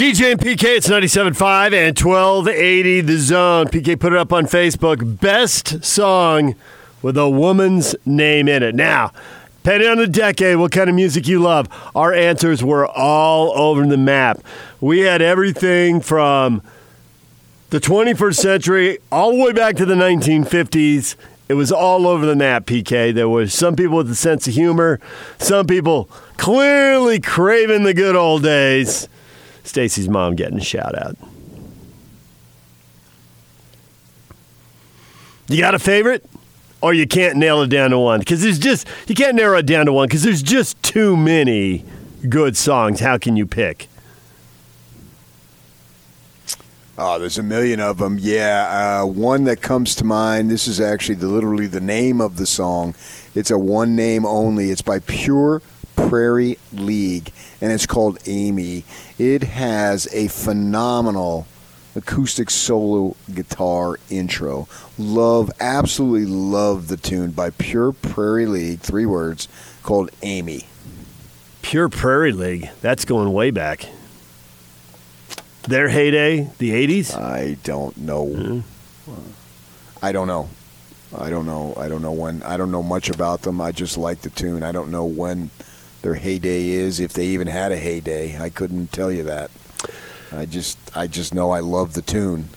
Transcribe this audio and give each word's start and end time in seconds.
DJ 0.00 0.32
and 0.32 0.40
PK, 0.40 0.78
it's 0.78 0.88
97.5 0.88 1.74
and 1.74 1.94
1280 1.94 3.02
The 3.02 3.18
Zone. 3.18 3.66
PK 3.66 4.00
put 4.00 4.14
it 4.14 4.18
up 4.18 4.32
on 4.32 4.46
Facebook. 4.46 5.20
Best 5.20 5.84
song 5.84 6.54
with 7.02 7.18
a 7.18 7.28
woman's 7.28 7.94
name 8.06 8.48
in 8.48 8.62
it. 8.62 8.74
Now, 8.74 9.12
depending 9.62 9.90
on 9.90 9.98
the 9.98 10.06
decade, 10.06 10.56
what 10.56 10.72
kind 10.72 10.88
of 10.88 10.96
music 10.96 11.28
you 11.28 11.38
love, 11.40 11.68
our 11.94 12.14
answers 12.14 12.64
were 12.64 12.86
all 12.86 13.52
over 13.54 13.86
the 13.86 13.98
map. 13.98 14.40
We 14.80 15.00
had 15.00 15.20
everything 15.20 16.00
from 16.00 16.62
the 17.68 17.78
21st 17.78 18.36
century 18.36 18.98
all 19.12 19.32
the 19.32 19.44
way 19.44 19.52
back 19.52 19.76
to 19.76 19.84
the 19.84 19.96
1950s. 19.96 21.14
It 21.50 21.54
was 21.54 21.70
all 21.70 22.06
over 22.06 22.24
the 22.24 22.36
map, 22.36 22.64
PK. 22.64 23.12
There 23.12 23.28
was 23.28 23.52
some 23.52 23.76
people 23.76 23.98
with 23.98 24.10
a 24.10 24.14
sense 24.14 24.48
of 24.48 24.54
humor, 24.54 24.98
some 25.36 25.66
people 25.66 26.04
clearly 26.38 27.20
craving 27.20 27.82
the 27.82 27.92
good 27.92 28.16
old 28.16 28.42
days. 28.42 29.06
Stacy's 29.70 30.08
mom 30.08 30.34
getting 30.34 30.58
a 30.58 30.64
shout 30.64 30.98
out. 30.98 31.16
You 35.48 35.58
got 35.58 35.74
a 35.74 35.78
favorite? 35.78 36.24
Or 36.82 36.92
you 36.92 37.06
can't 37.06 37.36
nail 37.36 37.62
it 37.62 37.68
down 37.68 37.90
to 37.90 37.98
one? 37.98 38.20
Because 38.20 38.42
there's 38.42 38.58
just, 38.58 38.88
you 39.06 39.14
can't 39.14 39.36
narrow 39.36 39.58
it 39.58 39.66
down 39.66 39.86
to 39.86 39.92
one 39.92 40.08
because 40.08 40.22
there's 40.22 40.42
just 40.42 40.82
too 40.82 41.16
many 41.16 41.84
good 42.28 42.56
songs. 42.56 43.00
How 43.00 43.18
can 43.18 43.36
you 43.36 43.46
pick? 43.46 43.88
Oh, 46.96 47.18
there's 47.18 47.38
a 47.38 47.42
million 47.42 47.80
of 47.80 47.98
them. 47.98 48.18
Yeah, 48.20 49.00
uh, 49.02 49.06
one 49.06 49.44
that 49.44 49.62
comes 49.62 49.94
to 49.96 50.04
mind. 50.04 50.50
This 50.50 50.66
is 50.66 50.80
actually 50.80 51.14
the, 51.14 51.28
literally 51.28 51.66
the 51.66 51.80
name 51.80 52.20
of 52.20 52.36
the 52.36 52.46
song. 52.46 52.94
It's 53.34 53.50
a 53.50 53.58
one 53.58 53.94
name 53.94 54.26
only. 54.26 54.70
It's 54.70 54.82
by 54.82 54.98
Pure 55.00 55.62
Prairie 55.96 56.58
League, 56.72 57.32
and 57.60 57.72
it's 57.72 57.86
called 57.86 58.18
Amy. 58.26 58.84
It 59.18 59.42
has 59.42 60.08
a 60.12 60.28
phenomenal 60.28 61.46
acoustic 61.94 62.50
solo 62.50 63.16
guitar 63.32 63.98
intro. 64.08 64.68
Love, 64.98 65.50
absolutely 65.60 66.26
love 66.26 66.88
the 66.88 66.96
tune 66.96 67.30
by 67.30 67.50
Pure 67.50 67.92
Prairie 67.92 68.46
League. 68.46 68.80
Three 68.80 69.06
words 69.06 69.48
called 69.82 70.10
Amy. 70.22 70.66
Pure 71.62 71.90
Prairie 71.90 72.32
League. 72.32 72.70
That's 72.80 73.04
going 73.04 73.32
way 73.32 73.50
back. 73.50 73.86
Their 75.62 75.88
heyday, 75.88 76.50
the 76.58 76.70
80s? 76.70 77.14
I 77.14 77.58
don't 77.64 77.96
know. 77.96 78.26
Mm-hmm. 78.26 79.20
I 80.02 80.12
don't 80.12 80.26
know. 80.26 80.48
I 81.16 81.28
don't 81.28 81.44
know. 81.44 81.74
I 81.76 81.88
don't 81.88 82.02
know 82.02 82.12
when. 82.12 82.42
I 82.44 82.56
don't 82.56 82.70
know 82.70 82.82
much 82.82 83.10
about 83.10 83.42
them. 83.42 83.60
I 83.60 83.72
just 83.72 83.98
like 83.98 84.22
the 84.22 84.30
tune. 84.30 84.62
I 84.62 84.72
don't 84.72 84.90
know 84.90 85.04
when 85.04 85.50
their 86.02 86.14
heyday 86.14 86.68
is, 86.68 87.00
if 87.00 87.12
they 87.12 87.26
even 87.26 87.46
had 87.46 87.72
a 87.72 87.76
heyday. 87.76 88.40
I 88.40 88.50
couldn't 88.50 88.92
tell 88.92 89.10
you 89.12 89.24
that. 89.24 89.50
I 90.32 90.46
just, 90.46 90.78
I 90.96 91.06
just 91.06 91.34
know 91.34 91.50
I 91.50 91.60
love 91.60 91.94
the 91.94 92.02
tune. 92.02 92.48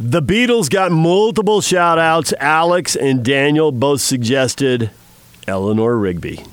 The 0.00 0.22
Beatles 0.22 0.68
got 0.68 0.90
multiple 0.90 1.60
shout 1.60 1.98
outs. 1.98 2.32
Alex 2.40 2.96
and 2.96 3.24
Daniel 3.24 3.70
both 3.70 4.00
suggested 4.00 4.90
Eleanor 5.46 5.96
Rigby. 5.96 6.44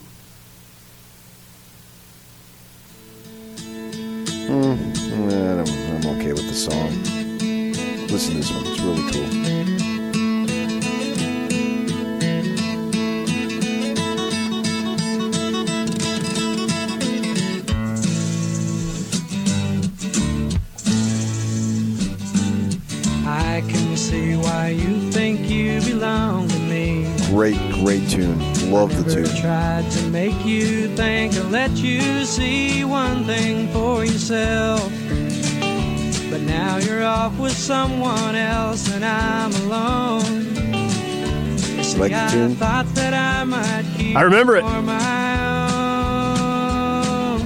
See, 42.49 42.57
I 42.61 42.83
tune? 42.83 43.13
I 43.13 43.43
might 43.43 43.85
keep 43.97 44.15
I 44.15 44.21
remember 44.23 44.55
it. 44.57 44.61
for 44.61 44.81
my 44.81 45.41
own. 47.35 47.41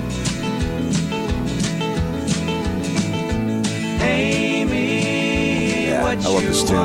Amy, 4.16 5.88
Yeah, 5.88 6.06
I 6.06 6.16
love 6.16 6.44
this 6.44 6.64
tune. 6.64 6.78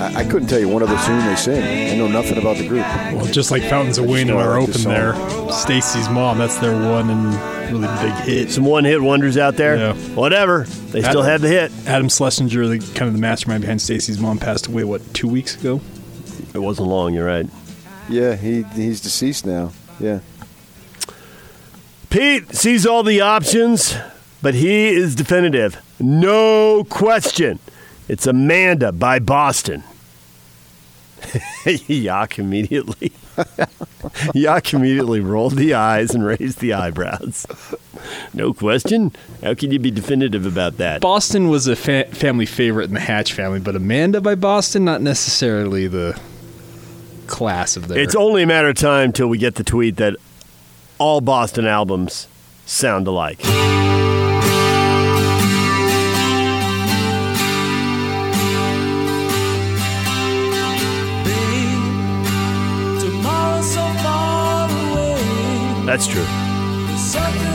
I, 0.00 0.20
I 0.20 0.24
couldn't 0.24 0.48
tell 0.48 0.58
you 0.58 0.68
one 0.68 0.82
other 0.82 0.96
tune 1.06 1.18
they 1.26 1.36
sing. 1.36 1.62
I 1.92 1.96
know 1.96 2.08
nothing 2.08 2.38
about 2.38 2.56
the 2.56 2.66
group. 2.66 2.84
Well, 3.14 3.26
just 3.26 3.50
like 3.50 3.62
Fountains 3.64 3.98
of 3.98 4.06
Wayne 4.06 4.30
in 4.30 4.36
our 4.36 4.58
like 4.58 4.68
open 4.68 4.82
there, 4.84 5.14
Stacy's 5.52 6.08
mom, 6.08 6.38
that's 6.38 6.56
their 6.58 6.72
one 6.72 7.10
and 7.10 7.34
really 7.70 7.86
big 8.02 8.14
hit. 8.24 8.50
Some 8.50 8.64
one 8.64 8.84
hit 8.84 9.00
wonders 9.02 9.36
out 9.36 9.56
there? 9.56 9.76
Yeah. 9.76 9.92
Whatever. 10.14 10.64
They 10.64 11.02
still 11.02 11.22
had 11.22 11.42
the 11.42 11.48
hit. 11.48 11.70
Adam 11.86 12.08
Schlesinger, 12.08 12.66
the 12.66 12.78
kind 12.94 13.08
of 13.08 13.12
the 13.12 13.20
mastermind 13.20 13.60
behind 13.60 13.82
Stacy's 13.82 14.18
mom, 14.18 14.38
passed 14.38 14.66
away 14.68 14.84
what 14.84 15.02
two 15.12 15.28
weeks 15.28 15.54
ago. 15.54 15.80
It 16.52 16.58
wasn't 16.58 16.88
long, 16.88 17.14
you're 17.14 17.26
right. 17.26 17.46
Yeah, 18.08 18.34
he 18.34 18.62
he's 18.74 19.00
deceased 19.00 19.46
now. 19.46 19.72
Yeah. 19.98 20.20
Pete 22.08 22.54
sees 22.56 22.86
all 22.86 23.04
the 23.04 23.20
options, 23.20 23.94
but 24.42 24.54
he 24.54 24.88
is 24.88 25.14
definitive. 25.14 25.80
No 26.00 26.84
question. 26.84 27.60
It's 28.08 28.26
Amanda 28.26 28.90
by 28.90 29.20
Boston. 29.20 29.84
Yak 31.86 32.38
immediately. 32.38 33.12
Yak 34.34 34.74
immediately 34.74 35.20
rolled 35.20 35.56
the 35.56 35.74
eyes 35.74 36.10
and 36.12 36.24
raised 36.24 36.58
the 36.58 36.72
eyebrows. 36.72 37.46
No 38.34 38.52
question. 38.52 39.12
How 39.42 39.54
can 39.54 39.70
you 39.70 39.78
be 39.78 39.90
definitive 39.92 40.46
about 40.46 40.78
that? 40.78 41.00
Boston 41.00 41.48
was 41.48 41.66
a 41.68 41.76
fa- 41.76 42.06
family 42.06 42.46
favorite 42.46 42.88
in 42.88 42.94
the 42.94 43.00
Hatch 43.00 43.32
family, 43.32 43.60
but 43.60 43.76
Amanda 43.76 44.20
by 44.20 44.34
Boston, 44.34 44.84
not 44.84 45.02
necessarily 45.02 45.86
the 45.86 46.18
class 47.30 47.76
of 47.76 47.88
their. 47.88 47.98
It's 47.98 48.14
only 48.14 48.42
a 48.42 48.46
matter 48.46 48.68
of 48.68 48.76
time 48.76 49.12
till 49.12 49.28
we 49.28 49.38
get 49.38 49.54
the 49.54 49.64
tweet 49.64 49.96
that 49.96 50.16
all 50.98 51.20
Boston 51.22 51.66
albums 51.66 52.28
sound 52.66 53.06
alike. 53.06 53.40
That's 65.86 66.06
true. 66.06 66.22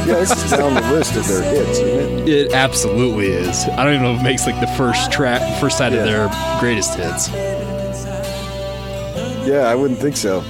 Yeah, 0.05 0.19
this 0.19 0.43
is 0.43 0.51
down 0.51 0.73
the 0.73 0.81
list 0.91 1.15
of 1.15 1.25
their 1.25 1.41
hits, 1.41 1.79
isn't 1.79 2.27
it? 2.27 2.29
It 2.29 2.53
absolutely 2.53 3.27
is. 3.27 3.63
I 3.63 3.83
don't 3.85 3.93
even 3.93 4.03
know 4.03 4.13
if 4.13 4.19
it 4.19 4.23
makes 4.23 4.45
like 4.45 4.59
the 4.59 4.67
first 4.67 5.11
track, 5.11 5.41
first 5.61 5.77
side 5.77 5.93
of 5.93 6.03
their 6.03 6.27
greatest 6.59 6.95
hits. 6.95 7.29
Yeah, 9.45 9.67
I 9.69 9.75
wouldn't 9.75 9.99
think 9.99 10.17
so. 10.17 10.43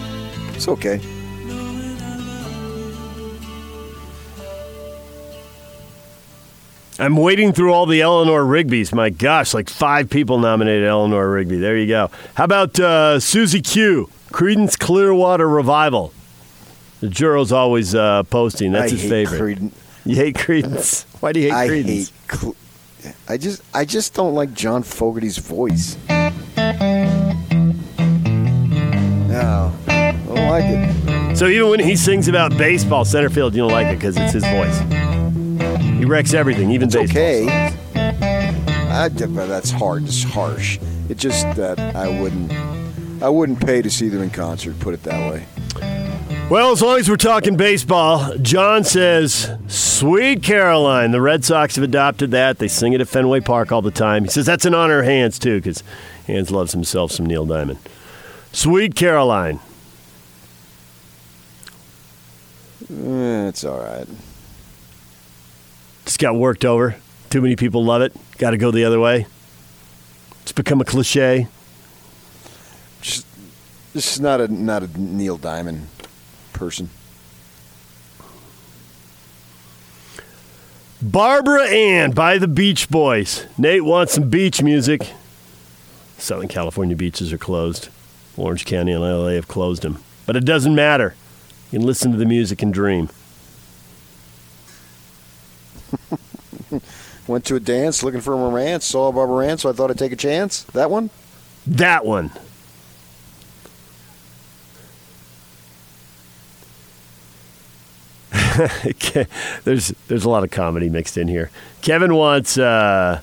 It's 0.54 0.68
okay. 0.68 1.00
I'm 6.98 7.18
wading 7.18 7.52
through 7.54 7.74
all 7.74 7.86
the 7.86 8.02
Eleanor 8.02 8.46
Rigby's. 8.46 8.94
My 8.94 9.10
gosh, 9.10 9.54
like 9.54 9.70
five 9.70 10.10
people 10.10 10.40
nominated 10.40 10.88
Eleanor 10.88 11.30
Rigby. 11.30 11.58
There 11.58 11.78
you 11.78 11.88
go. 11.88 12.10
How 12.36 12.46
about 12.46 12.80
uh, 12.80 13.20
Susie 13.20 13.62
Q? 13.62 14.10
Creedence 14.30 14.80
Clearwater 14.80 15.48
Revival. 15.48 16.14
The 17.02 17.10
Juro's 17.10 17.52
always 17.52 17.94
uh, 17.94 18.24
posting. 18.24 18.72
That's 18.72 18.94
I 18.94 18.96
his 18.96 19.10
favorite. 19.10 19.42
Creden- 19.60 19.72
You 20.08 20.16
hate 20.18 20.36
Creedence? 20.36 21.04
Why 21.20 21.32
do 21.34 21.40
you 21.40 21.48
hate 21.48 21.56
I 21.56 21.68
Creedence? 21.68 22.12
hate. 22.12 22.12
Cl- 22.40 22.56
I 23.28 23.38
just, 23.38 23.62
I 23.74 23.86
just 23.86 24.14
don't 24.14 24.36
like 24.36 24.54
John 24.54 24.84
Fogerty's 24.84 25.40
voice. 25.40 25.98
No, 29.36 29.74
I 29.88 30.12
don't 30.26 30.36
like 30.36 30.64
it. 30.66 31.36
So 31.36 31.48
even 31.48 31.70
when 31.70 31.80
he 31.82 31.98
sings 31.98 32.30
about 32.30 32.58
baseball, 32.58 33.04
center 33.04 33.30
field, 33.30 33.54
you 33.54 33.64
don't 33.64 33.72
like 33.72 33.88
it 33.88 33.96
because 33.96 34.16
it's 34.16 34.32
his 34.32 34.46
voice. 34.46 34.80
He 35.98 36.06
wrecks 36.06 36.34
everything, 36.34 36.72
even 36.72 36.88
It's 36.88 36.96
baseball. 36.96 37.22
okay. 37.22 37.76
I, 38.90 39.10
that's 39.10 39.72
hard. 39.72 40.06
It's 40.06 40.24
harsh. 40.24 40.80
It 41.10 41.18
just 41.18 41.44
that 41.58 41.78
I 41.80 42.22
wouldn't, 42.22 42.54
I 43.22 43.28
wouldn't 43.28 43.60
pay 43.66 43.82
to 43.82 43.90
see 43.90 44.08
them 44.08 44.22
in 44.22 44.30
concert. 44.30 44.80
Put 44.80 44.94
it 44.94 45.04
that 45.04 45.32
way. 45.32 45.46
Well, 46.50 46.72
as 46.72 46.82
long 46.82 47.00
as 47.00 47.10
we're 47.10 47.18
talking 47.18 47.58
baseball, 47.58 48.38
John 48.38 48.84
says, 48.86 49.52
Sweet 49.68 50.44
Caroline. 50.44 51.12
The 51.12 51.20
Red 51.20 51.44
Sox 51.44 51.76
have 51.76 51.84
adopted 51.84 52.32
that. 52.32 52.60
They 52.60 52.68
sing 52.70 52.94
it 52.94 53.02
at 53.02 53.10
Fenway 53.10 53.42
Park 53.42 53.72
all 53.74 53.82
the 53.82 53.92
time. 53.92 54.24
He 54.24 54.30
says 54.30 54.46
that's 54.46 54.66
an 54.66 54.74
honor 54.76 55.00
of 55.00 55.06
Hans, 55.06 55.40
too, 55.40 55.58
because 55.58 55.84
Hans 56.28 56.52
loves 56.52 56.72
himself 56.72 57.12
some 57.12 57.26
Neil 57.26 57.46
Diamond. 57.46 57.80
Sweet 58.56 58.96
Caroline. 58.96 59.60
Eh, 62.90 63.48
it's 63.50 63.66
all 63.66 63.80
right. 63.80 64.08
just 66.06 66.20
got 66.20 66.38
worked 66.38 66.64
over. 66.64 66.96
Too 67.30 67.42
many 67.42 67.58
people 67.58 67.84
love 67.84 68.02
it. 68.02 68.16
Got 68.38 68.52
to 68.52 68.58
go 68.58 68.72
the 68.72 68.86
other 68.86 68.98
way. 68.98 69.28
It's 70.44 70.54
become 70.54 70.80
a 70.80 70.86
cliche. 70.86 71.50
Just, 73.02 73.28
this 73.94 74.14
is 74.14 74.22
not 74.22 74.40
a 74.40 74.48
not 74.48 74.84
a 74.84 75.02
Neil 75.02 75.36
Diamond 75.36 75.90
person. 76.54 76.90
Barbara 81.02 81.68
Ann 81.68 82.12
by 82.12 82.38
the 82.38 82.48
Beach 82.48 82.90
Boys. 82.90 83.46
Nate 83.58 83.84
wants 83.84 84.14
some 84.14 84.30
beach 84.30 84.64
music. 84.64 85.12
Southern 86.18 86.48
California 86.48 86.96
beaches 86.96 87.34
are 87.34 87.38
closed. 87.38 87.90
Orange 88.38 88.66
County 88.66 88.92
and 88.92 89.02
LA 89.02 89.30
have 89.30 89.48
closed 89.48 89.82
them. 89.82 90.04
But 90.26 90.36
it 90.36 90.46
doesn't 90.46 90.76
matter. 90.76 91.16
You 91.72 91.80
can 91.80 91.88
listen 91.88 92.12
to 92.12 92.18
the 92.18 92.26
music 92.26 92.62
and 92.62 92.74
dream. 92.74 93.10
Went 97.28 97.46
to 97.46 97.56
a 97.56 97.60
dance 97.60 98.04
looking 98.04 98.22
for 98.22 98.34
a 98.34 98.38
romance, 98.38 98.86
saw 98.86 99.12
Barbara 99.12 99.48
Ann, 99.48 99.58
so 99.58 99.70
I 99.70 99.74
thought 99.74 99.90
I'd 99.90 99.98
take 99.98 100.12
a 100.12 100.18
chance. 100.18 100.64
That 100.64 100.92
one? 100.92 101.10
That 101.66 102.06
one. 102.06 102.32
there's 109.64 109.90
there's 110.08 110.24
a 110.24 110.30
lot 110.30 110.44
of 110.44 110.52
comedy 110.52 110.90
mixed 110.90 111.18
in 111.18 111.28
here. 111.28 111.50
Kevin 111.82 112.14
wants 112.16 112.58
uh, 112.58 113.22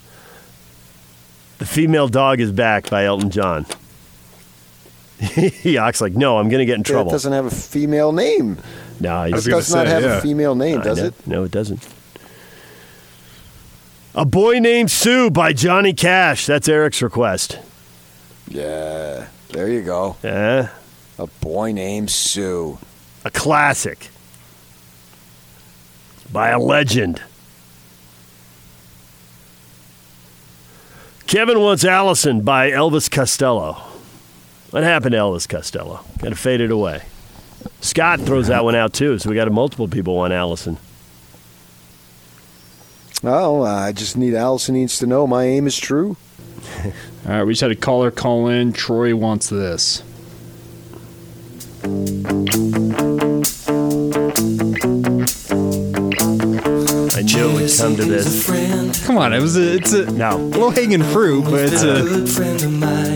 the 1.58 1.66
female 1.66 2.08
dog 2.08 2.40
is 2.40 2.52
back 2.52 2.90
by 2.90 3.04
Elton 3.04 3.30
John. 3.30 3.66
he 5.62 5.78
acts 5.78 6.00
like, 6.00 6.14
no, 6.14 6.38
I'm 6.38 6.48
going 6.48 6.58
to 6.58 6.64
get 6.66 6.76
in 6.76 6.82
trouble. 6.82 7.10
It 7.10 7.14
doesn't 7.14 7.32
have 7.32 7.46
a 7.46 7.50
female 7.50 8.12
name. 8.12 8.58
No, 9.00 9.22
It 9.22 9.30
does 9.32 9.46
not 9.48 9.62
say, 9.64 9.86
have 9.86 10.02
yeah. 10.02 10.18
a 10.18 10.20
female 10.20 10.54
name, 10.54 10.80
does 10.80 10.98
it? 10.98 11.14
No, 11.26 11.44
it 11.44 11.50
doesn't. 11.50 11.86
A 14.14 14.24
boy 14.24 14.58
named 14.58 14.90
Sue 14.90 15.30
by 15.30 15.52
Johnny 15.52 15.92
Cash. 15.94 16.46
That's 16.46 16.68
Eric's 16.68 17.00
request. 17.00 17.58
Yeah. 18.48 19.28
There 19.50 19.68
you 19.68 19.82
go. 19.82 20.16
Yeah, 20.22 20.68
A 21.18 21.26
boy 21.26 21.72
named 21.72 22.10
Sue. 22.10 22.78
a 23.24 23.30
classic 23.30 24.08
by 26.32 26.48
a 26.50 26.58
legend. 26.58 27.22
Kevin 31.26 31.60
wants 31.60 31.84
Allison 31.84 32.42
by 32.42 32.70
Elvis 32.70 33.10
Costello. 33.10 33.82
What 34.72 34.84
happened 34.84 35.12
to 35.12 35.18
Elvis 35.18 35.46
Costello? 35.46 36.00
Kind 36.18 36.32
of 36.32 36.38
faded 36.38 36.70
away. 36.70 37.02
Scott 37.82 38.20
throws 38.20 38.46
that 38.46 38.64
one 38.64 38.74
out 38.74 38.94
too, 38.94 39.18
so 39.18 39.28
we 39.28 39.36
got 39.36 39.52
multiple 39.52 39.86
people 39.86 40.16
want 40.16 40.32
Allison. 40.32 40.78
Oh, 43.22 43.62
I 43.62 43.92
just 43.92 44.16
need 44.16 44.32
Allison 44.34 44.74
needs 44.74 44.98
to 45.00 45.06
know 45.06 45.26
my 45.26 45.44
aim 45.44 45.66
is 45.66 45.78
true. 45.78 46.16
All 46.84 46.92
right, 47.26 47.44
we 47.44 47.52
just 47.52 47.60
had 47.60 47.70
a 47.70 47.76
caller 47.76 48.10
call 48.10 48.48
in. 48.48 48.72
Troy 48.72 49.14
wants 49.14 49.50
this. 49.50 50.02
I 57.34 57.36
knew 57.36 57.50
it 57.50 57.54
would 57.62 57.70
come 57.78 57.96
to 57.96 58.04
this. 58.04 58.46
Come 59.06 59.18
on, 59.18 59.32
it 59.32 59.40
was 59.40 59.56
a, 59.56 59.74
it's 59.76 59.92
a 59.92 60.10
No, 60.12 60.36
low 60.36 60.70
hanging 60.70 61.02
fruit, 61.02 61.44
but 61.44 61.72
it's 61.72 61.82
a 61.82 62.02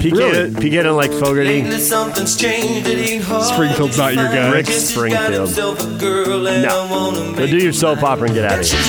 PK, 0.01 0.13
Really? 0.13 0.51
PK 0.51 0.83
don't 0.83 0.97
like 0.97 1.13
Fogerty. 1.13 1.63
Springfield's 1.79 3.97
not 3.99 4.15
your 4.15 4.25
guy. 4.29 4.51
Rick 4.53 4.67
Springfield. 4.67 5.57
No. 5.57 7.35
Go 7.37 7.47
do 7.47 7.59
your 7.59 7.73
soap 7.73 8.03
opera 8.03 8.27
and 8.27 8.35
get 8.35 8.45
out 8.45 8.59
of 8.61 8.67
here. 8.67 8.81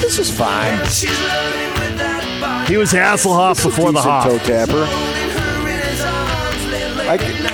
This 0.00 0.18
is 0.18 0.30
fine. 0.36 0.78
He 2.66 2.76
was 2.76 2.92
Hasselhoff 2.92 3.62
before 3.62 3.92
the 3.92 4.00
Decent 4.00 4.12
Hoff. 4.12 4.24
toe 4.24 4.38
tapper. 4.38 4.86
I 7.08 7.16
can, 7.16 7.46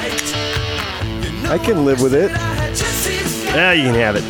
I 1.51 1.59
can 1.59 1.85
live 1.85 2.01
with 2.01 2.15
it. 2.15 2.31
Yeah, 3.55 3.73
you 3.73 3.85
can 3.85 3.95
have 3.95 4.17
it. 4.17 4.25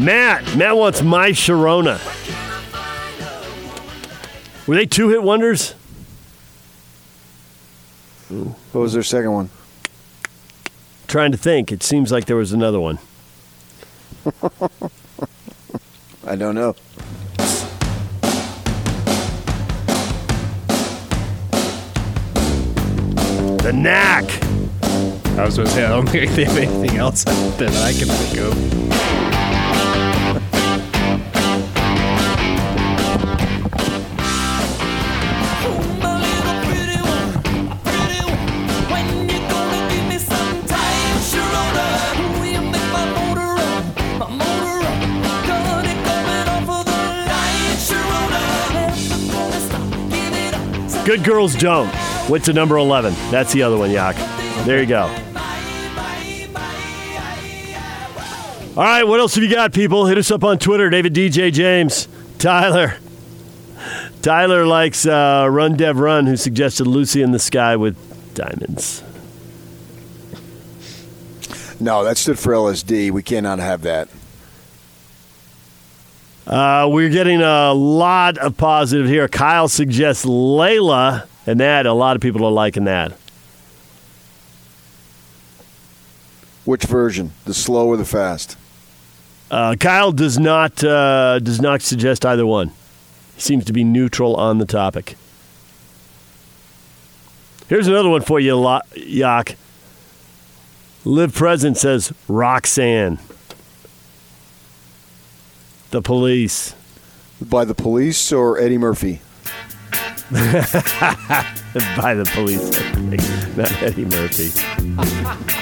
Matt. 0.00 0.56
Matt 0.56 0.76
wants 0.76 1.02
My 1.02 1.30
Sharona. 1.30 2.00
Were 4.66 4.74
they 4.74 4.86
two 4.86 5.10
hit 5.10 5.22
wonders? 5.22 5.72
What 8.30 8.80
was 8.80 8.94
their 8.94 9.02
second 9.02 9.32
one? 9.32 9.50
Trying 11.06 11.32
to 11.32 11.38
think. 11.38 11.70
It 11.70 11.82
seems 11.82 12.10
like 12.10 12.24
there 12.24 12.36
was 12.36 12.52
another 12.52 12.80
one. 12.80 12.98
I 16.26 16.36
don't 16.36 16.54
know. 16.54 16.74
The 23.58 23.72
Knack. 23.74 24.24
I 25.38 25.44
was 25.44 25.56
going 25.56 25.68
to 25.68 25.74
say, 25.74 25.84
I 25.84 25.88
don't 25.88 26.08
think 26.08 26.30
they 26.32 26.44
have 26.44 26.56
anything 26.56 26.96
else 26.98 27.24
that 27.24 27.74
I 27.84 27.92
can 27.92 28.08
think 28.08 28.38
of. 28.40 28.79
Good 51.10 51.24
Girls 51.24 51.56
Don't. 51.56 51.92
Went 52.28 52.44
to 52.44 52.52
number 52.52 52.76
11. 52.76 53.12
That's 53.32 53.52
the 53.52 53.64
other 53.64 53.76
one, 53.76 53.90
Yak. 53.90 54.14
There 54.64 54.80
you 54.80 54.86
go. 54.86 55.06
All 58.76 58.84
right, 58.84 59.02
what 59.02 59.18
else 59.18 59.34
have 59.34 59.42
you 59.42 59.50
got, 59.50 59.72
people? 59.72 60.06
Hit 60.06 60.18
us 60.18 60.30
up 60.30 60.44
on 60.44 60.60
Twitter, 60.60 60.88
David 60.88 61.12
DJ 61.12 61.52
James. 61.52 62.06
Tyler. 62.38 62.94
Tyler 64.22 64.64
likes 64.64 65.04
uh, 65.04 65.48
Run 65.50 65.76
Dev 65.76 65.98
Run, 65.98 66.28
who 66.28 66.36
suggested 66.36 66.86
Lucy 66.86 67.22
in 67.22 67.32
the 67.32 67.40
Sky 67.40 67.74
with 67.74 67.96
Diamonds. 68.34 69.02
No, 71.80 72.04
that 72.04 72.18
stood 72.18 72.38
for 72.38 72.52
LSD. 72.52 73.10
We 73.10 73.24
cannot 73.24 73.58
have 73.58 73.82
that. 73.82 74.08
Uh, 76.50 76.88
we're 76.90 77.10
getting 77.10 77.40
a 77.40 77.72
lot 77.72 78.36
of 78.38 78.56
positive 78.56 79.06
here. 79.06 79.28
Kyle 79.28 79.68
suggests 79.68 80.24
Layla, 80.24 81.28
and 81.46 81.60
that 81.60 81.86
a 81.86 81.92
lot 81.92 82.16
of 82.16 82.22
people 82.22 82.44
are 82.44 82.50
liking 82.50 82.84
that. 82.84 83.12
Which 86.64 86.82
version? 86.82 87.30
The 87.44 87.54
slow 87.54 87.86
or 87.86 87.96
the 87.96 88.04
fast? 88.04 88.56
Uh, 89.48 89.76
Kyle 89.78 90.10
does 90.10 90.40
not 90.40 90.82
uh, 90.82 91.38
does 91.38 91.60
not 91.60 91.82
suggest 91.82 92.26
either 92.26 92.44
one. 92.44 92.72
He 93.36 93.40
seems 93.40 93.64
to 93.66 93.72
be 93.72 93.84
neutral 93.84 94.34
on 94.34 94.58
the 94.58 94.66
topic. 94.66 95.14
Here's 97.68 97.86
another 97.86 98.08
one 98.08 98.22
for 98.22 98.40
you, 98.40 98.80
Yak. 98.96 99.56
Live 101.04 101.32
Present 101.32 101.76
says 101.76 102.12
Roxanne. 102.26 103.20
The 105.90 106.02
police. 106.02 106.74
By 107.40 107.64
the 107.64 107.74
police 107.74 108.32
or 108.32 108.58
Eddie 108.58 108.78
Murphy? 108.78 109.20
By 110.30 112.14
the 112.14 112.30
police, 112.32 112.70
Not 113.56 113.72
Eddie 113.82 114.04
Murphy. 114.04 115.56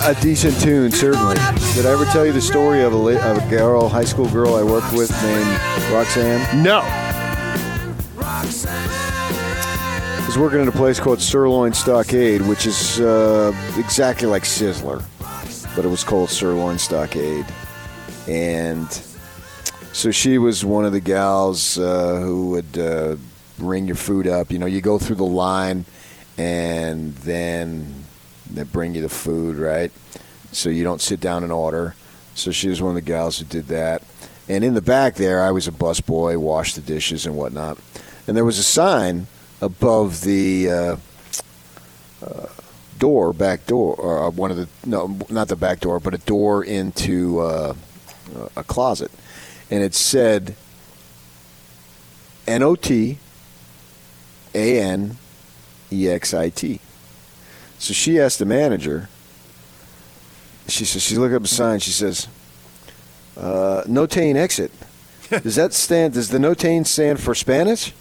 A, 0.00 0.10
a 0.10 0.14
decent 0.20 0.58
tune, 0.60 0.90
certainly. 0.90 1.36
Did 1.74 1.86
I 1.86 1.92
ever 1.92 2.04
tell 2.06 2.26
you 2.26 2.32
the 2.32 2.40
story 2.40 2.82
of 2.82 2.92
a, 2.92 2.96
la- 2.96 3.30
of 3.30 3.38
a 3.38 3.50
girl, 3.50 3.88
high 3.88 4.04
school 4.04 4.28
girl 4.28 4.54
I 4.54 4.62
worked 4.62 4.92
with 4.92 5.10
named 5.22 5.92
Roxanne? 5.92 6.62
No. 6.62 6.80
I 8.22 10.24
was 10.26 10.38
working 10.38 10.60
at 10.60 10.68
a 10.68 10.72
place 10.72 11.00
called 11.00 11.20
Sirloin 11.20 11.72
Stockade, 11.72 12.42
which 12.42 12.66
is 12.66 13.00
uh, 13.00 13.52
exactly 13.76 14.28
like 14.28 14.44
Sizzler, 14.44 15.02
but 15.74 15.84
it 15.84 15.88
was 15.88 16.04
called 16.04 16.30
Sirloin 16.30 16.78
Stockade. 16.78 17.46
And 18.28 18.86
so 19.92 20.12
she 20.12 20.38
was 20.38 20.64
one 20.64 20.84
of 20.84 20.92
the 20.92 21.00
gals 21.00 21.78
uh, 21.78 22.20
who 22.20 22.50
would 22.50 22.78
uh, 22.78 23.16
ring 23.58 23.86
your 23.86 23.96
food 23.96 24.28
up. 24.28 24.52
You 24.52 24.60
know, 24.60 24.66
you 24.66 24.80
go 24.80 24.98
through 24.98 25.16
the 25.16 25.24
line, 25.24 25.84
and 26.38 27.14
then 27.16 27.99
They 28.54 28.64
bring 28.64 28.94
you 28.94 29.02
the 29.02 29.08
food, 29.08 29.56
right? 29.56 29.92
So 30.52 30.68
you 30.68 30.84
don't 30.84 31.00
sit 31.00 31.20
down 31.20 31.42
and 31.42 31.52
order. 31.52 31.94
So 32.34 32.50
she 32.50 32.68
was 32.68 32.80
one 32.80 32.90
of 32.90 32.94
the 32.94 33.00
gals 33.00 33.38
who 33.38 33.44
did 33.44 33.68
that. 33.68 34.02
And 34.48 34.64
in 34.64 34.74
the 34.74 34.82
back 34.82 35.14
there, 35.14 35.42
I 35.42 35.50
was 35.50 35.68
a 35.68 35.72
busboy, 35.72 36.36
washed 36.36 36.74
the 36.74 36.80
dishes 36.80 37.26
and 37.26 37.36
whatnot. 37.36 37.78
And 38.26 38.36
there 38.36 38.44
was 38.44 38.58
a 38.58 38.64
sign 38.64 39.26
above 39.60 40.22
the 40.22 40.70
uh, 40.70 40.96
uh, 42.24 42.46
door, 42.98 43.32
back 43.32 43.66
door, 43.66 43.94
or 43.96 44.24
uh, 44.24 44.30
one 44.30 44.50
of 44.50 44.56
the 44.56 44.68
no, 44.86 45.18
not 45.28 45.48
the 45.48 45.56
back 45.56 45.80
door, 45.80 46.00
but 46.00 46.14
a 46.14 46.18
door 46.18 46.62
into 46.64 47.40
uh, 47.40 47.74
a 48.56 48.62
closet, 48.64 49.10
and 49.70 49.82
it 49.82 49.94
said 49.94 50.54
N 52.46 52.62
O 52.62 52.76
T 52.76 53.18
A 54.54 54.80
N 54.80 55.16
E 55.90 56.08
X 56.08 56.32
I 56.32 56.50
T. 56.50 56.80
So 57.80 57.94
she 57.94 58.20
asked 58.20 58.38
the 58.38 58.44
manager. 58.44 59.08
She 60.68 60.84
says 60.84 61.02
she 61.02 61.16
looked 61.16 61.34
up 61.34 61.42
a 61.42 61.48
sign. 61.48 61.80
She 61.80 61.90
says, 61.90 62.28
uh, 63.38 63.82
"Notain 63.86 64.36
exit." 64.36 64.70
Does 65.30 65.56
that 65.56 65.72
stand? 65.72 66.12
Does 66.12 66.28
the 66.28 66.38
notain 66.38 66.86
stand 66.86 67.20
for 67.20 67.34
Spanish? 67.34 67.92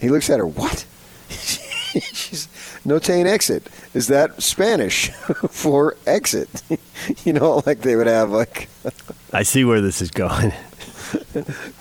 He 0.00 0.10
looks 0.10 0.28
at 0.28 0.40
her. 0.40 0.46
What? 0.46 0.84
She's 1.30 2.48
notain 2.84 3.26
exit. 3.26 3.68
Is 3.94 4.08
that 4.08 4.42
Spanish 4.42 5.10
for 5.50 5.96
exit? 6.04 6.48
you 7.24 7.32
know, 7.32 7.62
like 7.64 7.80
they 7.82 7.94
would 7.94 8.08
have 8.08 8.30
like 8.30 8.68
I 9.32 9.44
see 9.44 9.64
where 9.64 9.80
this 9.80 10.02
is 10.02 10.10
going. 10.10 10.52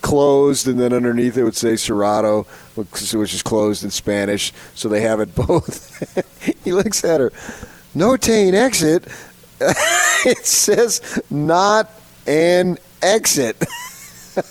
Closed, 0.02 0.68
and 0.68 0.80
then 0.80 0.94
underneath 0.94 1.38
it 1.38 1.44
would 1.44 1.56
say 1.56 1.74
cerrado, 1.74 2.46
which 2.76 3.34
is 3.34 3.44
closed 3.44 3.84
in 3.84 3.90
Spanish. 3.92 4.52
So 4.76 4.90
they 4.90 5.02
have 5.02 5.20
it 5.20 5.34
both. 5.48 6.64
he 6.64 6.72
looks 6.74 7.04
at 7.04 7.20
her. 7.20 7.32
No 7.96 8.12
Notain 8.12 8.54
exit. 8.54 9.08
it 9.60 10.46
says 10.46 11.22
not 11.30 11.90
an 12.28 12.78
exit. 13.02 13.64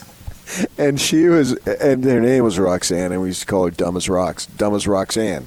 and 0.78 1.00
she 1.00 1.26
was, 1.26 1.52
and 1.66 2.04
her 2.04 2.20
name 2.20 2.44
was 2.44 2.58
Roxanne, 2.58 3.12
and 3.12 3.20
we 3.20 3.28
used 3.28 3.40
to 3.40 3.46
call 3.46 3.64
her 3.64 3.70
Dumb 3.70 3.96
as 3.96 4.08
Rocks, 4.08 4.46
Dumb 4.46 4.74
as 4.74 4.86
Roxanne. 4.86 5.46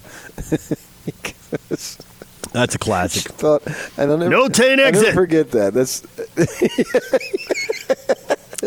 That's 2.52 2.74
a 2.74 2.80
classic. 2.80 3.32
thought, 3.34 3.64
and 3.98 4.12
I'll 4.12 4.18
never, 4.18 4.30
No 4.30 4.48
tain 4.48 4.80
I'll 4.80 4.92
never 4.92 4.98
exit. 4.98 5.14
forget 5.14 5.52
that. 5.52 5.74
That's 5.74 6.02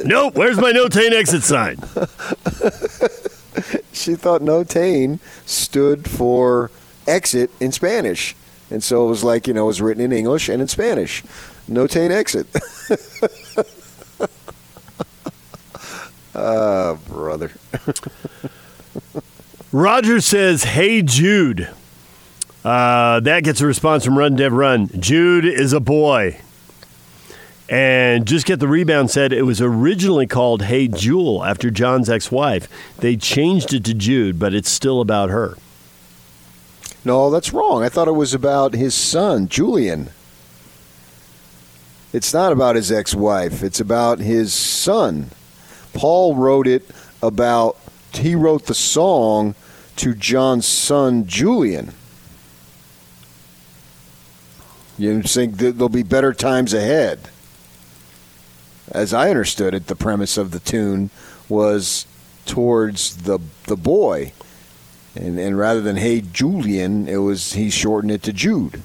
nope. 0.05 0.35
Where's 0.35 0.59
my 0.59 0.73
no 0.73 0.89
tain 0.89 1.13
exit 1.13 1.43
sign? 1.43 1.77
she 3.93 4.15
thought 4.15 4.41
notain 4.43 5.19
stood 5.47 6.09
for 6.09 6.71
exit 7.07 7.51
in 7.61 7.73
Spanish. 7.73 8.35
And 8.71 8.83
so 8.85 9.07
it 9.07 9.09
was 9.09 9.25
like, 9.25 9.47
you 9.47 9.55
know, 9.55 9.65
it 9.65 9.69
was 9.69 9.81
written 9.81 10.03
in 10.03 10.13
English 10.13 10.49
and 10.49 10.61
in 10.61 10.69
Spanish. 10.69 11.23
Notain 11.69 12.11
exit. 12.11 12.47
Ah, 16.41 16.97
brother. 17.09 17.51
Roger 19.73 20.21
says, 20.21 20.63
"Hey 20.63 21.03
Jude." 21.03 21.69
Uh, 22.65 23.19
that 23.21 23.43
gets 23.43 23.61
a 23.61 23.67
response 23.67 24.05
from 24.05 24.17
Run 24.17 24.37
Dev 24.37 24.53
Run. 24.53 24.89
Jude 25.01 25.45
is 25.45 25.73
a 25.73 25.81
boy. 25.81 26.41
And 27.69 28.27
just 28.27 28.47
get 28.47 28.61
the 28.61 28.69
rebound 28.69 29.11
said 29.11 29.33
it 29.33 29.43
was 29.43 29.61
originally 29.61 30.27
called 30.27 30.63
Hey 30.63 30.89
Jewel 30.89 31.45
after 31.45 31.71
John's 31.71 32.09
ex-wife. 32.09 32.67
They 32.99 33.17
changed 33.17 33.75
it 33.75 33.85
to 33.85 33.95
Jude, 33.95 34.39
but 34.39 34.55
it's 34.55 34.71
still 34.71 35.03
about 35.03 35.29
her. 35.29 35.57
No, 37.05 37.31
that's 37.31 37.53
wrong. 37.53 37.83
I 37.83 37.91
thought 37.91 38.09
it 38.09 38.13
was 38.13 38.33
about 38.33 38.73
his 38.73 38.95
son, 38.95 39.49
Julian. 39.49 40.11
It's 42.13 42.33
not 42.33 42.53
about 42.53 42.77
his 42.77 42.91
ex 42.91 43.15
wife, 43.15 43.63
it's 43.63 43.81
about 43.81 44.19
his 44.19 44.55
son. 44.55 45.31
Paul 45.93 46.37
wrote 46.37 46.67
it 46.67 46.91
about, 47.23 47.77
he 48.13 48.35
wrote 48.35 48.67
the 48.67 48.75
song 48.75 49.55
to 49.97 50.15
John's 50.15 50.67
son, 50.67 51.27
Julian. 51.27 51.93
You 54.97 55.23
think 55.23 55.59
there'll 55.59 55.89
be 55.89 56.03
better 56.03 56.33
times 56.33 56.73
ahead. 56.73 57.29
As 58.91 59.13
I 59.13 59.31
understood 59.31 59.75
it, 59.75 59.87
the 59.87 59.97
premise 59.97 60.37
of 60.37 60.51
the 60.51 60.61
tune 60.61 61.11
was 61.49 62.07
towards 62.47 63.19
the 63.19 63.39
the 63.65 63.77
boy. 63.77 64.33
And, 65.15 65.39
and 65.39 65.59
rather 65.59 65.81
than 65.81 65.97
hey 65.97 66.21
Julian, 66.21 67.09
it 67.09 67.19
was 67.19 67.53
he 67.53 67.71
shortened 67.71 68.13
it 68.13 68.23
to 68.25 68.33
Jude. 68.33 68.83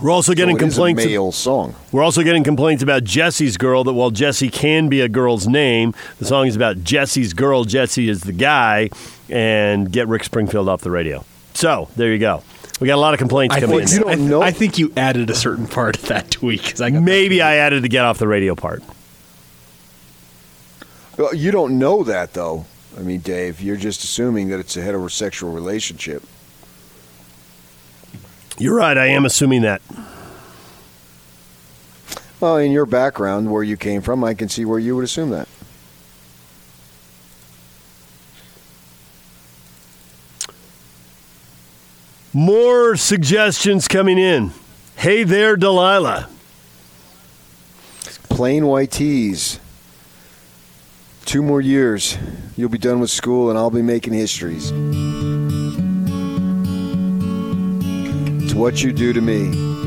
We're 0.00 0.10
also 0.10 0.34
getting 0.34 0.58
so 0.58 0.64
it 0.64 0.68
is 0.68 0.74
a 0.74 0.76
complaints. 0.76 1.04
male 1.04 1.30
song. 1.30 1.76
We're 1.92 2.02
also 2.02 2.24
getting 2.24 2.42
complaints 2.42 2.82
about 2.82 3.04
Jesse's 3.04 3.56
girl. 3.56 3.84
That 3.84 3.92
while 3.92 4.10
Jesse 4.10 4.48
can 4.48 4.88
be 4.88 5.00
a 5.00 5.08
girl's 5.08 5.46
name, 5.46 5.94
the 6.18 6.24
song 6.24 6.48
is 6.48 6.56
about 6.56 6.82
Jesse's 6.82 7.32
girl. 7.32 7.64
Jesse 7.64 8.08
is 8.08 8.22
the 8.22 8.32
guy, 8.32 8.90
and 9.28 9.90
get 9.92 10.08
Rick 10.08 10.24
Springfield 10.24 10.68
off 10.68 10.80
the 10.80 10.90
radio. 10.90 11.24
So 11.54 11.88
there 11.94 12.12
you 12.12 12.18
go. 12.18 12.42
We 12.80 12.86
got 12.88 12.96
a 12.96 13.00
lot 13.00 13.14
of 13.14 13.18
complaints 13.18 13.54
I 13.54 13.60
coming 13.60 13.78
think, 13.86 13.90
in. 13.90 13.96
you 13.96 14.02
don't 14.04 14.10
I, 14.12 14.14
know- 14.28 14.42
I 14.42 14.50
think 14.50 14.78
you 14.78 14.92
added 14.96 15.30
a 15.30 15.34
certain 15.34 15.66
part 15.66 15.96
of 15.96 16.08
that 16.08 16.30
tweet 16.30 16.80
I 16.80 16.90
got 16.90 17.02
Maybe 17.02 17.40
I 17.40 17.56
added 17.56 17.82
the 17.84 17.88
get 17.88 18.04
off 18.04 18.18
the 18.18 18.28
radio 18.28 18.54
part. 18.54 18.82
Well, 21.16 21.32
You 21.34 21.50
don't 21.52 21.78
know 21.78 22.02
that 22.04 22.32
though. 22.32 22.66
I 22.98 23.00
mean, 23.02 23.20
Dave, 23.20 23.60
you're 23.60 23.76
just 23.76 24.02
assuming 24.04 24.48
that 24.48 24.60
it's 24.60 24.76
a 24.76 24.80
heterosexual 24.80 25.52
relationship. 25.54 26.22
You're 28.58 28.76
right. 28.76 28.96
I 28.96 29.06
am 29.06 29.24
assuming 29.24 29.62
that. 29.62 29.82
Well, 32.38 32.56
in 32.58 32.70
your 32.72 32.86
background, 32.86 33.50
where 33.50 33.62
you 33.64 33.76
came 33.76 34.00
from, 34.00 34.22
I 34.22 34.34
can 34.34 34.48
see 34.48 34.64
where 34.64 34.78
you 34.78 34.94
would 34.94 35.04
assume 35.04 35.30
that. 35.30 35.48
More 42.36 42.96
suggestions 42.96 43.86
coming 43.86 44.18
in. 44.18 44.50
Hey 44.96 45.22
there, 45.22 45.56
Delilah. 45.56 46.28
Plain 48.28 48.66
White 48.66 48.90
T's. 48.90 49.60
Two 51.24 51.44
more 51.44 51.60
years. 51.60 52.18
You'll 52.56 52.70
be 52.70 52.78
done 52.78 52.98
with 52.98 53.10
school, 53.10 53.50
and 53.50 53.58
I'll 53.58 53.70
be 53.70 53.82
making 53.82 54.14
histories. 54.14 54.72
It's 58.42 58.54
what 58.54 58.82
you 58.82 58.92
do 58.92 59.12
to 59.12 59.20
me. 59.20 59.83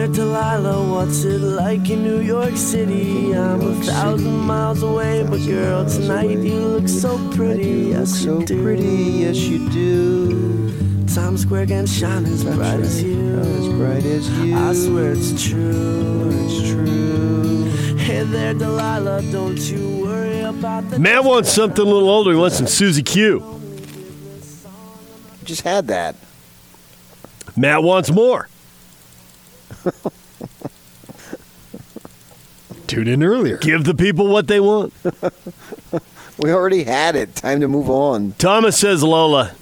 There, 0.00 0.08
Delilah, 0.08 0.90
what's 0.90 1.24
it 1.24 1.40
like 1.40 1.90
in 1.90 2.02
New 2.02 2.20
York 2.20 2.56
City? 2.56 3.34
I'm 3.34 3.60
a 3.60 3.74
thousand 3.84 4.38
miles 4.38 4.82
away, 4.82 5.22
but 5.24 5.44
girl, 5.44 5.84
tonight 5.88 6.38
you 6.38 6.54
look 6.54 6.88
so 6.88 7.18
pretty. 7.32 7.90
Yes, 7.92 8.22
you 8.24 8.44
do. 8.44 8.74
yes 8.74 9.36
you 9.36 9.68
do. 9.68 11.06
Times 11.06 11.42
Square 11.42 11.66
can 11.66 11.86
shine 11.86 12.24
as 12.24 12.44
bright 12.44 12.80
as 12.80 13.02
you. 13.02 13.38
As 13.40 13.68
bright 13.68 14.04
as 14.04 14.30
you. 14.38 14.56
I 14.56 14.72
swear 14.72 15.12
it's 15.12 15.48
true. 15.48 16.30
It's 16.32 16.70
true. 16.70 17.64
Hey 17.96 18.22
there, 18.24 18.54
Delilah, 18.54 19.22
don't 19.30 19.58
you 19.58 20.04
worry 20.04 20.40
about 20.40 20.88
the. 20.88 20.98
Matt 20.98 21.24
wants 21.24 21.52
something 21.52 21.82
a 21.82 21.88
little 21.88 22.08
older. 22.08 22.30
He 22.30 22.38
wants 22.38 22.56
some 22.56 22.66
Susie 22.66 23.02
Q. 23.02 23.60
Just 25.44 25.62
had 25.62 25.88
that. 25.88 26.16
Matt 27.56 27.82
wants 27.82 28.10
more. 28.10 28.48
Tune 32.86 33.08
in 33.08 33.22
earlier. 33.22 33.58
Give 33.58 33.84
the 33.84 33.94
people 33.94 34.28
what 34.28 34.48
they 34.48 34.60
want. 34.60 34.92
We 36.40 36.52
already 36.52 36.84
had 36.84 37.16
it. 37.16 37.34
Time 37.34 37.60
to 37.60 37.68
move 37.68 37.90
on. 37.90 38.32
Thomas 38.32 38.78
says 38.78 39.02
Lola. 39.02 39.54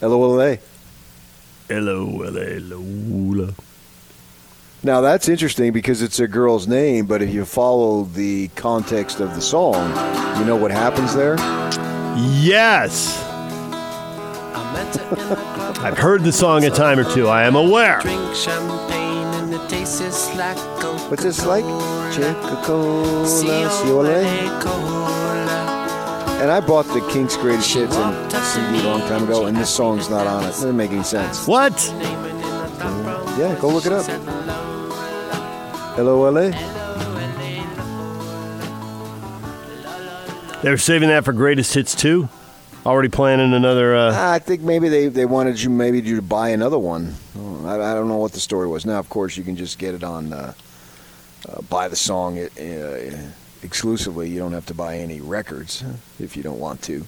LOLA. 0.00 0.56
Hello, 1.68 2.06
Lola. 2.06 3.54
Now 4.82 5.02
that's 5.02 5.28
interesting 5.28 5.72
because 5.72 6.00
it's 6.00 6.20
a 6.20 6.26
girl's 6.26 6.66
name, 6.66 7.04
but 7.04 7.20
if 7.20 7.34
you 7.34 7.44
follow 7.44 8.04
the 8.04 8.48
context 8.48 9.20
of 9.20 9.34
the 9.34 9.42
song, 9.42 9.90
you 10.38 10.46
know 10.46 10.56
what 10.56 10.70
happens 10.70 11.14
there? 11.14 11.36
Yes. 12.40 13.23
I've 15.84 15.98
heard 15.98 16.22
the 16.24 16.32
song 16.32 16.64
a 16.64 16.70
time 16.70 16.98
or 16.98 17.04
two. 17.04 17.28
I 17.28 17.44
am 17.44 17.54
aware. 17.54 18.00
Drink 18.00 18.34
champagne 18.34 19.26
and 19.34 19.54
it 19.54 19.68
tastes 19.68 20.34
like 20.34 20.56
Coca-Cola. 20.56 21.10
What's 21.10 21.22
this 21.22 21.44
like? 21.46 21.64
Coca-Cola, 21.64 23.26
Ciole. 23.26 24.24
And 26.40 26.50
I 26.50 26.60
bought 26.60 26.86
the 26.86 27.00
Kinks 27.12 27.36
Greatest 27.36 27.72
Hits 27.72 27.94
and 27.96 28.32
CD 28.32 28.80
a 28.80 28.88
long 28.88 29.00
time 29.02 29.22
ago, 29.24 29.46
and 29.46 29.56
this 29.56 29.74
song's 29.74 30.10
not 30.10 30.26
on 30.26 30.42
it. 30.42 30.48
Doesn't 30.48 30.76
make 30.76 30.90
any 30.90 31.04
sense. 31.04 31.46
What? 31.46 31.72
Yeah, 33.38 33.56
go 33.60 33.68
look 33.68 33.86
it 33.86 33.92
up. 33.92 34.06
LOLA. 35.98 36.50
They 40.62 40.70
were 40.70 40.78
saving 40.78 41.08
that 41.10 41.24
for 41.24 41.32
greatest 41.32 41.74
hits 41.74 41.94
too. 41.94 42.28
Already 42.86 43.08
planning 43.08 43.54
another. 43.54 43.96
Uh, 43.96 44.12
I 44.14 44.38
think 44.38 44.60
maybe 44.60 44.90
they, 44.90 45.08
they 45.08 45.24
wanted 45.24 45.60
you 45.60 45.70
maybe 45.70 46.02
you 46.02 46.16
to 46.16 46.22
buy 46.22 46.50
another 46.50 46.78
one. 46.78 47.14
Oh, 47.38 47.66
I, 47.66 47.92
I 47.92 47.94
don't 47.94 48.08
know 48.08 48.18
what 48.18 48.32
the 48.32 48.40
story 48.40 48.68
was. 48.68 48.84
Now, 48.84 48.98
of 48.98 49.08
course, 49.08 49.38
you 49.38 49.42
can 49.42 49.56
just 49.56 49.78
get 49.78 49.94
it 49.94 50.04
on 50.04 50.34
uh, 50.34 50.52
uh, 51.48 51.62
buy 51.62 51.88
the 51.88 51.96
song 51.96 52.38
uh, 52.38 53.30
exclusively. 53.62 54.28
You 54.28 54.38
don't 54.38 54.52
have 54.52 54.66
to 54.66 54.74
buy 54.74 54.98
any 54.98 55.22
records 55.22 55.82
if 56.20 56.36
you 56.36 56.42
don't 56.42 56.60
want 56.60 56.82
to. 56.82 57.06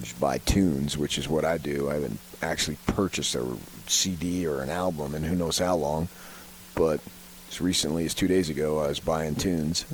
Just 0.00 0.20
buy 0.20 0.38
tunes, 0.38 0.98
which 0.98 1.16
is 1.16 1.26
what 1.26 1.46
I 1.46 1.56
do. 1.56 1.88
I 1.90 1.94
haven't 1.94 2.20
actually 2.42 2.76
purchased 2.86 3.34
a 3.34 3.46
CD 3.86 4.46
or 4.46 4.60
an 4.60 4.68
album 4.68 5.14
in 5.14 5.22
who 5.22 5.34
knows 5.34 5.58
how 5.58 5.74
long, 5.76 6.08
but 6.74 7.00
as 7.50 7.62
recently 7.62 8.04
as 8.04 8.12
two 8.12 8.28
days 8.28 8.50
ago, 8.50 8.78
I 8.78 8.88
was 8.88 9.00
buying 9.00 9.36
tunes. 9.36 9.86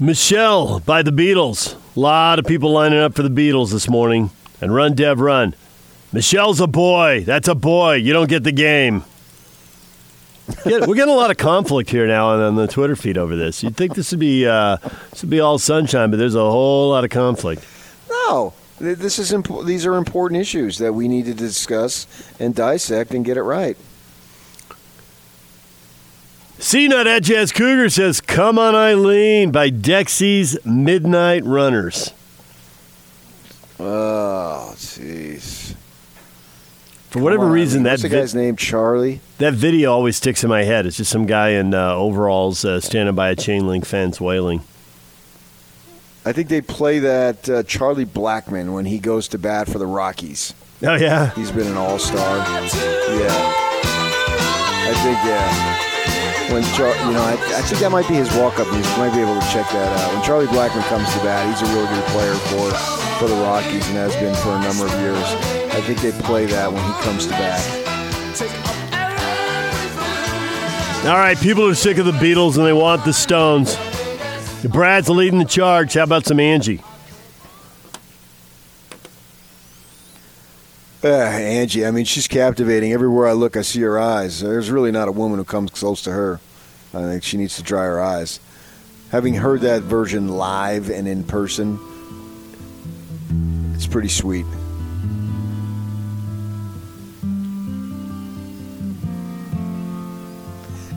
Michelle 0.00 0.78
by 0.80 1.02
the 1.02 1.10
Beatles. 1.10 1.76
A 1.96 2.00
lot 2.00 2.38
of 2.38 2.46
people 2.46 2.70
lining 2.70 3.00
up 3.00 3.14
for 3.14 3.22
the 3.22 3.28
Beatles 3.28 3.72
this 3.72 3.88
morning. 3.88 4.30
And 4.60 4.74
Run 4.74 4.94
Dev 4.94 5.20
Run. 5.20 5.54
Michelle's 6.12 6.60
a 6.60 6.66
boy. 6.66 7.24
That's 7.24 7.48
a 7.48 7.54
boy. 7.54 7.94
You 7.94 8.12
don't 8.12 8.28
get 8.28 8.44
the 8.44 8.52
game. 8.52 9.04
We're 10.64 10.94
getting 10.94 11.12
a 11.12 11.16
lot 11.16 11.30
of 11.30 11.36
conflict 11.36 11.90
here 11.90 12.06
now 12.06 12.28
on, 12.28 12.54
the 12.54 12.66
Twitter 12.66 12.96
feed 12.96 13.18
over 13.18 13.36
this. 13.36 13.62
You'd 13.62 13.76
think 13.76 13.94
this 13.94 14.12
would 14.12 14.20
be 14.20 14.46
uh, 14.46 14.76
this 15.10 15.22
would 15.22 15.30
be 15.30 15.40
all 15.40 15.58
sunshine, 15.58 16.10
but 16.10 16.16
there's 16.16 16.34
a 16.34 16.50
whole 16.50 16.90
lot 16.90 17.04
of 17.04 17.10
conflict. 17.10 17.66
No, 18.08 18.54
this 18.78 19.18
is 19.18 19.32
imp- 19.32 19.66
these 19.66 19.84
are 19.84 19.96
important 19.96 20.40
issues 20.40 20.78
that 20.78 20.94
we 20.94 21.06
need 21.06 21.26
to 21.26 21.34
discuss 21.34 22.06
and 22.40 22.54
dissect 22.54 23.12
and 23.12 23.24
get 23.24 23.36
it 23.36 23.42
right. 23.42 23.76
C 26.60 26.88
Nut 26.88 27.06
at 27.06 27.22
Jazz 27.22 27.52
Cougar 27.52 27.88
says, 27.88 28.20
Come 28.20 28.58
on 28.58 28.74
Eileen 28.74 29.52
by 29.52 29.70
Dexy's 29.70 30.58
Midnight 30.64 31.44
Runners. 31.44 32.12
Oh, 33.78 34.72
jeez. 34.74 35.76
For 37.10 37.22
whatever 37.22 37.46
reason, 37.46 37.84
What's 37.84 38.02
that 38.02 38.08
the 38.08 38.14
guy's 38.14 38.34
name, 38.34 38.56
Charlie. 38.56 39.20
That 39.38 39.54
video 39.54 39.92
always 39.92 40.16
sticks 40.16 40.42
in 40.42 40.50
my 40.50 40.64
head. 40.64 40.84
It's 40.84 40.96
just 40.96 41.12
some 41.12 41.26
guy 41.26 41.50
in 41.50 41.74
uh, 41.74 41.94
overalls 41.94 42.64
uh, 42.64 42.80
standing 42.80 43.14
by 43.14 43.30
a 43.30 43.36
chain 43.36 43.68
link 43.68 43.86
fence 43.86 44.20
wailing. 44.20 44.62
I 46.24 46.32
think 46.32 46.48
they 46.48 46.60
play 46.60 46.98
that 46.98 47.48
uh, 47.48 47.62
Charlie 47.62 48.04
Blackmon 48.04 48.74
when 48.74 48.84
he 48.84 48.98
goes 48.98 49.28
to 49.28 49.38
bat 49.38 49.68
for 49.68 49.78
the 49.78 49.86
Rockies. 49.86 50.54
Oh 50.82 50.96
yeah, 50.96 51.30
he's 51.34 51.52
been 51.52 51.68
an 51.68 51.76
all 51.76 51.98
star. 51.98 52.36
Yeah, 52.36 53.28
I 54.84 54.92
think 55.02 55.16
yeah 55.24 55.87
when 56.50 56.62
Char- 56.74 56.96
you 57.06 57.12
know, 57.12 57.22
I, 57.22 57.32
I, 57.56 57.62
think 57.62 57.80
that 57.80 57.90
might 57.90 58.08
be 58.08 58.14
his 58.14 58.32
walk-up 58.36 58.70
music. 58.72 58.90
You 58.92 58.98
might 58.98 59.14
be 59.14 59.20
able 59.20 59.38
to 59.38 59.46
check 59.52 59.68
that 59.70 59.88
out. 60.00 60.14
When 60.14 60.22
Charlie 60.24 60.46
Blackmon 60.46 60.82
comes 60.88 61.12
to 61.12 61.18
bat, 61.20 61.44
he's 61.48 61.60
a 61.68 61.72
really 61.74 61.88
good 61.88 62.04
player 62.12 62.34
for 62.48 62.70
for 63.18 63.28
the 63.28 63.34
Rockies 63.42 63.86
and 63.88 63.96
has 63.96 64.14
been 64.16 64.34
for 64.36 64.50
a 64.50 64.60
number 64.62 64.86
of 64.86 64.92
years. 65.00 65.24
I 65.74 65.80
think 65.82 66.00
they 66.00 66.12
play 66.22 66.46
that 66.46 66.72
when 66.72 66.82
he 66.82 66.92
comes 67.02 67.24
to 67.26 67.30
bat. 67.30 67.60
All 71.06 71.16
right, 71.16 71.38
people 71.38 71.66
are 71.66 71.74
sick 71.74 71.98
of 71.98 72.06
the 72.06 72.12
Beatles 72.12 72.56
and 72.56 72.66
they 72.66 72.72
want 72.72 73.04
the 73.04 73.12
Stones. 73.12 73.76
Brad's 74.64 75.08
leading 75.08 75.38
the 75.38 75.44
charge. 75.44 75.94
How 75.94 76.02
about 76.02 76.26
some 76.26 76.40
Angie? 76.40 76.80
Uh, 81.08 81.22
Angie, 81.22 81.86
I 81.86 81.90
mean, 81.90 82.04
she's 82.04 82.28
captivating. 82.28 82.92
Everywhere 82.92 83.26
I 83.26 83.32
look, 83.32 83.56
I 83.56 83.62
see 83.62 83.80
her 83.80 83.98
eyes. 83.98 84.42
There's 84.42 84.70
really 84.70 84.92
not 84.92 85.08
a 85.08 85.12
woman 85.12 85.38
who 85.38 85.44
comes 85.44 85.70
close 85.70 86.02
to 86.02 86.12
her. 86.12 86.38
I 86.92 87.00
think 87.00 87.22
she 87.22 87.38
needs 87.38 87.56
to 87.56 87.62
dry 87.62 87.84
her 87.84 87.98
eyes. 87.98 88.40
Having 89.10 89.36
heard 89.36 89.62
that 89.62 89.80
version 89.80 90.28
live 90.28 90.90
and 90.90 91.08
in 91.08 91.24
person, 91.24 91.78
it's 93.74 93.86
pretty 93.86 94.10
sweet. 94.10 94.44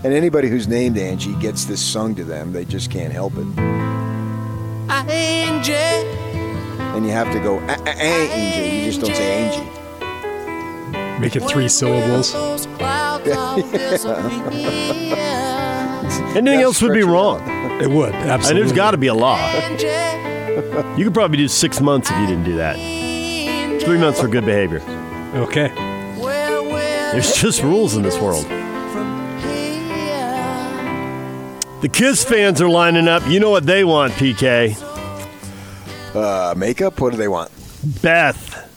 And 0.03 0.13
anybody 0.13 0.49
who's 0.49 0.67
named 0.67 0.97
Angie 0.97 1.35
gets 1.35 1.63
this 1.63 1.79
sung 1.79 2.15
to 2.15 2.25
them, 2.25 2.51
they 2.51 2.65
just 2.65 2.91
can't 2.91 3.13
help 3.13 3.31
it. 3.37 3.47
Angie. 5.09 5.73
And 5.73 7.05
you 7.05 7.11
have 7.13 7.31
to 7.31 7.39
go, 7.39 7.59
Angie. 7.59 8.77
You 8.79 8.85
just 8.91 8.99
don't 8.99 9.15
say 9.15 9.45
Angie. 9.45 9.80
Make 11.21 11.35
it 11.35 11.43
three 11.43 11.69
syllables. 11.69 12.33
Anything 16.35 16.61
else 16.61 16.81
would 16.81 16.93
be 16.93 17.03
wrong. 17.03 17.47
It 17.79 17.89
would, 17.89 18.13
absolutely. 18.15 18.49
And 18.49 18.57
there's 18.57 18.71
got 18.75 18.91
to 18.91 18.97
be 18.97 19.07
a 19.07 19.13
law. 19.13 19.37
You 20.97 21.05
could 21.05 21.13
probably 21.13 21.37
do 21.37 21.47
six 21.47 21.79
months 21.79 22.09
if 22.11 22.17
you 22.19 22.27
didn't 22.27 22.43
do 22.43 22.57
that. 22.57 22.75
Three 23.81 23.97
months 23.97 24.19
for 24.19 24.27
good 24.27 24.45
behavior. 24.45 24.81
Okay. 25.35 25.69
There's 27.13 27.35
just 27.35 27.61
rules 27.63 27.95
in 27.95 28.03
this 28.03 28.19
world. 28.19 28.45
The 31.81 31.89
Kiss 31.91 32.23
fans 32.23 32.61
are 32.61 32.69
lining 32.69 33.07
up. 33.07 33.25
You 33.27 33.39
know 33.39 33.49
what 33.49 33.65
they 33.65 33.83
want, 33.83 34.13
PK? 34.13 34.75
Uh, 36.15 36.53
makeup? 36.57 36.99
What 36.99 37.11
do 37.11 37.17
they 37.17 37.27
want? 37.27 37.51
Beth. 38.01 38.70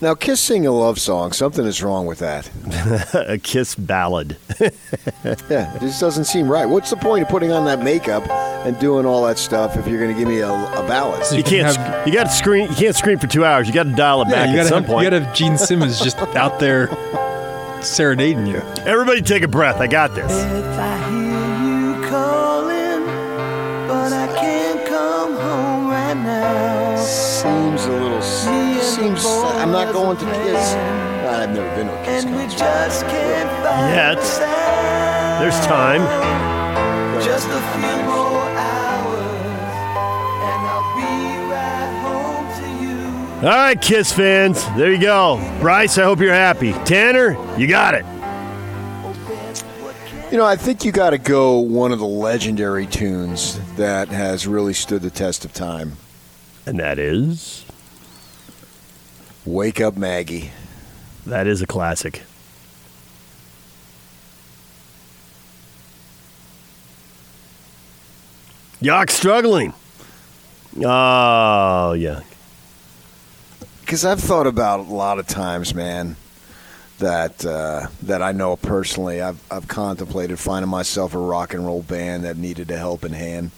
Now, 0.00 0.14
Kiss 0.14 0.40
sing 0.40 0.64
a 0.64 0.70
love 0.70 1.00
song. 1.00 1.32
Something 1.32 1.64
is 1.64 1.82
wrong 1.82 2.06
with 2.06 2.20
that. 2.20 2.48
a 3.28 3.36
Kiss 3.36 3.74
ballad. 3.74 4.36
yeah, 4.60 5.74
it 5.74 5.80
just 5.80 6.00
doesn't 6.00 6.26
seem 6.26 6.48
right. 6.48 6.66
What's 6.66 6.90
the 6.90 6.96
point 6.96 7.22
of 7.24 7.28
putting 7.28 7.50
on 7.50 7.64
that 7.64 7.82
makeup 7.82 8.28
and 8.30 8.78
doing 8.78 9.06
all 9.06 9.26
that 9.26 9.38
stuff 9.38 9.76
if 9.76 9.88
you're 9.88 9.98
going 9.98 10.14
to 10.14 10.18
give 10.18 10.28
me 10.28 10.38
a, 10.38 10.48
a 10.48 10.86
ballad? 10.86 11.24
So 11.24 11.34
you, 11.34 11.38
you 11.38 11.44
can't. 11.44 11.76
Have, 11.76 12.06
you 12.06 12.14
got 12.14 12.24
to 12.24 12.32
scream. 12.32 12.70
You 12.70 12.76
can't 12.76 12.94
scream 12.94 13.18
for 13.18 13.26
two 13.26 13.44
hours. 13.44 13.66
You 13.66 13.74
got 13.74 13.84
to 13.84 13.94
dial 13.94 14.22
it 14.22 14.28
yeah, 14.28 14.46
back 14.46 14.56
at 14.56 14.66
some 14.68 14.84
have, 14.84 14.90
point. 14.90 15.04
You 15.04 15.10
got 15.10 15.18
to 15.18 15.24
have 15.24 15.34
Gene 15.34 15.58
Simmons 15.58 16.00
just 16.00 16.18
out 16.18 16.60
there 16.60 16.88
serenading 17.82 18.46
you. 18.46 18.58
Everybody, 18.86 19.20
take 19.20 19.42
a 19.42 19.48
breath. 19.48 19.80
I 19.80 19.88
got 19.88 20.14
this. 20.14 20.30
Seems 27.38 27.84
a 27.84 27.92
little. 27.92 28.20
Seems. 28.20 29.24
I'm 29.24 29.70
not 29.70 29.92
going 29.92 30.16
to 30.16 30.24
Kiss. 30.24 30.74
I've 30.74 31.50
never 31.54 31.72
been 31.76 31.86
to 31.86 31.92
a 31.92 32.04
Kiss 32.04 32.24
concert. 32.24 33.12
Yet. 33.94 34.18
There's 35.38 35.60
time. 35.64 36.02
Just 37.22 37.46
a 37.46 37.60
few 37.78 37.96
more 38.06 38.42
hours, 38.58 39.70
and 40.42 40.60
I'll 40.66 40.90
be 40.96 41.14
right 41.52 41.92
home 42.02 42.48
to 42.58 42.66
you. 42.84 43.48
All 43.48 43.56
right, 43.56 43.80
Kiss 43.80 44.12
fans. 44.12 44.64
There 44.76 44.92
you 44.92 45.00
go. 45.00 45.38
Bryce, 45.60 45.96
I 45.96 46.02
hope 46.02 46.18
you're 46.18 46.34
happy. 46.34 46.72
Tanner, 46.84 47.36
you 47.56 47.68
got 47.68 47.94
it. 47.94 48.04
You 50.32 50.38
know, 50.38 50.44
I 50.44 50.56
think 50.56 50.84
you 50.84 50.90
got 50.90 51.10
to 51.10 51.18
go 51.18 51.58
one 51.58 51.92
of 51.92 52.00
the 52.00 52.06
legendary 52.06 52.86
tunes 52.86 53.60
that 53.76 54.08
has 54.08 54.48
really 54.48 54.74
stood 54.74 55.02
the 55.02 55.10
test 55.10 55.44
of 55.44 55.52
time. 55.52 55.92
And 56.68 56.80
that 56.80 56.98
is? 56.98 57.64
Wake 59.46 59.80
Up 59.80 59.96
Maggie. 59.96 60.50
That 61.24 61.46
is 61.46 61.62
a 61.62 61.66
classic. 61.66 62.24
Yuck, 68.82 69.08
struggling. 69.08 69.72
Oh, 70.84 71.94
yeah. 71.94 72.20
Because 73.80 74.04
I've 74.04 74.20
thought 74.20 74.46
about 74.46 74.80
a 74.80 74.82
lot 74.82 75.18
of 75.18 75.26
times, 75.26 75.74
man, 75.74 76.16
that 76.98 77.46
uh, 77.46 77.86
that 78.02 78.20
I 78.20 78.32
know 78.32 78.56
personally. 78.56 79.22
I've 79.22 79.42
I've 79.50 79.68
contemplated 79.68 80.38
finding 80.38 80.68
myself 80.68 81.14
a 81.14 81.18
rock 81.18 81.54
and 81.54 81.64
roll 81.64 81.80
band 81.80 82.24
that 82.24 82.36
needed 82.36 82.70
a 82.70 82.76
helping 82.76 83.14
hand. 83.14 83.52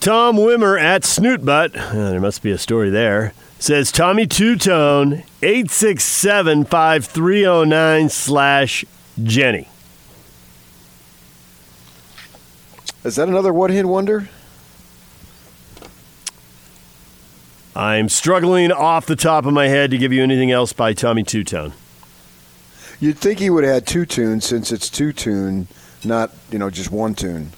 Tom 0.00 0.36
Wimmer 0.36 0.80
at 0.80 1.02
Snootbutt, 1.02 1.74
there 1.92 2.20
must 2.20 2.42
be 2.42 2.50
a 2.50 2.56
story 2.56 2.88
there, 2.88 3.34
says 3.58 3.92
Tommy 3.92 4.26
Tutone, 4.26 5.24
867 5.42 6.64
5309 6.64 8.08
slash 8.08 8.86
Jenny. 9.22 9.68
Is 13.04 13.16
that 13.16 13.28
another 13.28 13.52
one 13.52 13.70
hit 13.70 13.84
wonder? 13.84 14.30
I'm 17.76 18.08
struggling 18.08 18.72
off 18.72 19.04
the 19.04 19.16
top 19.16 19.44
of 19.44 19.52
my 19.52 19.68
head 19.68 19.90
to 19.90 19.98
give 19.98 20.14
you 20.14 20.22
anything 20.22 20.50
else 20.50 20.72
by 20.72 20.94
Tommy 20.94 21.24
Tutone. 21.24 21.72
You'd 23.00 23.18
think 23.18 23.38
he 23.38 23.50
would 23.50 23.64
have 23.64 23.74
had 23.74 23.86
two 23.86 24.06
tunes 24.06 24.46
since 24.46 24.72
it's 24.72 24.88
two 24.88 25.12
tune, 25.12 25.68
not, 26.04 26.30
you 26.50 26.58
know, 26.58 26.70
just 26.70 26.90
one 26.90 27.14
tune. 27.14 27.52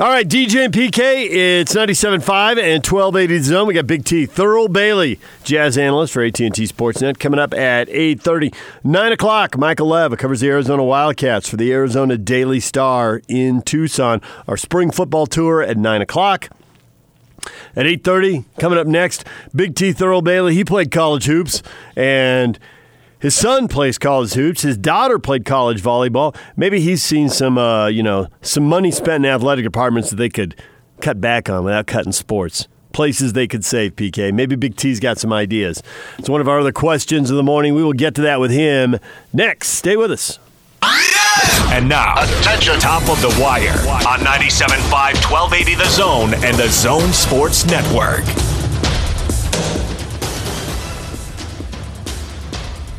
All 0.00 0.06
right, 0.06 0.28
DJ 0.28 0.66
and 0.66 0.72
PK, 0.72 1.26
it's 1.28 1.74
97.5 1.74 2.50
and 2.50 2.86
1280 2.86 3.38
zone. 3.40 3.66
We 3.66 3.74
got 3.74 3.88
Big 3.88 4.04
T, 4.04 4.28
Thurl 4.28 4.72
Bailey, 4.72 5.18
jazz 5.42 5.76
analyst 5.76 6.12
for 6.12 6.22
AT&T 6.22 6.50
Sportsnet, 6.50 7.18
coming 7.18 7.40
up 7.40 7.52
at 7.52 7.88
8.30. 7.88 8.54
9 8.84 9.10
o'clock, 9.12 9.58
Michael 9.58 9.88
Lev 9.88 10.16
covers 10.16 10.38
the 10.38 10.50
Arizona 10.50 10.84
Wildcats 10.84 11.48
for 11.48 11.56
the 11.56 11.72
Arizona 11.72 12.16
Daily 12.16 12.60
Star 12.60 13.22
in 13.26 13.60
Tucson. 13.62 14.22
Our 14.46 14.56
spring 14.56 14.92
football 14.92 15.26
tour 15.26 15.64
at 15.64 15.76
9 15.76 16.00
o'clock. 16.00 16.48
At 17.74 17.86
8.30, 17.86 18.44
coming 18.60 18.78
up 18.78 18.86
next, 18.86 19.24
Big 19.52 19.74
T, 19.74 19.92
Thurl 19.92 20.22
Bailey. 20.22 20.54
He 20.54 20.64
played 20.64 20.92
college 20.92 21.24
hoops, 21.24 21.60
and– 21.96 22.56
his 23.20 23.34
son 23.34 23.68
plays 23.68 23.98
college 23.98 24.34
hoops. 24.34 24.62
His 24.62 24.76
daughter 24.76 25.18
played 25.18 25.44
college 25.44 25.82
volleyball. 25.82 26.36
Maybe 26.56 26.80
he's 26.80 27.02
seen 27.02 27.28
some, 27.28 27.58
uh, 27.58 27.88
you 27.88 28.02
know, 28.02 28.28
some 28.42 28.64
money 28.64 28.90
spent 28.90 29.24
in 29.24 29.30
athletic 29.30 29.64
departments 29.64 30.10
that 30.10 30.16
they 30.16 30.28
could 30.28 30.54
cut 31.00 31.20
back 31.20 31.48
on 31.48 31.64
without 31.64 31.86
cutting 31.86 32.12
sports. 32.12 32.68
Places 32.92 33.32
they 33.32 33.46
could 33.46 33.64
save, 33.64 33.96
PK. 33.96 34.32
Maybe 34.32 34.56
Big 34.56 34.76
T's 34.76 34.98
got 34.98 35.18
some 35.18 35.32
ideas. 35.32 35.82
It's 36.18 36.28
one 36.28 36.40
of 36.40 36.48
our 36.48 36.60
other 36.60 36.72
questions 36.72 37.30
of 37.30 37.36
the 37.36 37.42
morning. 37.42 37.74
We 37.74 37.84
will 37.84 37.92
get 37.92 38.14
to 38.16 38.22
that 38.22 38.40
with 38.40 38.50
him 38.50 38.98
next. 39.32 39.68
Stay 39.68 39.96
with 39.96 40.10
us. 40.10 40.38
And 41.70 41.88
now, 41.88 42.14
attention, 42.16 42.80
top 42.80 43.02
of 43.08 43.20
the 43.20 43.28
wire 43.40 43.72
on 44.08 44.20
97.5, 44.20 44.90
1280 45.30 45.74
The 45.74 45.88
Zone 45.88 46.34
and 46.44 46.56
the 46.56 46.68
Zone 46.68 47.12
Sports 47.12 47.66
Network. 47.66 48.24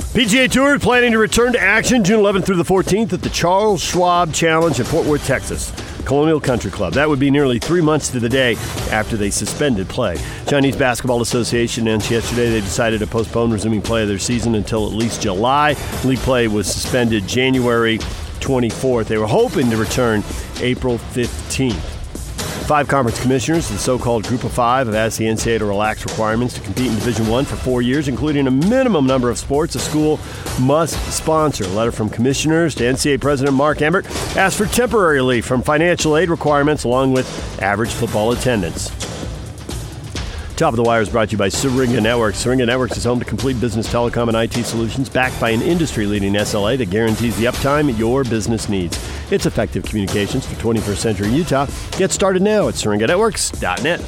PGA 0.10 0.50
Tour 0.50 0.80
planning 0.80 1.12
to 1.12 1.20
return 1.20 1.54
to 1.54 1.60
action 1.60 2.04
June 2.04 2.20
11th 2.20 2.44
through 2.44 2.56
the 2.56 2.64
14th 2.64 3.14
at 3.14 3.22
the 3.22 3.30
Charles 3.30 3.80
Schwab 3.80 4.34
Challenge 4.34 4.80
in 4.80 4.86
Fort 4.88 5.06
Worth, 5.06 5.24
Texas. 5.24 5.72
Colonial 6.04 6.40
Country 6.40 6.72
Club. 6.72 6.94
That 6.94 7.08
would 7.08 7.20
be 7.20 7.30
nearly 7.30 7.60
three 7.60 7.82
months 7.82 8.10
to 8.10 8.20
the 8.20 8.28
day 8.28 8.56
after 8.90 9.16
they 9.16 9.30
suspended 9.30 9.88
play. 9.88 10.18
Chinese 10.48 10.76
Basketball 10.76 11.22
Association 11.22 11.88
announced 11.88 12.10
yesterday 12.10 12.50
they 12.50 12.62
decided 12.62 13.02
to 13.02 13.08
postpone 13.08 13.52
resuming 13.52 13.84
play 13.84 14.02
of 14.02 14.08
their 14.08 14.18
season 14.18 14.56
until 14.56 14.88
at 14.88 14.94
least 14.94 15.22
July. 15.22 15.76
League 16.04 16.18
play 16.18 16.48
was 16.48 16.66
suspended 16.66 17.28
January 17.28 18.00
24th. 18.40 19.06
They 19.06 19.20
were 19.20 19.28
hoping 19.28 19.70
to 19.70 19.78
return 19.78 20.24
April 20.60 20.98
15th. 20.98 21.99
Five 22.68 22.88
conference 22.88 23.20
commissioners, 23.22 23.68
the 23.70 23.78
so-called 23.78 24.26
Group 24.28 24.44
of 24.44 24.52
Five, 24.52 24.88
have 24.88 24.96
asked 24.96 25.18
the 25.18 25.26
NCAA 25.26 25.60
to 25.60 25.66
relax 25.66 26.06
requirements 26.06 26.54
to 26.54 26.62
compete 26.62 26.88
in 26.88 26.96
Division 26.96 27.28
One 27.28 27.46
for 27.46 27.56
four 27.56 27.82
years, 27.82 28.08
including 28.08 28.48
a 28.48 28.52
minimum 28.52 29.08
number 29.08 29.30
of 29.30 29.38
sports 29.38 29.76
a 29.76 29.80
school 29.80 30.20
must 30.60 30.96
sponsor. 31.12 31.64
A 31.64 31.68
letter 31.70 31.92
from 31.92 32.10
commissioners 32.10 32.76
to 32.76 32.84
NCAA 32.84 33.20
President 33.22 33.56
Mark 33.56 33.82
Emmert 33.82 34.06
asked 34.36 34.58
for 34.58 34.66
temporary 34.66 35.16
relief 35.16 35.46
from 35.46 35.62
financial 35.62 36.18
aid 36.18 36.30
requirements, 36.30 36.84
along 36.84 37.14
with 37.14 37.28
average 37.62 37.92
football 37.92 38.32
attendance. 38.32 39.09
Top 40.60 40.74
of 40.74 40.76
the 40.76 40.84
Wire 40.84 41.00
is 41.00 41.08
brought 41.08 41.30
to 41.30 41.32
you 41.32 41.38
by 41.38 41.48
Syringa 41.48 42.02
Networks. 42.02 42.40
Syringa 42.40 42.66
Networks 42.66 42.98
is 42.98 43.06
home 43.06 43.18
to 43.18 43.24
complete 43.24 43.62
business 43.62 43.88
telecom 43.88 44.28
and 44.28 44.36
IT 44.36 44.66
solutions 44.66 45.08
backed 45.08 45.40
by 45.40 45.52
an 45.52 45.62
industry 45.62 46.06
leading 46.06 46.34
SLA 46.34 46.78
that 46.80 46.90
guarantees 46.90 47.38
the 47.38 47.46
uptime 47.46 47.98
your 47.98 48.26
business 48.26 48.68
needs. 48.68 49.00
It's 49.32 49.46
effective 49.46 49.86
communications 49.86 50.46
for 50.46 50.56
21st 50.56 50.98
century 50.98 51.30
Utah. 51.30 51.66
Get 51.92 52.12
started 52.12 52.42
now 52.42 52.68
at 52.68 52.74
syringanetworks.net. 52.74 54.00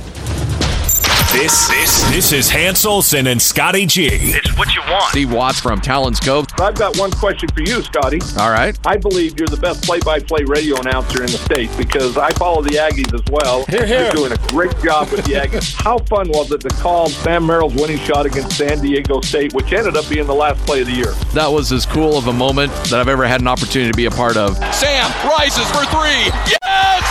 This, 1.32 1.70
this, 1.70 2.04
this 2.12 2.34
is 2.34 2.50
Hans 2.50 2.86
Olsen 2.86 3.28
and 3.28 3.42
Scotty 3.42 3.86
G. 3.86 4.10
It's 4.12 4.58
what 4.58 4.76
you 4.76 4.82
want. 4.82 5.06
Steve 5.06 5.32
Watts 5.32 5.62
from 5.62 5.80
Talon's 5.80 6.20
Cove. 6.20 6.46
I've 6.62 6.76
got 6.76 6.96
one 6.98 7.10
question 7.10 7.50
for 7.50 7.62
you, 7.62 7.82
Scotty. 7.82 8.20
All 8.38 8.52
right. 8.52 8.78
I 8.86 8.96
believe 8.96 9.40
you're 9.40 9.48
the 9.48 9.58
best 9.58 9.84
play-by-play 9.84 10.44
radio 10.44 10.80
announcer 10.80 11.24
in 11.24 11.32
the 11.32 11.40
state 11.40 11.72
because 11.76 12.18
I 12.18 12.30
follow 12.34 12.62
the 12.62 12.76
Aggies 12.76 13.12
as 13.16 13.24
well. 13.32 13.66
Here, 13.66 13.84
here. 13.84 14.04
You're 14.04 14.12
doing 14.12 14.32
a 14.32 14.38
great 14.48 14.78
job 14.84 15.10
with 15.10 15.26
the 15.26 15.34
Aggies. 15.34 15.74
How 15.84 15.98
fun 15.98 16.30
was 16.30 16.52
it 16.52 16.62
to 16.62 16.70
call 16.70 17.10
Sam 17.10 17.48
Merrill's 17.48 17.74
winning 17.74 17.98
shot 17.98 18.28
against 18.28 18.56
San 18.58 18.80
Diego 18.80 19.22
State, 19.22 19.54
which 19.54 19.74
ended 19.74 19.98
up 19.98 20.08
being 20.08 20.28
the 20.28 20.36
last 20.36 20.64
play 20.68 20.82
of 20.82 20.88
the 20.88 20.94
year? 20.94 21.12
That 21.34 21.48
was 21.48 21.72
as 21.72 21.88
cool 21.88 22.16
of 22.16 22.28
a 22.28 22.34
moment 22.34 22.72
that 22.86 23.00
I've 23.00 23.10
ever 23.10 23.26
had 23.26 23.42
an 23.42 23.48
opportunity 23.48 23.90
to 23.92 23.98
be 23.98 24.06
a 24.06 24.12
part 24.12 24.38
of. 24.38 24.56
Sam 24.76 25.10
rises 25.28 25.66
for 25.72 25.84
three. 25.90 26.30
Yes! 26.46 27.02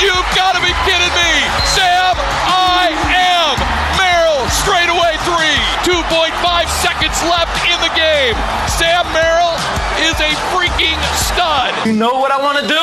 You've 0.00 0.30
got 0.36 0.54
to 0.54 0.60
be 0.62 0.72
kidding 0.86 1.10
me! 1.10 1.32
Sam, 1.74 2.14
I 2.46 2.90
am! 3.18 3.81
Merrill, 4.52 4.64
straight 4.64 4.90
away 4.90 5.16
three. 5.24 5.56
2.5 5.84 6.68
seconds 6.82 7.22
left 7.24 7.56
in 7.66 7.80
the 7.80 7.92
game. 7.94 8.34
Sam 8.68 9.06
Merrill 9.12 9.56
is 9.98 10.18
a 10.20 10.32
freaking 10.52 10.98
stud. 11.16 11.86
You 11.86 11.92
know 11.92 12.18
what 12.20 12.30
I 12.30 12.40
want 12.40 12.58
to 12.58 12.66
do? 12.68 12.82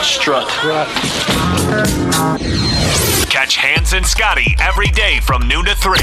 Strut. 0.02 0.48
Catch 3.30 3.56
Hans 3.56 3.92
and 3.92 4.06
Scotty 4.06 4.56
every 4.60 4.88
day 4.88 5.20
from 5.20 5.46
noon 5.46 5.64
to 5.66 5.74
3. 5.76 5.98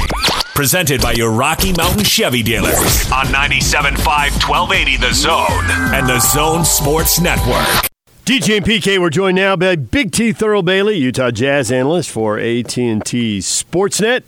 Presented 0.54 1.00
by 1.00 1.12
your 1.12 1.30
Rocky 1.30 1.72
Mountain 1.72 2.04
Chevy 2.04 2.42
dealers 2.42 3.10
on 3.12 3.26
97.5, 3.26 3.96
1280 4.48 4.96
The 4.96 5.12
Zone 5.12 5.94
and 5.94 6.08
the 6.08 6.18
Zone 6.20 6.64
Sports 6.64 7.20
Network. 7.20 7.87
DJ 8.28 8.58
and 8.58 8.66
PK, 8.66 8.98
we're 8.98 9.08
joined 9.08 9.36
now 9.36 9.56
by 9.56 9.74
Big 9.74 10.12
T 10.12 10.34
Thurl 10.34 10.62
Bailey, 10.62 10.98
Utah 10.98 11.30
Jazz 11.30 11.72
analyst 11.72 12.10
for 12.10 12.38
AT&T 12.38 13.38
Sportsnet. 13.38 14.22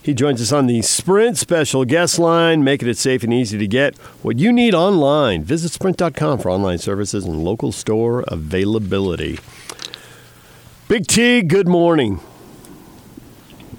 He 0.00 0.14
joins 0.14 0.40
us 0.40 0.52
on 0.52 0.68
the 0.68 0.82
Sprint 0.82 1.36
special 1.36 1.84
guest 1.84 2.20
line, 2.20 2.62
making 2.62 2.88
it 2.88 2.96
safe 2.96 3.24
and 3.24 3.34
easy 3.34 3.58
to 3.58 3.66
get 3.66 3.98
what 4.22 4.38
you 4.38 4.52
need 4.52 4.72
online. 4.72 5.42
Visit 5.42 5.72
sprint.com 5.72 6.38
for 6.38 6.48
online 6.48 6.78
services 6.78 7.24
and 7.24 7.42
local 7.42 7.72
store 7.72 8.22
availability. 8.28 9.40
Big 10.86 11.08
T, 11.08 11.42
good 11.42 11.66
morning. 11.66 12.20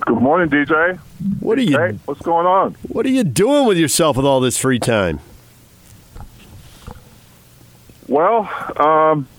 Good 0.01 0.21
morning, 0.21 0.49
DJ. 0.49 0.99
What 1.39 1.57
are 1.57 1.62
you 1.62 1.77
Hey, 1.77 1.97
what's 2.03 2.21
going 2.23 2.45
on? 2.45 2.75
What 2.89 3.05
are 3.05 3.10
you 3.10 3.23
doing 3.23 3.65
with 3.65 3.77
yourself 3.77 4.17
with 4.17 4.25
all 4.25 4.41
this 4.41 4.57
free 4.57 4.79
time? 4.79 5.21
Well, 8.10 8.49
um, 8.75 9.29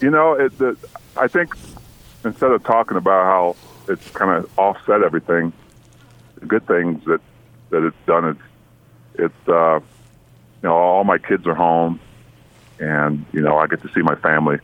you 0.00 0.10
know, 0.10 0.34
it, 0.34 0.56
the, 0.58 0.76
I 1.16 1.28
think 1.28 1.56
instead 2.24 2.50
of 2.50 2.62
talking 2.64 2.96
about 2.96 3.24
how 3.24 3.56
it's 3.92 4.08
kind 4.10 4.30
of 4.30 4.58
offset 4.58 5.02
everything, 5.02 5.52
the 6.38 6.46
good 6.46 6.66
things 6.66 7.04
that 7.04 7.20
that 7.70 7.84
it's 7.84 7.96
done 8.06 8.28
is 8.28 8.36
it's 9.14 9.48
uh, 9.48 9.80
you 9.80 10.68
know 10.68 10.74
all 10.74 11.04
my 11.04 11.18
kids 11.18 11.46
are 11.46 11.54
home, 11.54 12.00
and 12.78 13.24
you 13.32 13.40
know 13.40 13.56
I 13.58 13.66
get 13.66 13.82
to 13.82 13.88
see 13.94 14.02
my 14.02 14.16
family 14.16 14.58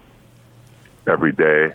every 1.07 1.33
day. 1.33 1.75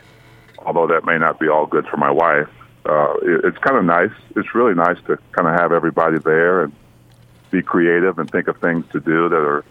Although 0.60 0.88
that 0.88 1.06
may 1.06 1.18
not 1.18 1.40
be 1.40 1.48
all 1.48 1.66
good 1.66 1.88
for 1.88 1.98
my 1.98 2.12
wife, 2.12 2.50
uh, 2.86 3.14
it, 3.22 3.46
it's 3.46 3.58
kind 3.60 3.78
of 3.78 3.86
nice. 3.86 4.12
It's 4.36 4.54
really 4.54 4.74
nice 4.74 4.98
to 5.08 5.18
kind 5.32 5.48
of 5.48 5.60
have 5.60 5.72
everybody 5.72 6.20
there 6.20 6.64
and 6.64 6.74
be 7.52 7.62
creative 7.62 8.20
and 8.20 8.30
think 8.30 8.48
of 8.48 8.58
things 8.58 8.86
to 8.92 9.00
do 9.00 9.30
that 9.30 9.36
are, 9.36 9.64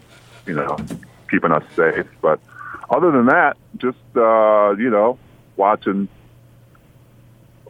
you 0.46 0.54
know, 0.54 0.76
keeping 1.30 1.52
us 1.52 1.64
safe. 1.74 2.06
But 2.22 2.40
other 2.88 3.10
than 3.10 3.26
that, 3.26 3.56
just 3.76 3.98
uh, 4.14 4.74
you 4.76 4.90
know, 4.90 5.18
watching 5.56 6.08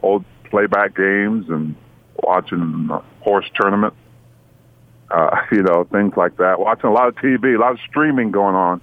old 0.01 0.23
playback 0.45 0.95
games 0.95 1.49
and 1.49 1.75
watching 2.23 2.89
horse 3.21 3.49
tournament, 3.55 3.93
uh, 5.09 5.41
you 5.51 5.63
know, 5.63 5.83
things 5.85 6.13
like 6.15 6.37
that. 6.37 6.59
Watching 6.59 6.89
a 6.89 6.93
lot 6.93 7.07
of 7.07 7.15
TV, 7.15 7.55
a 7.55 7.59
lot 7.59 7.71
of 7.71 7.79
streaming 7.87 8.31
going 8.31 8.55
on. 8.55 8.81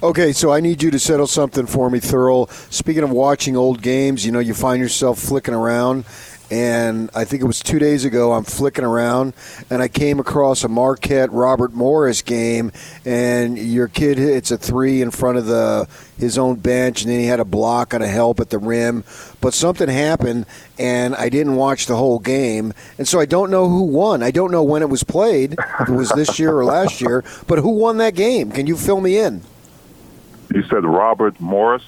Okay, 0.00 0.32
so 0.32 0.52
I 0.52 0.60
need 0.60 0.80
you 0.80 0.92
to 0.92 0.98
settle 0.98 1.26
something 1.26 1.66
for 1.66 1.90
me, 1.90 1.98
Thurl. 1.98 2.48
Speaking 2.72 3.02
of 3.02 3.10
watching 3.10 3.56
old 3.56 3.82
games, 3.82 4.24
you 4.24 4.30
know, 4.30 4.38
you 4.38 4.54
find 4.54 4.80
yourself 4.80 5.18
flicking 5.18 5.54
around, 5.54 6.04
and 6.50 7.10
I 7.14 7.24
think 7.24 7.42
it 7.42 7.46
was 7.46 7.60
two 7.60 7.78
days 7.78 8.04
ago, 8.04 8.32
I'm 8.32 8.44
flicking 8.44 8.84
around, 8.84 9.34
and 9.68 9.82
I 9.82 9.88
came 9.88 10.18
across 10.18 10.64
a 10.64 10.68
Marquette 10.68 11.30
Robert 11.30 11.74
Morris 11.74 12.22
game, 12.22 12.72
and 13.04 13.58
your 13.58 13.88
kid 13.88 14.16
hits 14.16 14.50
a 14.50 14.56
three 14.56 15.02
in 15.02 15.10
front 15.10 15.38
of 15.38 15.46
the 15.46 15.86
his 16.16 16.38
own 16.38 16.56
bench, 16.56 17.02
and 17.02 17.12
then 17.12 17.20
he 17.20 17.26
had 17.26 17.38
a 17.38 17.44
block 17.44 17.94
on 17.94 18.02
a 18.02 18.08
help 18.08 18.40
at 18.40 18.50
the 18.50 18.58
rim. 18.58 19.04
But 19.40 19.54
something 19.54 19.88
happened, 19.88 20.46
and 20.78 21.14
I 21.14 21.28
didn't 21.28 21.56
watch 21.56 21.86
the 21.86 21.96
whole 21.96 22.18
game, 22.18 22.72
and 22.96 23.06
so 23.06 23.20
I 23.20 23.26
don't 23.26 23.50
know 23.50 23.68
who 23.68 23.82
won. 23.82 24.22
I 24.22 24.30
don't 24.30 24.50
know 24.50 24.62
when 24.62 24.82
it 24.82 24.88
was 24.88 25.04
played, 25.04 25.54
if 25.80 25.88
it 25.88 25.92
was 25.92 26.08
this 26.10 26.38
year 26.38 26.56
or 26.56 26.64
last 26.64 27.00
year, 27.00 27.24
but 27.46 27.58
who 27.58 27.70
won 27.70 27.98
that 27.98 28.14
game? 28.14 28.50
Can 28.50 28.66
you 28.66 28.76
fill 28.76 29.00
me 29.00 29.18
in? 29.18 29.42
You 30.54 30.62
said 30.64 30.84
Robert 30.84 31.38
Morris. 31.40 31.84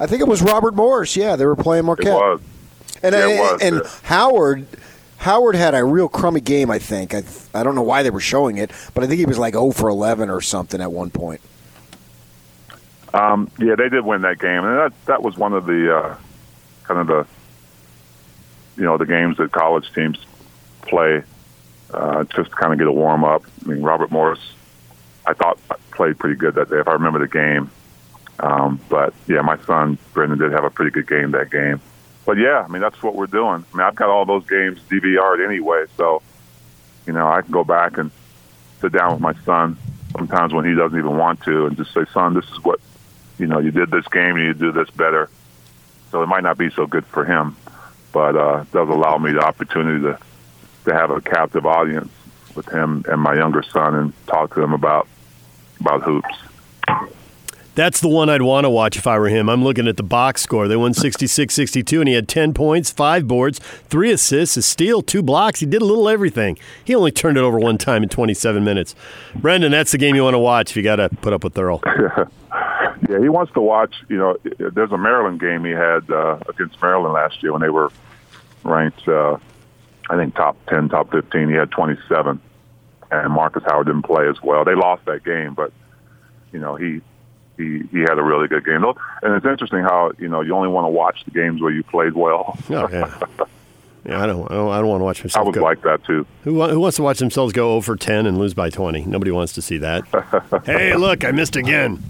I 0.00 0.06
think 0.06 0.20
it 0.20 0.28
was 0.28 0.42
Robert 0.42 0.74
Morris. 0.74 1.16
Yeah, 1.16 1.36
they 1.36 1.46
were 1.46 1.56
playing 1.56 1.84
It 1.84 1.86
Marquette. 1.86 2.40
And 3.02 3.14
Yeah, 3.14 3.20
I- 3.20 3.52
was, 3.52 3.62
and 3.62 3.76
yeah. 3.84 3.90
Howard 4.04 4.66
Howard 5.18 5.56
had 5.56 5.74
a 5.74 5.84
real 5.84 6.08
crummy 6.08 6.40
game. 6.40 6.70
I 6.70 6.78
think. 6.78 7.14
I 7.14 7.22
I 7.54 7.62
don't 7.62 7.74
know 7.74 7.82
why 7.82 8.02
they 8.02 8.10
were 8.10 8.20
showing 8.20 8.56
it, 8.58 8.70
but 8.94 9.02
I 9.04 9.06
think 9.06 9.18
he 9.18 9.26
was 9.26 9.38
like 9.38 9.54
0 9.54 9.72
for 9.72 9.88
11 9.88 10.30
or 10.30 10.40
something 10.40 10.80
at 10.80 10.92
one 10.92 11.10
point. 11.10 11.40
Um, 13.14 13.50
yeah, 13.58 13.74
they 13.74 13.88
did 13.88 14.04
win 14.04 14.22
that 14.22 14.38
game, 14.38 14.64
and 14.64 14.76
that 14.78 14.92
that 15.06 15.22
was 15.22 15.36
one 15.36 15.54
of 15.54 15.66
the 15.66 15.96
uh, 15.96 16.16
kind 16.84 17.00
of 17.00 17.06
the 17.06 17.26
you 18.76 18.84
know 18.84 18.96
the 18.98 19.06
games 19.06 19.38
that 19.38 19.50
college 19.50 19.92
teams 19.94 20.18
play 20.82 21.22
uh, 21.92 22.24
just 22.24 22.50
to 22.50 22.56
kind 22.56 22.72
of 22.72 22.78
get 22.78 22.86
a 22.86 22.92
warm 22.92 23.24
up. 23.24 23.42
I 23.64 23.68
mean, 23.68 23.82
Robert 23.82 24.10
Morris, 24.10 24.40
I 25.26 25.32
thought 25.32 25.58
played 25.90 26.18
pretty 26.18 26.36
good 26.36 26.54
that 26.54 26.70
day, 26.70 26.78
if 26.78 26.86
I 26.86 26.92
remember 26.92 27.18
the 27.18 27.28
game. 27.28 27.70
Um, 28.40 28.78
but 28.88 29.14
yeah, 29.26 29.40
my 29.40 29.58
son 29.64 29.98
Brendan 30.12 30.38
did 30.38 30.52
have 30.52 30.64
a 30.64 30.70
pretty 30.70 30.90
good 30.92 31.08
game 31.08 31.32
that 31.32 31.50
game. 31.50 31.80
But 32.28 32.36
yeah, 32.36 32.58
I 32.62 32.68
mean 32.68 32.82
that's 32.82 33.02
what 33.02 33.14
we're 33.14 33.26
doing. 33.26 33.64
I 33.72 33.76
mean 33.76 33.86
I've 33.86 33.94
got 33.94 34.10
all 34.10 34.26
those 34.26 34.46
games 34.46 34.80
DVR'd 34.90 35.40
anyway, 35.40 35.86
so 35.96 36.20
you 37.06 37.14
know 37.14 37.26
I 37.26 37.40
can 37.40 37.50
go 37.50 37.64
back 37.64 37.96
and 37.96 38.10
sit 38.82 38.92
down 38.92 39.12
with 39.12 39.22
my 39.22 39.32
son 39.46 39.78
sometimes 40.12 40.52
when 40.52 40.66
he 40.66 40.74
doesn't 40.74 40.98
even 40.98 41.16
want 41.16 41.42
to, 41.44 41.64
and 41.64 41.74
just 41.74 41.94
say, 41.94 42.04
"Son, 42.12 42.34
this 42.34 42.44
is 42.50 42.62
what 42.62 42.80
you 43.38 43.46
know. 43.46 43.60
You 43.60 43.70
did 43.70 43.90
this 43.90 44.06
game, 44.08 44.36
and 44.36 44.44
you 44.44 44.52
do 44.52 44.72
this 44.72 44.90
better." 44.90 45.30
So 46.10 46.22
it 46.22 46.26
might 46.26 46.42
not 46.42 46.58
be 46.58 46.68
so 46.68 46.86
good 46.86 47.06
for 47.06 47.24
him, 47.24 47.56
but 48.12 48.36
uh, 48.36 48.60
it 48.60 48.72
does 48.72 48.90
allow 48.90 49.16
me 49.16 49.32
the 49.32 49.40
opportunity 49.40 50.02
to 50.02 50.18
to 50.84 50.92
have 50.92 51.10
a 51.10 51.22
captive 51.22 51.64
audience 51.64 52.12
with 52.54 52.68
him 52.68 53.06
and 53.08 53.22
my 53.22 53.36
younger 53.36 53.62
son 53.62 53.94
and 53.94 54.12
talk 54.26 54.52
to 54.52 54.60
them 54.60 54.74
about 54.74 55.08
about 55.80 56.02
hoops. 56.02 56.36
That's 57.78 58.00
the 58.00 58.08
one 58.08 58.28
I'd 58.28 58.42
want 58.42 58.64
to 58.64 58.70
watch 58.70 58.96
if 58.96 59.06
I 59.06 59.20
were 59.20 59.28
him. 59.28 59.48
I'm 59.48 59.62
looking 59.62 59.86
at 59.86 59.96
the 59.96 60.02
box 60.02 60.42
score. 60.42 60.66
They 60.66 60.74
won 60.74 60.94
66 60.94 61.54
62, 61.54 62.00
and 62.00 62.08
he 62.08 62.14
had 62.16 62.26
10 62.26 62.52
points, 62.52 62.90
five 62.90 63.28
boards, 63.28 63.60
three 63.60 64.10
assists, 64.10 64.56
a 64.56 64.62
steal, 64.62 65.00
two 65.00 65.22
blocks. 65.22 65.60
He 65.60 65.66
did 65.66 65.80
a 65.80 65.84
little 65.84 66.08
everything. 66.08 66.58
He 66.84 66.92
only 66.96 67.12
turned 67.12 67.38
it 67.38 67.42
over 67.42 67.56
one 67.56 67.78
time 67.78 68.02
in 68.02 68.08
27 68.08 68.64
minutes. 68.64 68.96
Brendan, 69.36 69.70
that's 69.70 69.92
the 69.92 69.98
game 69.98 70.16
you 70.16 70.24
want 70.24 70.34
to 70.34 70.40
watch 70.40 70.72
if 70.72 70.76
you 70.76 70.82
got 70.82 70.96
to 70.96 71.08
put 71.08 71.32
up 71.32 71.44
with 71.44 71.56
Earl. 71.56 71.80
yeah, 71.86 73.20
he 73.20 73.28
wants 73.28 73.52
to 73.52 73.60
watch. 73.60 73.94
You 74.08 74.16
know, 74.16 74.36
there's 74.58 74.90
a 74.90 74.98
Maryland 74.98 75.38
game 75.38 75.64
he 75.64 75.70
had 75.70 76.10
uh, 76.10 76.40
against 76.48 76.82
Maryland 76.82 77.14
last 77.14 77.44
year 77.44 77.52
when 77.52 77.62
they 77.62 77.70
were 77.70 77.92
ranked, 78.64 79.06
uh, 79.06 79.36
I 80.10 80.16
think, 80.16 80.34
top 80.34 80.56
10, 80.66 80.88
top 80.88 81.12
15. 81.12 81.48
He 81.48 81.54
had 81.54 81.70
27, 81.70 82.40
and 83.12 83.32
Marcus 83.32 83.62
Howard 83.68 83.86
didn't 83.86 84.02
play 84.02 84.28
as 84.28 84.42
well. 84.42 84.64
They 84.64 84.74
lost 84.74 85.04
that 85.04 85.22
game, 85.22 85.54
but, 85.54 85.72
you 86.50 86.58
know, 86.58 86.74
he 86.74 87.02
he 87.58 87.82
he 87.90 88.00
had 88.00 88.18
a 88.18 88.22
really 88.22 88.48
good 88.48 88.64
game. 88.64 88.84
And 88.84 89.34
it's 89.34 89.44
interesting 89.44 89.80
how 89.80 90.12
you 90.18 90.28
know 90.28 90.40
you 90.40 90.54
only 90.54 90.68
want 90.68 90.86
to 90.86 90.90
watch 90.90 91.24
the 91.24 91.30
games 91.30 91.60
where 91.60 91.72
you 91.72 91.82
played 91.82 92.14
well. 92.14 92.56
Oh, 92.70 92.88
yeah. 92.92 93.18
yeah, 94.06 94.22
I 94.22 94.26
don't, 94.26 94.50
I 94.50 94.54
don't, 94.54 94.70
I 94.70 94.78
don't 94.78 94.86
want 94.86 95.00
to 95.00 95.04
watch 95.04 95.24
myself. 95.24 95.44
I 95.44 95.48
was 95.48 95.54
go. 95.54 95.62
like 95.62 95.82
that 95.82 96.04
too. 96.04 96.24
Who, 96.44 96.62
who 96.68 96.78
wants 96.78 96.96
to 96.96 97.02
watch 97.02 97.18
themselves 97.18 97.52
go 97.52 97.72
over 97.72 97.96
ten 97.96 98.24
and 98.26 98.38
lose 98.38 98.54
by 98.54 98.70
twenty? 98.70 99.04
Nobody 99.04 99.32
wants 99.32 99.52
to 99.54 99.62
see 99.62 99.78
that. 99.78 100.04
hey, 100.64 100.94
look, 100.94 101.24
I 101.24 101.32
missed 101.32 101.56
again. 101.56 102.02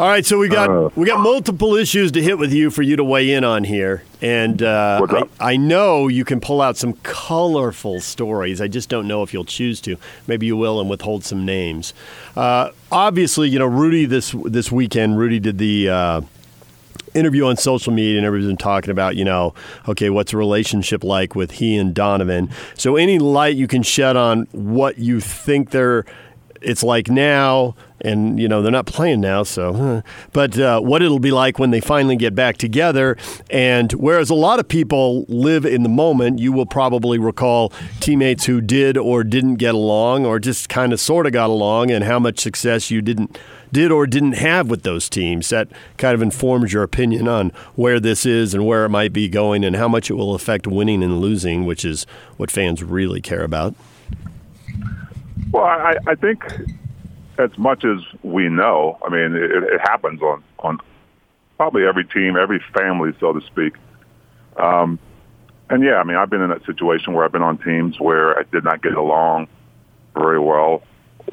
All 0.00 0.08
right, 0.08 0.24
so 0.24 0.38
we 0.38 0.48
got 0.48 0.70
uh, 0.70 0.88
we 0.96 1.06
got 1.06 1.20
multiple 1.20 1.74
issues 1.74 2.10
to 2.12 2.22
hit 2.22 2.38
with 2.38 2.54
you 2.54 2.70
for 2.70 2.80
you 2.80 2.96
to 2.96 3.04
weigh 3.04 3.32
in 3.32 3.44
on 3.44 3.64
here, 3.64 4.02
and 4.22 4.62
uh, 4.62 5.06
I, 5.38 5.52
I, 5.52 5.56
know 5.58 6.08
you 6.08 6.24
can 6.24 6.40
pull 6.40 6.62
out 6.62 6.78
some 6.78 6.94
colorful 7.02 8.00
stories. 8.00 8.62
I 8.62 8.68
just 8.68 8.88
don't 8.88 9.06
know 9.06 9.22
if 9.22 9.34
you'll 9.34 9.44
choose 9.44 9.78
to. 9.82 9.98
Maybe 10.26 10.46
you 10.46 10.56
will, 10.56 10.80
and 10.80 10.88
withhold 10.88 11.24
some 11.24 11.44
names. 11.44 11.92
Uh, 12.34 12.70
obviously, 12.90 13.50
you 13.50 13.58
know 13.58 13.66
Rudy 13.66 14.06
this 14.06 14.34
this 14.46 14.72
weekend. 14.72 15.18
Rudy 15.18 15.38
did 15.38 15.58
the 15.58 15.90
uh, 15.90 16.20
interview 17.12 17.44
on 17.44 17.58
social 17.58 17.92
media 17.92 18.16
and 18.16 18.26
everybody's 18.26 18.48
been 18.48 18.56
talking 18.56 18.90
about, 18.90 19.16
you 19.16 19.24
know, 19.26 19.52
okay, 19.86 20.08
what's 20.08 20.32
a 20.32 20.36
relationship 20.38 21.04
like 21.04 21.34
with 21.34 21.50
he 21.50 21.76
and 21.76 21.94
Donovan? 21.94 22.48
So 22.74 22.96
any 22.96 23.18
light 23.18 23.56
you 23.56 23.66
can 23.66 23.82
shed 23.82 24.16
on 24.16 24.46
what 24.52 24.96
you 24.98 25.20
think 25.20 25.70
they're 25.70 26.06
it's 26.62 26.82
like 26.82 27.08
now, 27.08 27.74
and 28.00 28.38
you 28.40 28.48
know 28.48 28.62
they're 28.62 28.72
not 28.72 28.86
playing 28.86 29.20
now. 29.20 29.42
So, 29.42 30.02
but 30.32 30.58
uh, 30.58 30.80
what 30.80 31.02
it'll 31.02 31.18
be 31.18 31.30
like 31.30 31.58
when 31.58 31.70
they 31.70 31.80
finally 31.80 32.16
get 32.16 32.34
back 32.34 32.56
together, 32.56 33.16
and 33.50 33.92
whereas 33.92 34.30
a 34.30 34.34
lot 34.34 34.58
of 34.58 34.68
people 34.68 35.24
live 35.28 35.64
in 35.64 35.82
the 35.82 35.88
moment, 35.88 36.38
you 36.38 36.52
will 36.52 36.66
probably 36.66 37.18
recall 37.18 37.72
teammates 38.00 38.44
who 38.46 38.60
did 38.60 38.96
or 38.96 39.24
didn't 39.24 39.56
get 39.56 39.74
along, 39.74 40.26
or 40.26 40.38
just 40.38 40.68
kind 40.68 40.92
of 40.92 41.00
sort 41.00 41.26
of 41.26 41.32
got 41.32 41.50
along, 41.50 41.90
and 41.90 42.04
how 42.04 42.18
much 42.18 42.40
success 42.40 42.90
you 42.90 43.02
didn't 43.02 43.38
did 43.72 43.92
or 43.92 44.06
didn't 44.06 44.32
have 44.32 44.68
with 44.68 44.82
those 44.82 45.08
teams. 45.08 45.48
That 45.50 45.68
kind 45.96 46.14
of 46.14 46.22
informs 46.22 46.72
your 46.72 46.82
opinion 46.82 47.28
on 47.28 47.50
where 47.76 48.00
this 48.00 48.26
is 48.26 48.52
and 48.52 48.66
where 48.66 48.84
it 48.84 48.88
might 48.88 49.12
be 49.12 49.28
going, 49.28 49.64
and 49.64 49.76
how 49.76 49.88
much 49.88 50.10
it 50.10 50.14
will 50.14 50.34
affect 50.34 50.66
winning 50.66 51.02
and 51.02 51.20
losing, 51.20 51.64
which 51.66 51.84
is 51.84 52.06
what 52.36 52.50
fans 52.50 52.82
really 52.82 53.20
care 53.20 53.44
about. 53.44 53.74
Well, 55.52 55.64
I, 55.64 55.96
I 56.06 56.14
think 56.14 56.44
as 57.38 57.56
much 57.58 57.84
as 57.84 57.98
we 58.22 58.48
know, 58.48 58.98
I 59.04 59.10
mean, 59.10 59.34
it, 59.34 59.50
it 59.50 59.80
happens 59.80 60.22
on 60.22 60.44
on 60.58 60.78
probably 61.56 61.84
every 61.86 62.04
team, 62.04 62.36
every 62.36 62.62
family, 62.72 63.12
so 63.20 63.32
to 63.32 63.40
speak. 63.46 63.74
Um, 64.56 64.98
and 65.68 65.82
yeah, 65.82 65.96
I 65.96 66.04
mean, 66.04 66.16
I've 66.16 66.30
been 66.30 66.40
in 66.42 66.50
that 66.50 66.64
situation 66.66 67.12
where 67.14 67.24
I've 67.24 67.32
been 67.32 67.42
on 67.42 67.58
teams 67.58 67.98
where 68.00 68.38
I 68.38 68.42
did 68.44 68.64
not 68.64 68.82
get 68.82 68.94
along 68.94 69.48
very 70.14 70.40
well 70.40 70.82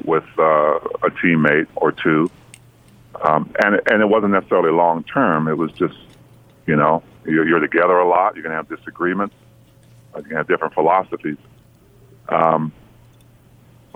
with 0.04 0.24
uh, 0.38 0.76
a 0.76 1.10
teammate 1.22 1.66
or 1.76 1.92
two, 1.92 2.30
um, 3.22 3.52
and 3.62 3.80
and 3.90 4.02
it 4.02 4.08
wasn't 4.08 4.32
necessarily 4.32 4.70
long 4.70 5.04
term. 5.04 5.48
It 5.48 5.56
was 5.56 5.72
just, 5.72 5.98
you 6.66 6.76
know, 6.76 7.02
you're, 7.24 7.46
you're 7.46 7.60
together 7.60 7.98
a 7.98 8.08
lot. 8.08 8.34
You're 8.34 8.42
going 8.42 8.50
to 8.50 8.56
have 8.56 8.68
disagreements. 8.68 9.34
You're 10.14 10.22
going 10.22 10.30
to 10.30 10.36
have 10.38 10.48
different 10.48 10.74
philosophies. 10.74 11.38
Um, 12.28 12.72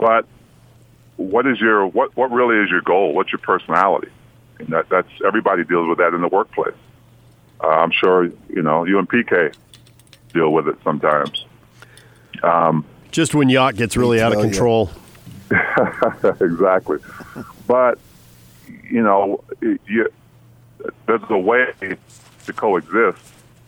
but 0.03 0.27
what 1.17 1.47
is 1.47 1.61
your 1.61 1.87
what 1.87 2.17
what 2.17 2.33
really 2.33 2.57
is 2.57 2.69
your 2.71 2.81
goal? 2.81 3.15
What's 3.15 3.31
your 3.31 3.39
personality? 3.39 4.09
And 4.59 4.69
that 4.69 4.89
that's 4.89 5.09
everybody 5.25 5.65
deals 5.65 5.89
with 5.89 5.99
that 5.99 6.13
in 6.13 6.21
the 6.21 6.29
workplace. 6.29 6.75
Uh, 7.63 7.69
I'm 7.69 7.93
sure 7.93 8.25
you 8.25 8.63
know 8.63 8.85
you 8.85 8.99
and 8.99 9.09
PK 9.09 9.55
deal 10.35 10.53
with 10.53 10.67
it 10.67 10.77
sometimes. 10.83 11.45
Um, 12.43 12.85
Just 13.13 13.33
when 13.37 13.49
yacht 13.49 13.77
gets 13.77 13.97
really 13.97 14.21
out 14.21 14.35
of 14.35 14.41
control. 14.41 14.91
exactly, 16.41 16.99
but 17.69 17.99
you 18.91 19.03
know, 19.03 19.45
you, 19.61 20.11
there's 21.07 21.21
a 21.29 21.39
way 21.39 21.67
to 22.47 22.53
coexist 22.53 23.23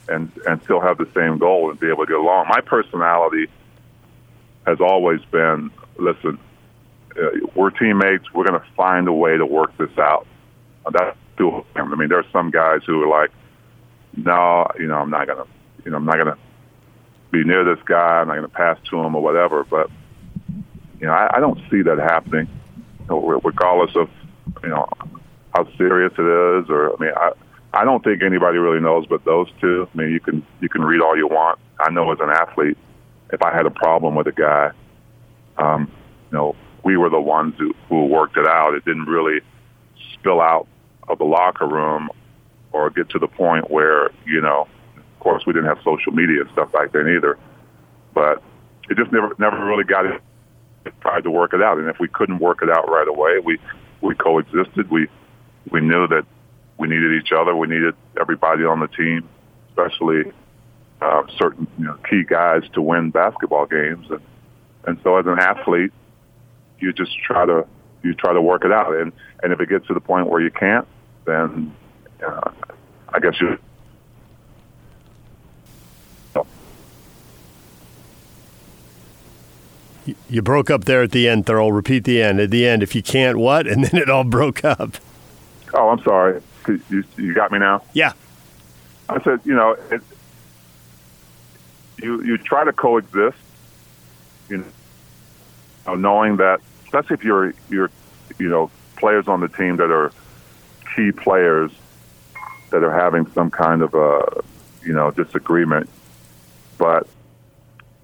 and 0.09 0.33
and 0.49 0.61
still 0.64 0.81
have 0.81 0.99
the 0.99 1.09
same 1.14 1.38
goal 1.38 1.70
and 1.70 1.79
be 1.79 1.88
able 1.88 2.07
to 2.07 2.11
get 2.11 2.18
along. 2.18 2.49
My 2.49 2.61
personality 2.61 3.47
has 4.66 4.81
always 4.81 5.20
been 5.31 5.70
listen, 5.99 6.39
uh, 7.17 7.47
we're 7.55 7.71
teammates. 7.71 8.33
We're 8.33 8.45
going 8.45 8.61
to 8.61 8.67
find 8.77 9.09
a 9.09 9.13
way 9.13 9.37
to 9.37 9.47
work 9.47 9.77
this 9.79 9.97
out. 9.99 10.27
That's 10.91 11.17
too. 11.37 11.65
I 11.75 11.83
mean, 11.85 12.09
there's 12.09 12.27
some 12.33 12.51
guys 12.51 12.81
who 12.87 13.03
are 13.03 13.09
like, 13.09 13.31
no, 14.17 14.67
you 14.79 14.87
know, 14.87 14.97
I'm 14.97 15.11
not 15.11 15.27
going 15.27 15.45
to, 15.45 15.51
you 15.85 15.91
know, 15.91 15.97
I'm 15.97 16.05
not 16.05 16.17
going 16.17 16.27
to 16.27 16.39
be 17.31 17.45
near 17.45 17.65
this 17.65 17.83
guy. 17.85 18.21
I'm 18.21 18.29
not 18.29 18.35
going 18.35 18.49
to 18.49 18.55
pass 18.55 18.79
to 18.91 18.99
him 19.01 19.15
or 19.15 19.23
whatever. 19.23 19.65
But 19.65 19.91
you 21.01 21.07
know, 21.07 21.13
I, 21.13 21.37
I 21.37 21.41
don't 21.41 21.59
see 21.71 21.83
that 21.83 21.99
happening, 21.99 22.49
you 23.01 23.07
know, 23.09 23.41
regardless 23.45 23.95
of 23.97 24.09
you 24.63 24.69
know 24.69 24.89
how 25.55 25.69
serious 25.77 26.13
it 26.13 26.23
is. 26.23 26.71
Or 26.71 26.95
I 26.95 26.97
mean, 27.01 27.13
I 27.17 27.33
I 27.73 27.85
don't 27.85 28.03
think 28.05 28.23
anybody 28.23 28.59
really 28.59 28.81
knows 28.81 29.07
but 29.07 29.25
those 29.25 29.49
two. 29.61 29.89
I 29.93 29.97
mean, 29.97 30.11
you 30.11 30.21
can 30.21 30.47
you 30.61 30.69
can 30.69 30.83
read 30.83 31.01
all 31.01 31.17
you 31.17 31.27
want. 31.27 31.59
I 31.81 31.91
know 31.91 32.11
as 32.13 32.21
an 32.21 32.31
athlete, 32.31 32.79
if 33.33 33.43
I 33.43 33.53
had 33.53 33.67
a 33.67 33.71
problem 33.71 34.15
with 34.15 34.29
a 34.29 34.33
guy, 34.33 34.71
um, 35.59 35.90
you 36.31 36.38
know, 36.38 36.57
we 36.85 36.97
were 36.97 37.11
the 37.11 37.21
ones 37.21 37.55
who, 37.59 37.75
who 37.88 38.07
worked 38.07 38.37
it 38.37 38.47
out. 38.47 38.75
It 38.75 38.85
didn't 38.85 39.07
really 39.07 39.40
spill 40.12 40.40
out 40.40 40.67
of 41.09 41.19
the 41.19 41.25
locker 41.25 41.67
room 41.67 42.11
or 42.73 42.90
get 42.90 43.09
to 43.11 43.19
the 43.19 43.29
point 43.29 43.71
where, 43.71 44.11
you 44.27 44.40
know, 44.40 44.69
of 44.97 45.21
course 45.21 45.45
we 45.47 45.53
didn't 45.53 45.69
have 45.69 45.79
social 45.85 46.12
media 46.12 46.43
and 46.43 46.51
stuff 46.53 46.73
back 46.73 46.93
then 46.93 47.09
either. 47.09 47.38
But 48.12 48.43
it 48.88 48.97
just 48.97 49.12
never 49.12 49.35
never 49.38 49.64
really 49.64 49.85
got 49.85 50.07
it 50.07 50.21
tried 51.01 51.25
to 51.25 51.31
work 51.31 51.55
it 51.55 51.62
out. 51.62 51.79
And 51.79 51.88
if 51.88 51.99
we 51.99 52.09
couldn't 52.09 52.38
work 52.38 52.62
it 52.62 52.71
out 52.71 52.88
right 52.90 53.09
away, 53.09 53.38
we 53.38 53.59
we 54.01 54.14
coexisted. 54.14 54.90
We 54.90 55.09
we 55.71 55.81
knew 55.81 56.07
that 56.09 56.27
we 56.79 56.88
needed 56.88 57.12
each 57.12 57.33
other. 57.33 57.57
We 57.57 57.69
needed 57.69 57.95
everybody 58.21 58.64
on 58.64 58.81
the 58.81 58.88
team, 58.88 59.29
especially 59.71 60.33
uh, 61.01 61.23
certain 61.38 61.67
you 61.79 61.85
know, 61.85 61.99
key 62.09 62.25
guys 62.25 62.62
to 62.75 62.83
win 62.83 63.11
basketball 63.11 63.67
games. 63.67 64.07
And 64.11 64.21
and 64.87 64.99
so 65.03 65.16
as 65.16 65.27
an 65.27 65.38
athlete, 65.38 65.92
you 66.79 66.92
just 66.92 67.16
try 67.18 67.47
to 67.47 67.66
you 68.03 68.14
try 68.14 68.33
to 68.33 68.42
work 68.42 68.64
it 68.64 68.73
out. 68.73 68.94
And 68.94 69.12
and 69.42 69.53
if 69.53 69.61
it 69.61 69.68
gets 69.68 69.87
to 69.87 69.94
the 69.94 70.01
point 70.01 70.29
where 70.29 70.40
you 70.40 70.51
can't, 70.51 70.87
then 71.25 71.75
uh, 72.27 72.51
I 73.09 73.20
guess 73.20 73.40
you. 73.40 73.59
You 80.29 80.42
broke 80.42 80.68
up 80.68 80.85
there 80.85 81.03
at 81.03 81.12
the 81.12 81.27
end, 81.27 81.47
Thurl. 81.47 81.75
Repeat 81.75 82.05
the 82.05 82.20
end. 82.20 82.38
At 82.38 82.51
the 82.51 82.66
end, 82.66 82.83
if 82.83 82.94
you 82.94 83.03
can't, 83.03 83.38
what? 83.38 83.66
And 83.75 83.85
then 83.85 83.99
it 83.99 84.11
all 84.11 84.25
broke 84.25 84.62
up. 84.62 84.99
Oh, 85.73 85.88
I'm 85.88 86.03
sorry. 86.03 86.42
You, 86.90 87.05
you 87.16 87.35
got 87.35 87.51
me 87.51 87.59
now? 87.59 87.83
Yeah. 87.94 88.12
I 89.09 89.23
said, 89.23 89.40
you 89.44 89.55
know, 89.55 89.79
it, 89.90 90.03
you 92.03 92.23
you 92.23 92.37
try 92.37 92.64
to 92.64 92.73
coexist 92.73 93.38
you 94.49 94.64
know, 95.87 95.94
knowing 95.94 96.37
that, 96.37 96.61
especially 96.85 97.14
if 97.14 97.25
you're 97.25 97.55
you're 97.68 97.90
you 98.38 98.49
know 98.49 98.70
players 98.97 99.29
on 99.29 99.40
the 99.40 99.49
team 99.49 99.77
that 99.77 99.90
are 99.90 100.12
key 100.94 101.12
players 101.12 101.70
that 102.70 102.83
are 102.83 102.92
having 102.92 103.31
some 103.33 103.51
kind 103.51 103.83
of 103.83 103.94
a 103.94 104.42
you 104.85 104.92
know 104.92 105.11
disagreement, 105.11 105.88
but 106.79 107.07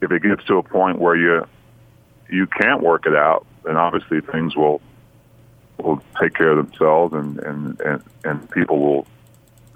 if 0.01 0.11
it 0.11 0.23
gets 0.23 0.45
to 0.45 0.57
a 0.57 0.63
point 0.63 0.99
where 0.99 1.17
you 1.17 1.47
you 2.31 2.47
can't 2.47 2.83
work 2.83 3.07
it 3.07 3.15
out, 3.15 3.47
then 3.65 3.77
obviously 3.77 4.21
things 4.21 4.57
will 4.57 4.81
will 5.79 6.03
take 6.21 6.35
care 6.35 6.51
of 6.51 6.67
themselves, 6.67 7.15
and 7.15 7.39
and 7.41 7.81
and, 7.81 8.03
and 8.25 8.51
people 8.51 8.79
will, 8.79 9.07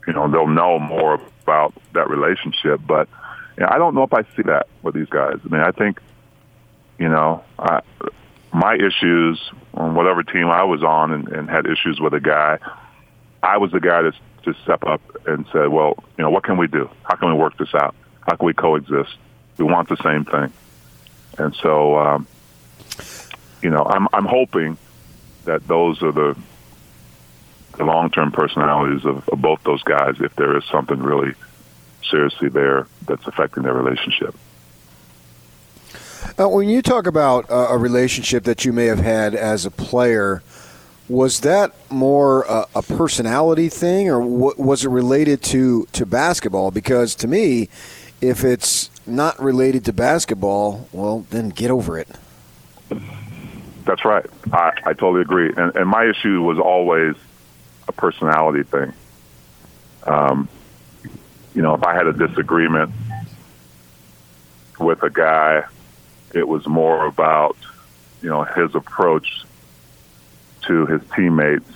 you 0.06 0.12
know, 0.12 0.30
they'll 0.30 0.46
know 0.46 0.78
more 0.78 1.20
about 1.42 1.74
that 1.92 2.08
relationship. 2.08 2.80
But 2.86 3.08
you 3.56 3.62
know, 3.62 3.68
I 3.70 3.78
don't 3.78 3.94
know 3.94 4.02
if 4.02 4.12
I 4.12 4.22
see 4.36 4.42
that 4.42 4.66
with 4.82 4.94
these 4.94 5.08
guys. 5.08 5.38
I 5.44 5.48
mean, 5.48 5.60
I 5.60 5.70
think, 5.70 6.00
you 6.98 7.09
know, 7.09 7.44
I, 7.59 7.80
my 8.52 8.74
issues 8.76 9.40
on 9.74 9.94
whatever 9.94 10.22
team 10.22 10.48
I 10.48 10.62
was 10.64 10.83
on 10.83 11.12
and, 11.12 11.28
and 11.28 11.50
had 11.50 11.66
issues 11.66 12.00
with 12.00 12.14
a 12.14 12.20
guy, 12.20 12.59
I 13.42 13.59
was 13.59 13.72
the 13.72 13.80
guy 13.80 14.02
that 14.02 14.14
just 14.42 14.61
step 14.62 14.85
up 14.85 15.00
and 15.26 15.46
said, 15.52 15.68
well, 15.68 15.94
you 16.16 16.24
know, 16.24 16.30
what 16.30 16.44
can 16.44 16.57
we 16.57 16.68
do? 16.68 16.88
How 17.02 17.16
can 17.16 17.28
we 17.28 17.35
work 17.35 17.57
this 17.57 17.74
out? 17.74 17.94
How 18.20 18.37
can 18.37 18.46
we 18.46 18.54
coexist? 18.54 19.16
We 19.59 19.64
want 19.64 19.88
the 19.88 19.96
same 20.02 20.24
thing. 20.24 20.52
And 21.38 21.54
so, 21.57 21.98
um, 21.98 22.26
you 23.62 23.70
know, 23.70 23.85
I'm 23.85 24.09
I'm 24.12 24.26
hoping 24.26 24.76
that 25.44 25.66
those 25.66 26.02
are 26.02 26.12
the 26.12 26.37
the 27.76 27.85
long 27.85 28.11
term 28.11 28.30
personalities 28.30 29.04
of, 29.04 29.28
of 29.28 29.40
both 29.40 29.62
those 29.64 29.83
guys. 29.83 30.16
If 30.20 30.37
there 30.37 30.57
is 30.57 30.64
something 30.70 31.00
really 31.00 31.35
seriously 32.09 32.48
there 32.48 32.87
that's 33.07 33.26
affecting 33.26 33.62
their 33.62 33.74
relationship. 33.74 34.35
Uh, 36.36 36.48
when 36.48 36.68
you 36.68 36.82
talk 36.82 37.06
about 37.06 37.48
uh, 37.48 37.68
a 37.70 37.78
relationship 37.78 38.42
that 38.42 38.64
you 38.64 38.72
may 38.72 38.86
have 38.86 38.98
had 38.98 39.36
as 39.36 39.64
a 39.64 39.70
player, 39.70 40.42
was 41.08 41.40
that 41.40 41.72
more 41.92 42.42
a, 42.42 42.82
personality 42.82 43.68
thing, 43.68 44.10
or 44.10 44.20
w- 44.20 44.54
was 44.56 44.84
it 44.84 44.88
related 44.88 45.42
to 45.42 45.86
to 45.92 46.04
basketball? 46.04 46.72
Because 46.72 47.14
to 47.16 47.28
me, 47.28 47.68
if 48.20 48.42
it's 48.42 48.90
not 49.06 49.40
related 49.40 49.84
to 49.84 49.92
basketball, 49.92 50.88
well, 50.92 51.24
then 51.30 51.50
get 51.50 51.70
over 51.70 51.98
it. 51.98 52.08
That's 53.84 54.04
right. 54.04 54.26
I, 54.52 54.72
I 54.86 54.92
totally 54.94 55.20
agree. 55.20 55.52
And, 55.56 55.76
and 55.76 55.88
my 55.88 56.04
issue 56.04 56.42
was 56.42 56.58
always 56.58 57.14
a 57.86 57.92
personality 57.92 58.64
thing. 58.64 58.92
Um, 60.04 60.48
you 61.54 61.62
know, 61.62 61.74
if 61.74 61.84
I 61.84 61.94
had 61.94 62.06
a 62.06 62.12
disagreement 62.12 62.90
with 64.80 65.02
a 65.02 65.10
guy, 65.10 65.64
it 66.34 66.46
was 66.46 66.66
more 66.66 67.06
about, 67.06 67.56
you 68.22 68.28
know, 68.28 68.44
his 68.44 68.74
approach 68.74 69.44
to 70.66 70.86
his 70.86 71.00
teammates. 71.14 71.70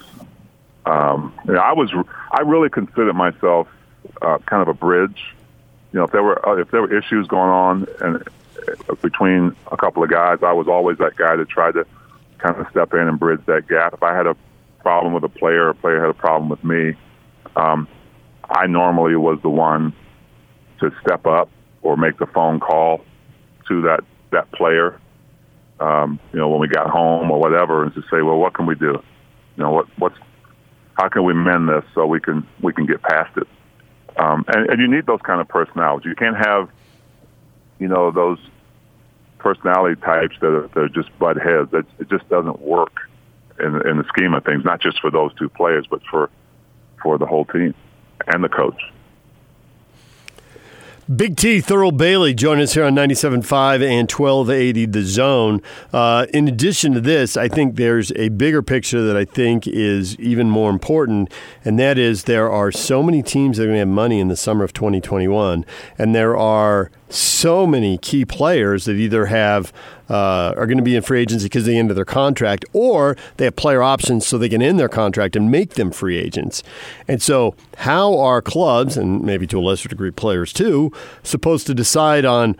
Um, 0.86 1.34
you 1.46 1.54
know, 1.54 1.60
I 1.60 1.72
was, 1.72 1.92
I 2.32 2.40
really 2.40 2.70
considered 2.70 3.14
myself 3.14 3.68
uh, 4.22 4.38
kind 4.38 4.62
of 4.62 4.68
a 4.68 4.74
bridge. 4.74 5.34
You 5.92 6.00
know, 6.00 6.04
if 6.04 6.12
there 6.12 6.22
were 6.22 6.46
uh, 6.46 6.56
if 6.56 6.70
there 6.70 6.82
were 6.82 6.96
issues 6.96 7.26
going 7.28 7.50
on 7.50 7.86
and 8.00 8.28
uh, 8.88 8.94
between 8.96 9.54
a 9.70 9.76
couple 9.76 10.02
of 10.02 10.10
guys, 10.10 10.38
I 10.42 10.52
was 10.52 10.68
always 10.68 10.98
that 10.98 11.16
guy 11.16 11.36
that 11.36 11.48
tried 11.48 11.72
to 11.72 11.86
kind 12.38 12.56
of 12.56 12.68
step 12.70 12.92
in 12.94 13.00
and 13.00 13.18
bridge 13.18 13.40
that 13.46 13.68
gap. 13.68 13.94
If 13.94 14.02
I 14.02 14.14
had 14.14 14.26
a 14.26 14.36
problem 14.80 15.12
with 15.12 15.24
a 15.24 15.28
player, 15.28 15.70
a 15.70 15.74
player 15.74 16.00
had 16.00 16.10
a 16.10 16.14
problem 16.14 16.48
with 16.48 16.62
me, 16.62 16.94
um, 17.56 17.88
I 18.48 18.66
normally 18.66 19.16
was 19.16 19.40
the 19.42 19.50
one 19.50 19.92
to 20.80 20.92
step 21.00 21.26
up 21.26 21.50
or 21.82 21.96
make 21.96 22.18
the 22.18 22.26
phone 22.26 22.60
call 22.60 23.04
to 23.68 23.82
that 23.82 24.04
that 24.30 24.50
player. 24.52 25.00
Um, 25.80 26.18
you 26.32 26.38
know, 26.38 26.48
when 26.48 26.60
we 26.60 26.68
got 26.68 26.90
home 26.90 27.30
or 27.30 27.38
whatever, 27.38 27.84
and 27.84 27.94
to 27.94 28.02
say, 28.02 28.22
well, 28.22 28.36
what 28.36 28.54
can 28.54 28.66
we 28.66 28.74
do? 28.74 29.02
You 29.56 29.64
know, 29.64 29.70
what 29.70 29.86
what's 29.98 30.16
how 30.94 31.08
can 31.08 31.24
we 31.24 31.32
mend 31.32 31.68
this 31.68 31.84
so 31.94 32.06
we 32.06 32.20
can 32.20 32.46
we 32.60 32.72
can 32.72 32.86
get 32.86 33.02
past 33.02 33.36
it? 33.36 33.46
Um, 34.18 34.44
and, 34.48 34.68
and 34.70 34.80
you 34.80 34.88
need 34.88 35.06
those 35.06 35.20
kind 35.22 35.40
of 35.40 35.48
personalities. 35.48 36.06
You 36.06 36.16
can't 36.16 36.36
have, 36.36 36.68
you 37.78 37.86
know, 37.86 38.10
those 38.10 38.38
personality 39.38 40.00
types 40.00 40.34
that 40.40 40.48
are, 40.48 40.68
that 40.68 40.78
are 40.78 40.88
just 40.88 41.16
butt 41.20 41.36
heads. 41.36 41.70
It, 41.72 41.86
it 42.00 42.10
just 42.10 42.28
doesn't 42.28 42.60
work 42.60 42.92
in, 43.60 43.86
in 43.86 43.98
the 43.98 44.04
scheme 44.08 44.34
of 44.34 44.44
things. 44.44 44.64
Not 44.64 44.80
just 44.80 45.00
for 45.00 45.10
those 45.10 45.32
two 45.34 45.48
players, 45.48 45.86
but 45.88 46.00
for 46.10 46.30
for 47.00 47.16
the 47.16 47.26
whole 47.26 47.44
team 47.44 47.74
and 48.26 48.42
the 48.42 48.48
coach. 48.48 48.80
Big 51.16 51.36
T, 51.36 51.62
Thurl 51.62 51.96
Bailey, 51.96 52.34
join 52.34 52.60
us 52.60 52.74
here 52.74 52.84
on 52.84 52.94
97.5 52.94 53.82
and 53.82 54.12
1280 54.12 54.84
The 54.84 55.02
Zone. 55.04 55.62
Uh, 55.90 56.26
in 56.34 56.46
addition 56.46 56.92
to 56.92 57.00
this, 57.00 57.34
I 57.34 57.48
think 57.48 57.76
there's 57.76 58.12
a 58.12 58.28
bigger 58.28 58.60
picture 58.60 59.02
that 59.02 59.16
I 59.16 59.24
think 59.24 59.66
is 59.66 60.18
even 60.18 60.50
more 60.50 60.68
important, 60.68 61.32
and 61.64 61.78
that 61.78 61.96
is 61.96 62.24
there 62.24 62.50
are 62.50 62.70
so 62.70 63.02
many 63.02 63.22
teams 63.22 63.56
that 63.56 63.62
are 63.62 63.68
going 63.68 63.76
to 63.76 63.80
have 63.80 63.88
money 63.88 64.20
in 64.20 64.28
the 64.28 64.36
summer 64.36 64.64
of 64.64 64.74
2021, 64.74 65.64
and 65.96 66.14
there 66.14 66.36
are 66.36 66.90
so 67.10 67.66
many 67.66 67.98
key 67.98 68.24
players 68.24 68.84
that 68.84 68.94
either 68.94 69.26
have 69.26 69.72
uh, 70.10 70.54
are 70.56 70.66
going 70.66 70.78
to 70.78 70.82
be 70.82 70.96
in 70.96 71.02
free 71.02 71.20
agency 71.20 71.46
because 71.46 71.66
they 71.66 71.76
end 71.76 71.90
their 71.90 72.04
contract, 72.04 72.64
or 72.72 73.16
they 73.36 73.44
have 73.44 73.56
player 73.56 73.82
options 73.82 74.26
so 74.26 74.38
they 74.38 74.48
can 74.48 74.62
end 74.62 74.78
their 74.78 74.88
contract 74.88 75.36
and 75.36 75.50
make 75.50 75.74
them 75.74 75.90
free 75.90 76.16
agents. 76.16 76.62
And 77.06 77.20
so, 77.20 77.54
how 77.78 78.18
are 78.18 78.40
clubs 78.40 78.96
and 78.96 79.22
maybe 79.22 79.46
to 79.48 79.58
a 79.58 79.60
lesser 79.60 79.88
degree 79.88 80.10
players 80.10 80.52
too 80.52 80.92
supposed 81.22 81.66
to 81.66 81.74
decide 81.74 82.24
on? 82.24 82.56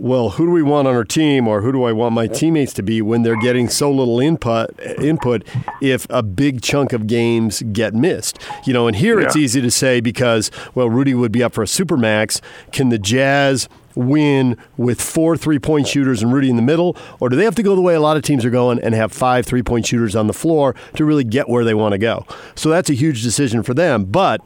Well, 0.00 0.30
who 0.30 0.46
do 0.46 0.52
we 0.52 0.62
want 0.62 0.86
on 0.86 0.94
our 0.94 1.02
team, 1.02 1.48
or 1.48 1.60
who 1.60 1.72
do 1.72 1.82
I 1.82 1.90
want 1.90 2.14
my 2.14 2.28
teammates 2.28 2.72
to 2.74 2.84
be 2.84 3.02
when 3.02 3.22
they're 3.22 3.40
getting 3.40 3.68
so 3.68 3.90
little 3.90 4.20
input? 4.20 4.78
Input 5.00 5.44
if 5.82 6.06
a 6.08 6.22
big 6.22 6.62
chunk 6.62 6.92
of 6.92 7.08
games 7.08 7.62
get 7.72 7.94
missed, 7.94 8.38
you 8.64 8.72
know. 8.72 8.86
And 8.86 8.94
here 8.94 9.18
yeah. 9.18 9.26
it's 9.26 9.34
easy 9.34 9.60
to 9.60 9.72
say 9.72 10.00
because 10.00 10.52
well, 10.76 10.88
Rudy 10.88 11.14
would 11.14 11.32
be 11.32 11.42
up 11.42 11.52
for 11.52 11.62
a 11.62 11.66
supermax. 11.66 12.40
Can 12.70 12.90
the 12.90 12.98
Jazz 12.98 13.68
win 13.98 14.56
with 14.76 15.00
four 15.00 15.36
three 15.36 15.58
point 15.58 15.88
shooters 15.88 16.22
and 16.22 16.32
Rudy 16.32 16.48
in 16.48 16.56
the 16.56 16.62
middle? 16.62 16.96
Or 17.20 17.28
do 17.28 17.36
they 17.36 17.44
have 17.44 17.56
to 17.56 17.62
go 17.62 17.74
the 17.74 17.82
way 17.82 17.94
a 17.94 18.00
lot 18.00 18.16
of 18.16 18.22
teams 18.22 18.44
are 18.44 18.50
going 18.50 18.78
and 18.80 18.94
have 18.94 19.12
five 19.12 19.44
three 19.44 19.62
point 19.62 19.86
shooters 19.86 20.14
on 20.14 20.26
the 20.26 20.32
floor 20.32 20.74
to 20.94 21.04
really 21.04 21.24
get 21.24 21.48
where 21.48 21.64
they 21.64 21.74
want 21.74 21.92
to 21.92 21.98
go? 21.98 22.24
So 22.54 22.70
that's 22.70 22.88
a 22.88 22.94
huge 22.94 23.22
decision 23.22 23.62
for 23.62 23.74
them. 23.74 24.04
But 24.04 24.40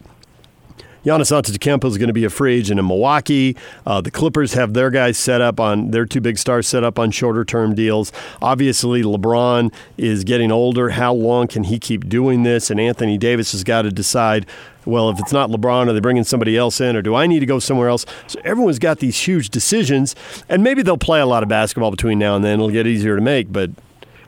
Giannis 1.04 1.32
Antetokounmpo 1.32 1.84
is 1.86 1.98
going 1.98 2.08
to 2.08 2.12
be 2.12 2.24
a 2.24 2.30
free 2.30 2.54
agent 2.54 2.78
in 2.78 2.86
Milwaukee. 2.86 3.56
Uh, 3.84 4.00
the 4.00 4.10
Clippers 4.10 4.54
have 4.54 4.72
their 4.72 4.88
guys 4.88 5.18
set 5.18 5.40
up 5.40 5.58
on 5.58 5.90
their 5.90 6.06
two 6.06 6.20
big 6.20 6.38
stars 6.38 6.68
set 6.68 6.84
up 6.84 6.96
on 6.98 7.10
shorter 7.10 7.44
term 7.44 7.74
deals. 7.74 8.12
Obviously, 8.40 9.02
LeBron 9.02 9.72
is 9.96 10.22
getting 10.22 10.52
older. 10.52 10.90
How 10.90 11.12
long 11.12 11.48
can 11.48 11.64
he 11.64 11.80
keep 11.80 12.08
doing 12.08 12.44
this? 12.44 12.70
And 12.70 12.78
Anthony 12.78 13.18
Davis 13.18 13.50
has 13.52 13.64
got 13.64 13.82
to 13.82 13.90
decide. 13.90 14.46
Well, 14.84 15.10
if 15.10 15.18
it's 15.20 15.32
not 15.32 15.50
LeBron, 15.50 15.88
are 15.88 15.92
they 15.92 16.00
bringing 16.00 16.24
somebody 16.24 16.56
else 16.56 16.80
in, 16.80 16.96
or 16.96 17.02
do 17.02 17.14
I 17.14 17.26
need 17.26 17.40
to 17.40 17.46
go 17.46 17.58
somewhere 17.58 17.88
else? 17.88 18.04
So 18.26 18.40
everyone's 18.44 18.80
got 18.80 18.98
these 18.98 19.16
huge 19.16 19.50
decisions, 19.50 20.16
and 20.48 20.62
maybe 20.64 20.82
they'll 20.82 20.98
play 20.98 21.20
a 21.20 21.26
lot 21.26 21.42
of 21.42 21.48
basketball 21.48 21.90
between 21.90 22.18
now 22.18 22.34
and 22.34 22.44
then. 22.44 22.54
It'll 22.54 22.70
get 22.70 22.86
easier 22.86 23.14
to 23.14 23.22
make, 23.22 23.52
but 23.52 23.70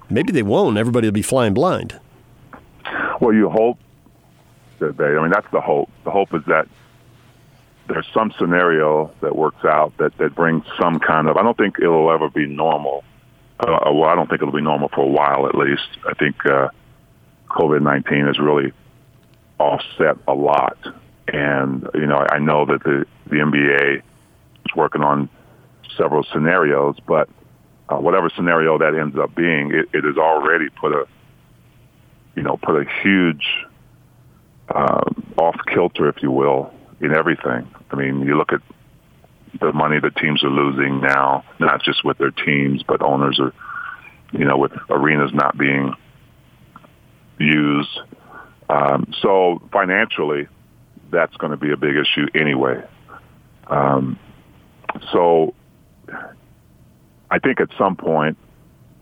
maybe 0.08 0.32
they 0.32 0.42
won't. 0.42 0.78
Everybody 0.78 1.08
will 1.08 1.12
be 1.12 1.22
flying 1.22 1.54
blind. 1.54 1.98
Well, 3.20 3.34
you 3.34 3.48
hope 3.50 3.78
that 4.78 4.96
they. 4.96 5.04
I 5.04 5.20
mean, 5.20 5.30
that's 5.30 5.50
the 5.50 5.60
hope. 5.60 5.90
The 6.04 6.10
hope 6.10 6.32
is 6.34 6.42
that 6.46 6.68
there's 7.88 8.06
some 8.14 8.32
scenario 8.38 9.10
that 9.20 9.34
works 9.34 9.64
out 9.64 9.96
that 9.98 10.16
that 10.18 10.34
brings 10.34 10.64
some 10.80 11.00
kind 11.00 11.28
of. 11.28 11.36
I 11.36 11.42
don't 11.42 11.56
think 11.56 11.78
it'll 11.80 12.10
ever 12.12 12.30
be 12.30 12.46
normal. 12.46 13.04
Uh, 13.58 13.92
well, 13.92 14.04
I 14.04 14.14
don't 14.14 14.28
think 14.28 14.42
it'll 14.42 14.54
be 14.54 14.62
normal 14.62 14.88
for 14.88 15.02
a 15.02 15.08
while 15.08 15.46
at 15.46 15.54
least. 15.54 15.88
I 16.08 16.14
think 16.14 16.44
uh, 16.46 16.68
COVID 17.50 17.82
nineteen 17.82 18.26
has 18.26 18.38
really 18.38 18.72
offset 19.58 20.16
a 20.26 20.34
lot, 20.34 20.76
and 21.28 21.88
you 21.94 22.06
know, 22.06 22.26
I 22.30 22.38
know 22.38 22.66
that 22.66 22.82
the 22.82 23.06
the 23.26 23.36
NBA 23.36 23.96
is 23.96 24.76
working 24.76 25.02
on 25.02 25.28
several 25.96 26.24
scenarios, 26.32 26.96
but 27.06 27.28
uh, 27.88 27.96
whatever 27.96 28.30
scenario 28.34 28.78
that 28.78 28.94
ends 28.94 29.16
up 29.18 29.34
being, 29.34 29.72
it, 29.72 29.88
it 29.92 30.04
has 30.04 30.16
already 30.16 30.68
put 30.70 30.92
a 30.92 31.06
you 32.34 32.42
know 32.42 32.56
put 32.56 32.76
a 32.76 32.84
huge 33.02 33.46
uh, 34.68 35.02
off 35.36 35.56
kilter, 35.72 36.08
if 36.08 36.22
you 36.22 36.30
will, 36.30 36.72
in 37.00 37.14
everything. 37.14 37.68
I 37.90 37.96
mean, 37.96 38.20
you 38.20 38.36
look 38.36 38.52
at 38.52 38.60
the 39.60 39.72
money 39.72 40.00
that 40.00 40.16
teams 40.16 40.42
are 40.42 40.50
losing 40.50 41.00
now, 41.00 41.44
not 41.60 41.82
just 41.82 42.04
with 42.04 42.18
their 42.18 42.30
teams, 42.30 42.82
but 42.82 43.02
owners 43.02 43.38
are, 43.40 43.52
you 44.32 44.44
know, 44.44 44.56
with 44.56 44.72
arenas 44.90 45.30
not 45.32 45.56
being 45.56 45.94
used. 47.38 48.00
Um, 48.68 49.12
so 49.20 49.62
financially, 49.72 50.48
that's 51.10 51.36
going 51.36 51.50
to 51.50 51.56
be 51.56 51.72
a 51.72 51.76
big 51.76 51.96
issue 51.96 52.26
anyway. 52.34 52.82
Um, 53.66 54.18
so 55.12 55.54
I 57.30 57.38
think 57.38 57.60
at 57.60 57.68
some 57.78 57.96
point, 57.96 58.36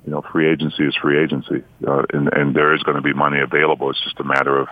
you 0.04 0.10
know, 0.10 0.22
free 0.32 0.50
agency 0.50 0.84
is 0.84 0.96
free 0.96 1.22
agency, 1.22 1.62
uh, 1.86 2.02
and, 2.12 2.32
and 2.32 2.56
there 2.56 2.74
is 2.74 2.82
going 2.82 2.96
to 2.96 3.02
be 3.02 3.12
money 3.12 3.40
available. 3.40 3.90
It's 3.90 4.02
just 4.02 4.18
a 4.18 4.24
matter 4.24 4.58
of 4.58 4.68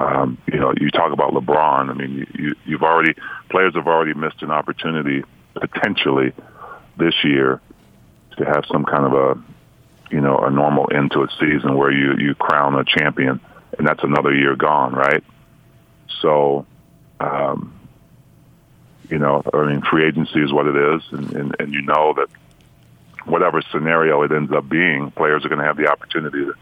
um, 0.00 0.38
you 0.50 0.58
know, 0.58 0.72
you 0.80 0.90
talk 0.90 1.12
about 1.12 1.32
LeBron. 1.34 1.90
I 1.90 1.92
mean, 1.92 2.26
you, 2.34 2.54
you've 2.64 2.82
already 2.82 3.14
players 3.50 3.74
have 3.74 3.86
already 3.86 4.14
missed 4.14 4.40
an 4.40 4.50
opportunity 4.50 5.22
potentially 5.54 6.32
this 6.98 7.14
year 7.22 7.60
to 8.38 8.44
have 8.46 8.64
some 8.72 8.84
kind 8.86 9.04
of 9.04 9.12
a, 9.12 9.42
you 10.10 10.20
know, 10.22 10.38
a 10.38 10.50
normal 10.50 10.88
end 10.94 11.10
to 11.12 11.22
a 11.22 11.28
season 11.38 11.76
where 11.76 11.92
you 11.92 12.14
you 12.16 12.34
crown 12.34 12.76
a 12.76 12.84
champion, 12.84 13.40
and 13.80 13.88
that's 13.88 14.04
another 14.04 14.34
year 14.34 14.56
gone, 14.56 14.92
right? 14.92 15.24
So, 16.20 16.66
um, 17.18 17.72
you 19.08 19.18
know, 19.18 19.42
I 19.54 19.64
mean, 19.64 19.80
free 19.80 20.06
agency 20.06 20.42
is 20.42 20.52
what 20.52 20.66
it 20.66 20.76
is, 20.76 21.02
and, 21.12 21.32
and, 21.32 21.56
and 21.58 21.72
you 21.72 21.80
know 21.80 22.12
that 22.12 22.28
whatever 23.24 23.62
scenario 23.72 24.20
it 24.22 24.32
ends 24.32 24.52
up 24.52 24.68
being, 24.68 25.10
players 25.12 25.46
are 25.46 25.48
going 25.48 25.60
to 25.60 25.64
have 25.64 25.78
the 25.78 25.90
opportunity 25.90 26.44
to 26.44 26.54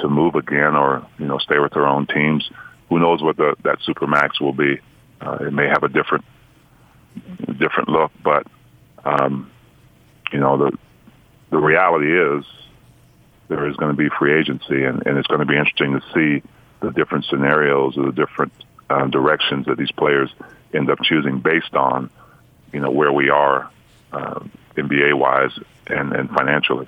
to 0.00 0.08
move 0.08 0.34
again 0.34 0.74
or 0.74 1.06
you 1.20 1.26
know 1.26 1.38
stay 1.38 1.60
with 1.60 1.72
their 1.72 1.86
own 1.86 2.08
teams. 2.08 2.50
Who 2.88 2.98
knows 2.98 3.22
what 3.22 3.36
the, 3.36 3.54
that 3.62 3.78
supermax 3.86 4.40
will 4.40 4.52
be? 4.52 4.80
Uh, 5.20 5.38
it 5.42 5.52
may 5.52 5.68
have 5.68 5.84
a 5.84 5.88
different 5.88 6.24
different 7.60 7.88
look, 7.88 8.10
but 8.24 8.44
um, 9.04 9.52
you 10.32 10.40
know 10.40 10.56
the 10.56 10.76
the 11.50 11.58
reality 11.58 12.12
is 12.12 12.44
there 13.50 13.68
is 13.68 13.76
going 13.76 13.90
to 13.90 13.96
be 13.96 14.08
free 14.08 14.32
agency, 14.32 14.84
and, 14.84 15.04
and 15.06 15.18
it's 15.18 15.26
going 15.26 15.40
to 15.40 15.46
be 15.46 15.56
interesting 15.56 16.00
to 16.00 16.06
see 16.14 16.42
the 16.78 16.92
different 16.92 17.24
scenarios 17.26 17.98
or 17.98 18.06
the 18.06 18.12
different 18.12 18.52
uh, 18.88 19.06
directions 19.08 19.66
that 19.66 19.76
these 19.76 19.90
players 19.90 20.32
end 20.72 20.88
up 20.88 21.02
choosing 21.02 21.40
based 21.40 21.74
on 21.74 22.08
you 22.72 22.80
know 22.80 22.90
where 22.90 23.12
we 23.12 23.28
are 23.28 23.68
uh, 24.12 24.40
NBA 24.76 25.14
wise 25.18 25.50
and, 25.88 26.12
and 26.12 26.30
financially. 26.30 26.86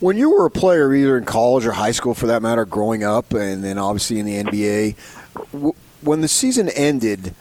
When 0.00 0.16
you 0.16 0.30
were 0.30 0.46
a 0.46 0.50
player, 0.50 0.94
either 0.94 1.18
in 1.18 1.26
college 1.26 1.66
or 1.66 1.72
high 1.72 1.92
school 1.92 2.14
for 2.14 2.28
that 2.28 2.40
matter, 2.40 2.64
growing 2.64 3.04
up, 3.04 3.34
and 3.34 3.62
then 3.62 3.76
obviously 3.76 4.18
in 4.18 4.24
the 4.24 4.42
NBA, 4.42 4.96
w- 5.52 5.74
when 6.00 6.22
the 6.22 6.28
season 6.28 6.70
ended, 6.70 7.34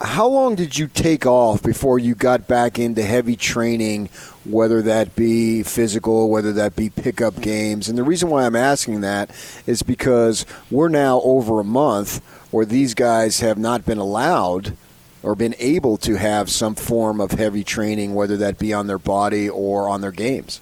how 0.00 0.28
long 0.28 0.54
did 0.54 0.78
you 0.78 0.86
take 0.86 1.26
off 1.26 1.62
before 1.62 1.98
you 1.98 2.14
got 2.14 2.46
back 2.46 2.78
into 2.78 3.02
heavy 3.02 3.34
training, 3.36 4.08
whether 4.44 4.80
that 4.82 5.16
be 5.16 5.62
physical, 5.62 6.30
whether 6.30 6.52
that 6.52 6.76
be 6.76 6.88
pickup 6.88 7.40
games? 7.40 7.88
And 7.88 7.98
the 7.98 8.04
reason 8.04 8.30
why 8.30 8.46
I'm 8.46 8.56
asking 8.56 9.00
that 9.00 9.30
is 9.66 9.82
because 9.82 10.46
we're 10.70 10.88
now 10.88 11.20
over 11.22 11.58
a 11.58 11.64
month 11.64 12.24
where 12.52 12.64
these 12.64 12.94
guys 12.94 13.40
have 13.40 13.58
not 13.58 13.84
been 13.84 13.98
allowed 13.98 14.76
or 15.22 15.34
been 15.34 15.54
able 15.58 15.96
to 15.98 16.14
have 16.14 16.48
some 16.48 16.74
form 16.74 17.20
of 17.20 17.32
heavy 17.32 17.64
training, 17.64 18.14
whether 18.14 18.36
that 18.36 18.58
be 18.58 18.72
on 18.72 18.86
their 18.86 18.98
body 18.98 19.48
or 19.48 19.88
on 19.88 20.00
their 20.00 20.12
games. 20.12 20.60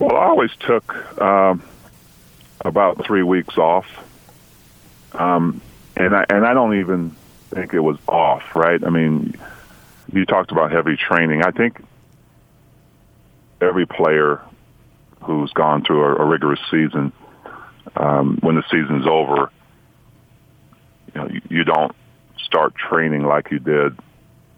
Well, 0.00 0.16
I 0.16 0.24
always 0.26 0.50
took 0.56 1.20
um, 1.20 1.62
about 2.62 3.04
three 3.04 3.22
weeks 3.22 3.56
off, 3.56 3.86
um, 5.12 5.60
and 5.96 6.14
I 6.14 6.24
and 6.28 6.46
I 6.46 6.54
don't 6.54 6.78
even 6.78 7.16
think 7.50 7.74
it 7.74 7.80
was 7.80 7.98
off. 8.08 8.54
Right? 8.54 8.82
I 8.84 8.90
mean, 8.90 9.36
you 10.12 10.24
talked 10.24 10.52
about 10.52 10.72
heavy 10.72 10.96
training. 10.96 11.42
I 11.42 11.50
think 11.50 11.82
every 13.60 13.86
player 13.86 14.40
who's 15.22 15.52
gone 15.52 15.84
through 15.84 16.02
a, 16.02 16.16
a 16.16 16.24
rigorous 16.24 16.60
season, 16.70 17.12
um, 17.96 18.38
when 18.40 18.56
the 18.56 18.64
season's 18.70 19.06
over, 19.06 19.50
you 21.14 21.20
know, 21.20 21.28
you, 21.28 21.40
you 21.50 21.64
don't 21.64 21.94
start 22.42 22.74
training 22.74 23.24
like 23.24 23.50
you 23.50 23.58
did 23.58 23.98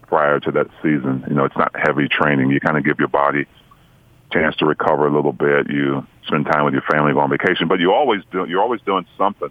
prior 0.07 0.39
to 0.39 0.51
that 0.51 0.67
season. 0.81 1.25
You 1.27 1.35
know, 1.35 1.45
it's 1.45 1.57
not 1.57 1.75
heavy 1.75 2.07
training. 2.07 2.51
You 2.51 2.59
kind 2.59 2.77
of 2.77 2.85
give 2.85 2.99
your 2.99 3.07
body 3.07 3.45
chance 4.31 4.55
to 4.57 4.65
recover 4.65 5.07
a 5.07 5.13
little 5.13 5.33
bit. 5.33 5.69
You 5.69 6.05
spend 6.25 6.45
time 6.45 6.65
with 6.65 6.73
your 6.73 6.83
family, 6.83 7.13
go 7.13 7.19
on 7.19 7.29
vacation, 7.29 7.67
but 7.67 7.79
you 7.79 7.93
always 7.93 8.21
do. 8.31 8.45
You're 8.45 8.61
always 8.61 8.81
doing 8.81 9.05
something, 9.17 9.49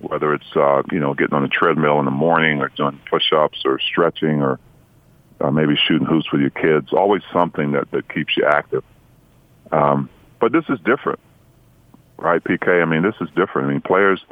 whether 0.00 0.34
it's 0.34 0.56
uh, 0.56 0.82
you 0.90 1.00
know 1.00 1.14
getting 1.14 1.34
on 1.34 1.42
the 1.42 1.48
treadmill 1.48 1.98
in 1.98 2.04
the 2.04 2.10
morning, 2.10 2.60
or 2.60 2.68
doing 2.68 3.00
push-ups, 3.08 3.62
or 3.64 3.78
stretching, 3.80 4.42
or 4.42 4.58
uh, 5.40 5.50
maybe 5.50 5.76
shooting 5.76 6.06
hoops 6.06 6.30
with 6.32 6.40
your 6.40 6.50
kids. 6.50 6.92
Always 6.92 7.22
something 7.32 7.72
that 7.72 7.90
that 7.90 8.08
keeps 8.08 8.36
you 8.36 8.44
active. 8.44 8.84
Um, 9.72 10.08
but 10.38 10.52
this 10.52 10.64
is 10.68 10.78
different, 10.80 11.18
right, 12.16 12.42
PK? 12.42 12.82
I 12.82 12.84
mean, 12.84 13.02
this 13.02 13.16
is 13.20 13.28
different. 13.34 13.68
I 13.68 13.72
mean, 13.72 13.80
players 13.80 14.22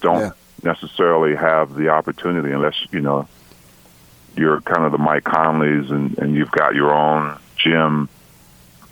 don't 0.00 0.20
yeah. 0.20 0.30
necessarily 0.62 1.34
have 1.34 1.74
the 1.74 1.88
opportunity 1.88 2.52
unless 2.52 2.74
you 2.90 3.00
know 3.00 3.28
you're 4.36 4.60
kind 4.60 4.84
of 4.84 4.92
the 4.92 4.98
Mike 4.98 5.24
Conleys 5.24 5.90
and, 5.90 6.18
and 6.18 6.34
you've 6.34 6.50
got 6.50 6.74
your 6.74 6.92
own 6.92 7.38
gym 7.56 8.08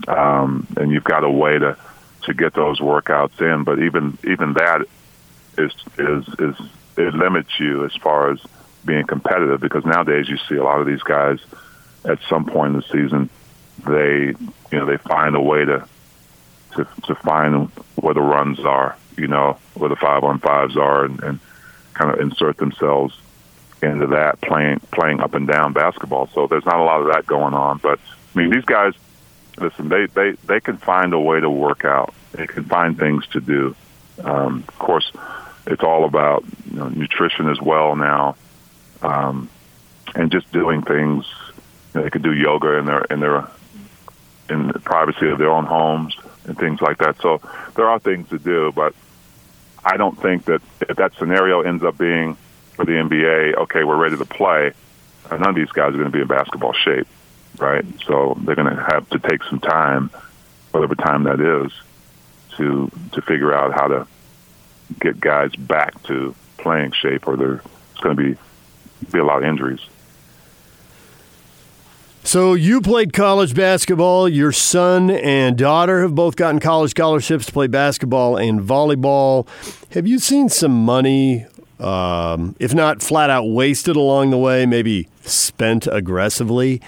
um, 0.09 0.66
and 0.76 0.91
you've 0.91 1.05
got 1.05 1.24
a 1.24 1.30
way 1.30 1.59
to 1.59 1.76
to 2.22 2.35
get 2.35 2.55
those 2.55 2.80
workouts 2.80 3.41
in. 3.41 3.64
But 3.64 3.80
even 3.80 4.18
even 4.24 4.55
that 4.55 4.87
is 5.59 5.72
is 5.98 6.26
is 6.38 6.57
it 6.96 7.14
limits 7.14 7.59
you 7.59 7.84
as 7.84 7.94
far 7.96 8.30
as 8.30 8.40
being 8.84 9.07
competitive 9.07 9.61
because 9.61 9.84
nowadays 9.84 10.28
you 10.28 10.36
see 10.48 10.57
a 10.57 10.62
lot 10.62 10.80
of 10.80 10.86
these 10.86 11.03
guys 11.03 11.38
at 12.05 12.18
some 12.28 12.44
point 12.44 12.74
in 12.74 12.80
the 12.80 12.86
season 12.90 13.30
they 13.86 14.34
you 14.70 14.78
know 14.78 14.86
they 14.86 14.96
find 14.96 15.36
a 15.36 15.40
way 15.40 15.64
to 15.64 15.86
to 16.74 16.86
to 17.05 17.14
find 17.16 17.68
where 17.96 18.14
the 18.14 18.20
runs 18.20 18.61
are 18.61 18.96
you 19.16 19.26
know 19.26 19.59
where 19.74 19.88
the 19.88 19.96
five 19.96 20.24
on 20.24 20.38
fives 20.38 20.76
are 20.76 21.05
and, 21.05 21.22
and 21.22 21.40
kind 21.94 22.11
of 22.11 22.20
insert 22.20 22.57
themselves 22.57 23.16
into 23.82 24.07
that 24.07 24.40
playing 24.40 24.80
playing 24.92 25.20
up 25.20 25.34
and 25.34 25.46
down 25.46 25.72
basketball 25.72 26.28
so 26.34 26.46
there's 26.46 26.64
not 26.64 26.80
a 26.80 26.84
lot 26.84 27.00
of 27.00 27.12
that 27.12 27.26
going 27.26 27.55
on 27.55 27.78
but 27.78 27.98
I 28.34 28.38
mean 28.38 28.50
these 28.50 28.64
guys 28.64 28.94
listen, 29.59 29.88
they, 29.88 30.07
they, 30.07 30.32
they 30.46 30.61
can 30.61 30.76
find 30.76 31.12
a 31.12 31.18
way 31.18 31.40
to 31.40 31.50
work 31.50 31.84
out. 31.84 32.14
They 32.32 32.46
can 32.46 32.64
find 32.64 32.98
things 32.98 33.26
to 33.28 33.40
do. 33.40 33.74
Um, 34.22 34.64
of 34.68 34.78
course, 34.78 35.10
it's 35.66 35.82
all 35.82 36.04
about 36.04 36.44
you 36.70 36.78
know, 36.78 36.88
nutrition 36.88 37.48
as 37.48 37.60
well 37.60 37.96
now, 37.96 38.36
um, 39.02 39.48
and 40.14 40.30
just 40.30 40.50
doing 40.52 40.82
things. 40.82 41.24
You 41.94 42.00
know, 42.00 42.02
they 42.04 42.10
could 42.10 42.22
do 42.22 42.32
yoga 42.32 42.78
in 42.78 42.86
their 42.86 43.02
in 43.04 43.20
their 43.20 43.48
in 44.48 44.68
the 44.68 44.80
privacy 44.80 45.28
of 45.28 45.38
their 45.38 45.50
own 45.50 45.64
homes 45.64 46.14
and 46.44 46.58
things 46.58 46.80
like 46.80 46.98
that. 46.98 47.20
So 47.20 47.40
there 47.76 47.88
are 47.88 47.98
things 47.98 48.28
to 48.30 48.38
do, 48.38 48.72
but 48.74 48.94
I 49.84 49.96
don't 49.96 50.20
think 50.20 50.44
that 50.46 50.60
if 50.80 50.96
that 50.96 51.14
scenario 51.18 51.62
ends 51.62 51.84
up 51.84 51.96
being 51.96 52.36
for 52.74 52.84
the 52.84 52.92
NBA, 52.92 53.56
okay, 53.62 53.84
we're 53.84 53.96
ready 53.96 54.16
to 54.16 54.24
play. 54.24 54.72
None 55.30 55.48
of 55.48 55.54
these 55.54 55.70
guys 55.70 55.94
are 55.94 55.98
going 55.98 56.04
to 56.04 56.10
be 56.10 56.20
in 56.20 56.26
basketball 56.26 56.72
shape 56.72 57.06
right? 57.58 57.84
So 58.06 58.36
they're 58.44 58.54
going 58.54 58.74
to 58.74 58.82
have 58.82 59.08
to 59.10 59.18
take 59.18 59.42
some 59.44 59.60
time, 59.60 60.10
whatever 60.70 60.94
time 60.94 61.24
that 61.24 61.40
is, 61.40 61.72
to 62.57 62.90
to 63.12 63.22
figure 63.22 63.55
out 63.55 63.72
how 63.72 63.88
to 63.88 64.07
get 65.00 65.20
guys 65.20 65.55
back 65.57 66.03
to 66.05 66.34
playing 66.59 66.92
shape, 66.92 67.26
or 67.26 67.36
there's 67.36 67.61
going 68.00 68.16
to 68.16 68.22
be 68.22 68.38
be 69.11 69.18
a 69.18 69.24
lot 69.24 69.38
of 69.38 69.44
injuries. 69.44 69.80
So 72.24 72.55
you 72.55 72.80
played 72.80 73.12
college 73.12 73.53
basketball. 73.53 74.28
Your 74.28 74.53
son 74.53 75.11
and 75.11 75.59
daughter 75.59 76.03
have 76.03 76.14
both 76.14 76.36
gotten 76.36 76.61
college 76.61 76.92
scholarships 76.92 77.46
to 77.46 77.53
play 77.53 77.66
basketball 77.66 78.36
and 78.36 78.61
volleyball. 78.61 79.48
Have 79.90 80.07
you 80.07 80.20
seen 80.20 80.48
some 80.48 80.84
money, 80.84 81.46
um, 81.80 82.55
if 82.61 82.74
not 82.74 83.03
flat 83.03 83.28
out 83.28 83.48
wasted 83.48 83.96
along 83.96 84.30
the 84.30 84.38
way, 84.38 84.66
maybe 84.66 85.09
spent 85.22 85.88
aggressively 85.88 86.80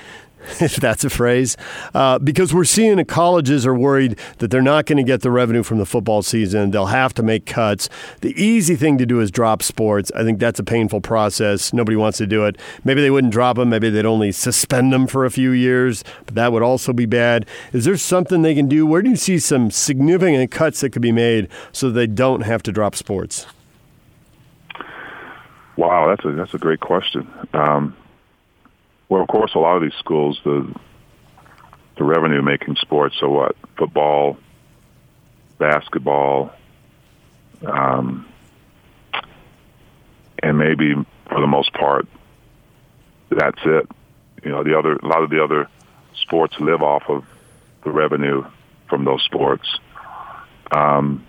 if 0.61 0.77
that's 0.77 1.05
a 1.05 1.11
phrase, 1.11 1.57
uh, 1.95 2.19
because 2.19 2.53
we're 2.53 2.65
seeing 2.65 2.97
the 2.97 3.05
colleges 3.05 3.67
are 3.67 3.75
worried 3.75 4.19
that 4.39 4.51
they're 4.51 4.63
not 4.63 4.87
going 4.87 4.99
to 4.99 5.03
get 5.03 5.23
the 5.23 5.31
revenue 5.31 5.63
from 5.63 5.79
the 5.79 5.87
football 5.87 6.23
season. 6.23 6.71
They'll 6.71 6.87
have 6.87 7.15
to 7.15 7.23
make 7.23 7.47
cuts. 7.47 7.89
The 8.21 8.33
easy 8.41 8.77
thing 8.77 8.99
to 8.99 9.07
do 9.07 9.21
is 9.21 9.31
drop 9.31 9.63
sports. 9.63 10.11
I 10.15 10.23
think 10.23 10.39
that's 10.39 10.59
a 10.59 10.65
painful 10.65 11.01
process. 11.01 11.73
Nobody 11.73 11.97
wants 11.97 12.19
to 12.19 12.27
do 12.27 12.45
it. 12.45 12.57
Maybe 12.85 13.01
they 13.01 13.11
wouldn't 13.11 13.33
drop 13.33 13.57
them. 13.57 13.71
Maybe 13.71 13.91
they'd 13.91 14.07
only 14.07 14.33
suspend 14.33 14.93
them 14.93 15.07
for 15.07 15.25
a 15.25 15.31
few 15.31 15.51
years, 15.51 16.05
but 16.27 16.35
that 16.35 16.53
would 16.53 16.63
also 16.63 16.93
be 16.93 17.07
bad. 17.07 17.47
Is 17.73 17.85
there 17.85 17.97
something 17.97 18.43
they 18.43 18.55
can 18.55 18.69
do? 18.69 18.87
Where 18.87 19.03
do 19.03 19.11
you 19.11 19.17
see 19.17 19.39
some 19.39 19.71
significant 19.71 20.51
cuts 20.51 20.81
that 20.81 20.91
could 20.91 21.03
be 21.03 21.13
made 21.13 21.49
so 21.73 21.91
they 21.91 22.07
don't 22.07 22.43
have 22.43 22.63
to 22.65 22.73
drop 22.73 22.95
sports? 22.95 23.47
Wow, 25.77 26.07
that's 26.09 26.25
a 26.25 26.33
that's 26.33 26.55
a 26.55 26.59
great 26.59 26.81
question. 26.81 27.29
Um, 27.53 27.97
well, 29.09 29.23
of 29.23 29.29
course, 29.29 29.55
a 29.55 29.59
lot 29.59 29.77
of 29.77 29.83
these 29.83 29.99
schools, 29.99 30.41
the 30.45 30.75
the 31.97 32.05
revenue 32.05 32.43
making 32.43 32.77
sports, 32.77 33.15
so 33.21 33.29
what? 33.31 33.57
Football, 33.79 34.37
basketball, 35.59 36.51
um, 37.65 38.27
and 40.43 40.59
maybe 40.59 40.95
for 41.29 41.41
the 41.41 41.47
most 41.47 41.73
part, 41.73 42.07
that's 43.31 43.61
it. 43.65 43.89
You 44.43 44.51
know, 44.51 44.63
the 44.63 44.79
other 44.79 44.95
a 44.97 45.07
lot 45.07 45.23
of 45.23 45.31
the 45.31 45.43
other 45.43 45.69
sports 46.23 46.55
live 46.59 46.83
off 46.83 47.05
of 47.09 47.25
the 47.85 47.91
revenue 47.91 48.45
from 48.89 49.05
those 49.05 49.23
sports. 49.25 49.69
Um, 50.71 51.27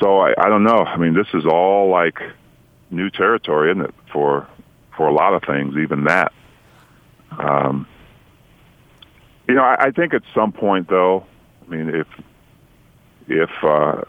so 0.00 0.18
I, 0.18 0.32
I 0.38 0.48
don't 0.48 0.64
know. 0.64 0.84
I 0.84 0.96
mean, 0.96 1.14
this 1.14 1.28
is 1.34 1.44
all 1.44 1.90
like 1.90 2.18
new 2.90 3.10
territory, 3.10 3.70
isn't 3.70 3.84
it, 3.84 3.94
for 4.12 4.48
for 5.00 5.08
a 5.08 5.14
lot 5.14 5.32
of 5.32 5.42
things, 5.44 5.78
even 5.78 6.04
that. 6.04 6.30
Um, 7.30 7.86
you 9.48 9.54
know, 9.54 9.62
I, 9.62 9.86
I 9.86 9.90
think 9.92 10.12
at 10.12 10.20
some 10.34 10.52
point, 10.52 10.90
though, 10.90 11.24
I 11.66 11.70
mean, 11.74 11.88
if 11.88 12.06
if 13.26 13.48
uh, 13.62 14.02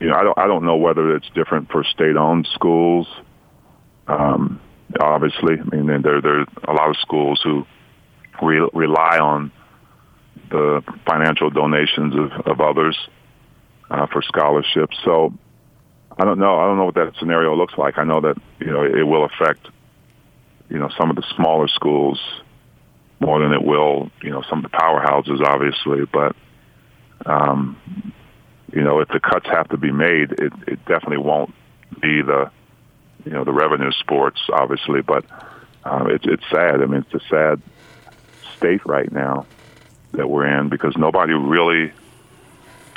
you 0.00 0.08
know, 0.08 0.14
I 0.14 0.24
don't 0.24 0.38
I 0.38 0.46
don't 0.46 0.64
know 0.64 0.76
whether 0.76 1.14
it's 1.14 1.28
different 1.34 1.70
for 1.70 1.84
state-owned 1.84 2.48
schools. 2.54 3.06
Um, 4.08 4.62
obviously, 4.98 5.58
I 5.60 5.76
mean, 5.76 6.00
there 6.00 6.22
there 6.22 6.40
are 6.40 6.46
a 6.68 6.72
lot 6.72 6.88
of 6.88 6.96
schools 6.96 7.42
who 7.44 7.66
re- 8.42 8.70
rely 8.72 9.18
on 9.18 9.52
the 10.50 10.82
financial 11.06 11.50
donations 11.50 12.14
of, 12.14 12.32
of 12.46 12.62
others 12.62 12.96
uh, 13.90 14.06
for 14.06 14.22
scholarships. 14.22 14.96
So 15.04 15.34
I 16.18 16.24
don't 16.24 16.38
know. 16.38 16.58
I 16.60 16.64
don't 16.64 16.78
know 16.78 16.86
what 16.86 16.94
that 16.94 17.12
scenario 17.18 17.54
looks 17.54 17.76
like. 17.76 17.98
I 17.98 18.04
know 18.04 18.22
that 18.22 18.38
you 18.58 18.68
know 18.68 18.84
it 18.84 19.06
will 19.06 19.26
affect 19.26 19.68
you 20.74 20.80
know 20.80 20.90
some 20.98 21.08
of 21.08 21.14
the 21.14 21.24
smaller 21.36 21.68
schools 21.68 22.20
more 23.20 23.38
than 23.38 23.52
it 23.52 23.62
will, 23.62 24.10
you 24.22 24.30
know, 24.30 24.42
some 24.50 24.64
of 24.64 24.70
the 24.70 24.76
powerhouses, 24.76 25.40
obviously. 25.40 26.04
But, 26.12 26.34
um, 27.24 27.80
you 28.72 28.82
know, 28.82 28.98
if 28.98 29.08
the 29.08 29.20
cuts 29.20 29.46
have 29.46 29.68
to 29.68 29.76
be 29.76 29.92
made, 29.92 30.32
it, 30.32 30.52
it 30.66 30.84
definitely 30.84 31.18
won't 31.18 31.54
be 32.02 32.22
the, 32.22 32.50
you 33.24 33.30
know, 33.30 33.44
the 33.44 33.52
revenue 33.52 33.92
sports, 33.92 34.40
obviously. 34.52 35.00
But 35.00 35.24
um, 35.84 36.10
it's 36.10 36.24
it's 36.26 36.42
sad. 36.50 36.82
I 36.82 36.86
mean, 36.86 37.04
it's 37.08 37.24
a 37.24 37.28
sad 37.28 37.62
state 38.56 38.84
right 38.84 39.10
now 39.12 39.46
that 40.12 40.28
we're 40.28 40.46
in 40.46 40.68
because 40.68 40.96
nobody 40.96 41.34
really 41.34 41.92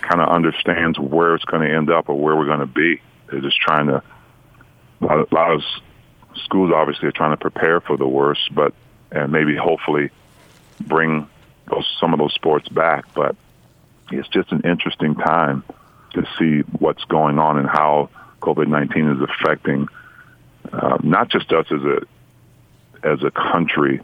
kind 0.01 0.19
of 0.19 0.30
understands 0.30 0.97
where 0.97 1.36
it's 1.36 1.45
going 1.45 1.67
to 1.67 1.73
end 1.73 1.91
up 1.91 2.09
or 2.09 2.19
where 2.19 2.36
we're 2.36 2.47
going 2.47 2.59
to 2.59 2.65
be. 2.65 3.01
They're 3.30 3.41
just 3.41 3.59
trying 3.59 3.88
to. 3.88 4.01
A 4.99 5.05
lot, 5.05 5.19
of, 5.19 5.32
a 5.32 5.36
lot 5.36 5.51
of 5.51 5.61
schools 6.43 6.71
obviously 6.73 7.07
are 7.07 7.13
trying 7.13 7.31
to 7.31 7.38
prepare 7.38 7.81
for 7.81 7.97
the 7.97 8.07
worst, 8.07 8.53
but 8.53 8.73
and 9.11 9.31
maybe 9.31 9.55
hopefully 9.55 10.09
bring 10.81 11.27
those 11.69 11.85
some 11.99 12.13
of 12.13 12.19
those 12.19 12.33
sports 12.33 12.67
back. 12.69 13.05
But 13.13 13.35
it's 14.11 14.27
just 14.29 14.51
an 14.51 14.61
interesting 14.61 15.15
time 15.15 15.63
to 16.13 16.25
see 16.39 16.61
what's 16.79 17.03
going 17.05 17.39
on 17.39 17.57
and 17.57 17.67
how 17.67 18.09
COVID 18.41 18.67
nineteen 18.67 19.07
is 19.09 19.21
affecting 19.21 19.88
uh, 20.71 20.97
not 21.03 21.29
just 21.29 21.51
us 21.51 21.65
as 21.71 21.81
a 21.81 22.01
as 23.03 23.23
a 23.23 23.31
country 23.31 24.01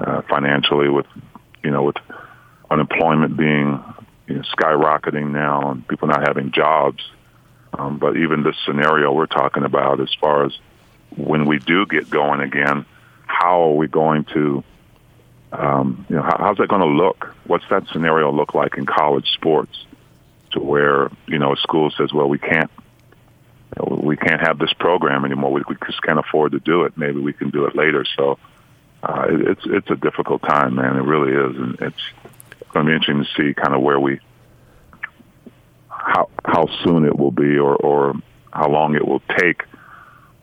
uh, 0.00 0.22
financially, 0.22 0.88
with 0.88 1.06
you 1.62 1.70
know 1.70 1.84
with 1.84 1.96
unemployment 2.70 3.36
being 3.36 3.82
you 4.26 4.34
know, 4.34 4.42
skyrocketing 4.56 5.30
now 5.30 5.70
and 5.70 5.86
people 5.88 6.08
not 6.08 6.26
having 6.26 6.52
jobs. 6.52 7.02
Um, 7.72 7.98
but 7.98 8.16
even 8.16 8.42
this 8.42 8.56
scenario 8.64 9.12
we're 9.12 9.26
talking 9.26 9.62
about, 9.62 10.00
as 10.00 10.12
far 10.20 10.44
as 10.44 10.52
when 11.18 11.46
we 11.46 11.58
do 11.58 11.86
get 11.86 12.08
going 12.08 12.40
again, 12.40 12.86
how 13.26 13.62
are 13.62 13.74
we 13.74 13.88
going 13.88 14.24
to, 14.32 14.64
um, 15.52 16.06
you 16.08 16.16
know, 16.16 16.22
how, 16.22 16.36
how's 16.38 16.56
that 16.58 16.68
going 16.68 16.80
to 16.80 16.86
look? 16.86 17.34
What's 17.46 17.64
that 17.70 17.84
scenario 17.92 18.32
look 18.32 18.54
like 18.54 18.78
in 18.78 18.86
college 18.86 19.30
sports? 19.32 19.84
To 20.52 20.60
where 20.60 21.10
you 21.26 21.38
know 21.38 21.52
a 21.52 21.56
school 21.58 21.90
says, 21.90 22.10
well, 22.10 22.26
we 22.26 22.38
can't, 22.38 22.70
you 23.76 23.82
know, 23.82 24.00
we 24.02 24.16
can't 24.16 24.40
have 24.40 24.58
this 24.58 24.72
program 24.72 25.26
anymore. 25.26 25.52
We, 25.52 25.62
we 25.68 25.76
just 25.86 26.00
can't 26.00 26.18
afford 26.18 26.52
to 26.52 26.58
do 26.60 26.84
it. 26.84 26.96
Maybe 26.96 27.20
we 27.20 27.34
can 27.34 27.50
do 27.50 27.66
it 27.66 27.76
later. 27.76 28.06
So 28.16 28.38
uh, 29.02 29.26
it, 29.28 29.40
it's 29.48 29.60
it's 29.66 29.90
a 29.90 29.96
difficult 29.96 30.40
time, 30.42 30.76
man. 30.76 30.96
It 30.96 31.02
really 31.02 31.32
is, 31.32 31.56
and 31.56 31.74
it's 31.80 32.02
going 32.72 32.86
to 32.86 32.90
be 32.90 32.94
interesting 32.94 33.24
to 33.24 33.30
see 33.36 33.54
kind 33.54 33.74
of 33.74 33.82
where 33.82 34.00
we, 34.00 34.20
how 35.88 36.30
how 36.46 36.66
soon 36.82 37.04
it 37.04 37.18
will 37.18 37.30
be, 37.30 37.58
or 37.58 37.76
or 37.76 38.14
how 38.50 38.70
long 38.70 38.94
it 38.94 39.06
will 39.06 39.22
take 39.36 39.64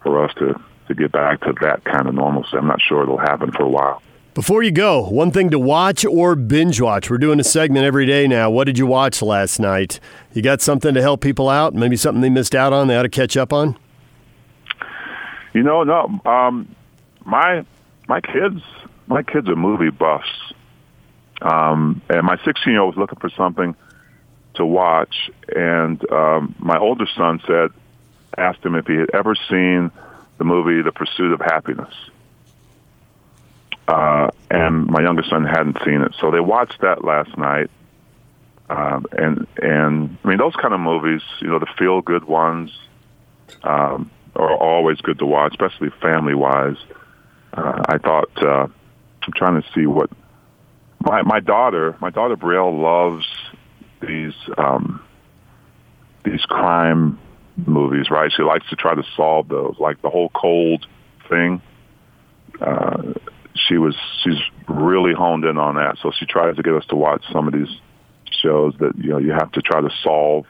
for 0.05 0.23
us 0.23 0.31
to 0.35 0.53
to 0.87 0.93
get 0.93 1.11
back 1.11 1.41
to 1.41 1.51
that 1.61 1.83
kind 1.83 2.07
of 2.07 2.13
normalcy. 2.13 2.55
I'm 2.55 2.67
not 2.67 2.79
sure 2.79 3.01
it'll 3.01 3.17
happen 3.17 3.51
for 3.51 3.63
a 3.63 3.69
while. 3.69 4.03
Before 4.35 4.61
you 4.61 4.71
go, 4.71 5.01
one 5.01 5.31
thing 5.31 5.49
to 5.49 5.57
watch 5.57 6.05
or 6.05 6.35
binge 6.35 6.79
watch. 6.79 7.09
We're 7.09 7.17
doing 7.17 7.39
a 7.39 7.43
segment 7.43 7.85
every 7.85 8.05
day 8.05 8.27
now. 8.27 8.51
What 8.51 8.65
did 8.65 8.77
you 8.77 8.85
watch 8.85 9.23
last 9.23 9.59
night? 9.59 9.99
You 10.33 10.43
got 10.43 10.61
something 10.61 10.93
to 10.93 11.01
help 11.01 11.21
people 11.21 11.49
out? 11.49 11.73
Maybe 11.73 11.95
something 11.95 12.21
they 12.21 12.29
missed 12.29 12.53
out 12.53 12.71
on 12.71 12.87
they 12.87 12.95
ought 12.95 13.03
to 13.03 13.09
catch 13.09 13.35
up 13.35 13.51
on? 13.51 13.77
You 15.53 15.63
know, 15.63 15.83
no. 15.83 16.19
Um, 16.25 16.75
my 17.25 17.65
my 18.07 18.21
kids 18.21 18.61
my 19.07 19.23
kids 19.23 19.47
are 19.49 19.55
movie 19.55 19.89
buffs. 19.89 20.53
Um, 21.41 22.01
and 22.09 22.25
my 22.25 22.37
16 22.45 22.71
year 22.71 22.81
old 22.81 22.95
was 22.95 22.99
looking 22.99 23.19
for 23.19 23.29
something 23.31 23.75
to 24.55 24.65
watch, 24.65 25.13
and 25.53 26.01
um, 26.11 26.55
my 26.59 26.77
older 26.77 27.05
son 27.15 27.41
said, 27.45 27.71
asked 28.37 28.63
him 28.65 28.75
if 28.75 28.85
he 28.87 28.95
had 28.95 29.09
ever 29.13 29.35
seen 29.49 29.91
the 30.37 30.43
movie 30.43 30.81
The 30.81 30.91
Pursuit 30.91 31.31
of 31.31 31.41
Happiness. 31.41 31.93
Uh, 33.87 34.29
and 34.49 34.87
my 34.87 35.01
youngest 35.01 35.29
son 35.29 35.43
hadn't 35.43 35.77
seen 35.85 36.01
it, 36.01 36.13
so 36.19 36.31
they 36.31 36.39
watched 36.39 36.81
that 36.81 37.03
last 37.03 37.37
night. 37.37 37.69
Um, 38.67 39.05
and 39.11 39.47
and 39.61 40.17
I 40.23 40.27
mean 40.27 40.39
those 40.39 40.55
kind 40.55 40.73
of 40.73 40.79
movies, 40.79 41.21
you 41.39 41.47
know, 41.47 41.59
the 41.59 41.67
feel 41.77 42.01
good 42.01 42.23
ones 42.23 42.71
um, 43.61 44.09
are 44.35 44.55
always 44.55 44.99
good 45.01 45.19
to 45.19 45.25
watch, 45.25 45.51
especially 45.51 45.91
family 46.01 46.33
wise. 46.33 46.77
Uh, 47.53 47.83
I 47.87 47.99
thought 47.99 48.29
uh, 48.43 48.67
I'm 49.21 49.33
trying 49.35 49.61
to 49.61 49.67
see 49.75 49.85
what 49.85 50.09
my 50.99 51.21
my 51.21 51.39
daughter 51.39 51.95
my 52.01 52.09
daughter 52.09 52.35
Brielle 52.35 52.81
loves 52.81 53.27
these 54.01 54.33
um, 54.57 55.03
these 56.23 56.41
crime 56.41 57.19
movies, 57.57 58.09
right? 58.09 58.31
She 58.35 58.43
likes 58.43 58.67
to 58.69 58.75
try 58.75 58.95
to 58.95 59.03
solve 59.15 59.47
those, 59.47 59.75
like 59.79 60.01
the 60.01 60.09
whole 60.09 60.29
cold 60.29 60.85
thing. 61.29 61.61
Uh, 62.59 63.13
she 63.55 63.77
was 63.77 63.95
she's 64.23 64.39
really 64.67 65.13
honed 65.13 65.45
in 65.45 65.57
on 65.57 65.75
that, 65.75 65.97
so 66.01 66.11
she 66.11 66.25
tries 66.25 66.55
to 66.57 66.63
get 66.63 66.73
us 66.73 66.85
to 66.87 66.95
watch 66.95 67.23
some 67.31 67.47
of 67.47 67.53
these 67.53 67.69
shows 68.41 68.73
that 68.79 68.93
you 68.97 69.09
know 69.09 69.17
you 69.17 69.31
have 69.31 69.51
to 69.53 69.61
try 69.61 69.81
to 69.81 69.89
solve 70.03 70.45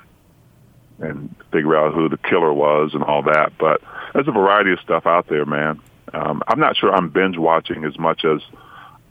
and 0.99 1.35
figure 1.51 1.75
out 1.75 1.93
who 1.93 2.09
the 2.09 2.17
killer 2.17 2.53
was 2.53 2.91
and 2.93 3.03
all 3.03 3.21
that. 3.23 3.53
But 3.59 3.81
there's 4.13 4.27
a 4.27 4.31
variety 4.31 4.71
of 4.71 4.79
stuff 4.79 5.05
out 5.05 5.27
there, 5.27 5.45
man. 5.45 5.81
Um, 6.13 6.41
I'm 6.47 6.59
not 6.59 6.77
sure 6.77 6.93
I'm 6.93 7.09
binge 7.09 7.37
watching 7.37 7.83
as 7.83 7.97
much 7.99 8.23
as 8.23 8.41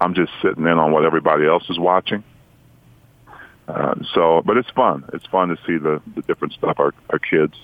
I'm 0.01 0.14
just 0.14 0.32
sitting 0.42 0.64
in 0.64 0.78
on 0.78 0.92
what 0.92 1.05
everybody 1.05 1.47
else 1.47 1.64
is 1.68 1.78
watching. 1.78 2.24
Uh, 3.68 3.95
so, 4.14 4.42
but 4.45 4.57
it's 4.57 4.70
fun. 4.70 5.05
It's 5.12 5.26
fun 5.26 5.49
to 5.49 5.57
see 5.66 5.78
the, 5.78 6.01
the 6.14 6.22
different 6.22 6.55
stuff 6.55 6.78
our, 6.78 6.92
our 7.11 7.18
kids 7.18 7.55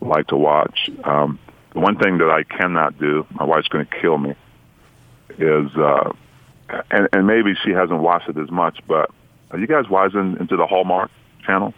like 0.00 0.28
to 0.28 0.36
watch. 0.36 0.90
Um, 1.04 1.38
the 1.72 1.80
one 1.80 1.98
thing 1.98 2.18
that 2.18 2.30
I 2.30 2.42
cannot 2.44 2.98
do, 2.98 3.26
my 3.30 3.44
wife's 3.44 3.68
going 3.68 3.86
to 3.86 4.00
kill 4.00 4.18
me, 4.18 4.34
is, 5.38 5.74
uh, 5.76 6.12
and, 6.90 7.08
and 7.12 7.26
maybe 7.26 7.54
she 7.64 7.70
hasn't 7.70 8.00
watched 8.00 8.28
it 8.28 8.38
as 8.38 8.50
much, 8.50 8.80
but 8.86 9.10
are 9.50 9.58
you 9.58 9.66
guys 9.66 9.88
wise 9.88 10.14
into 10.14 10.56
the 10.56 10.66
Hallmark 10.66 11.10
channel? 11.44 11.74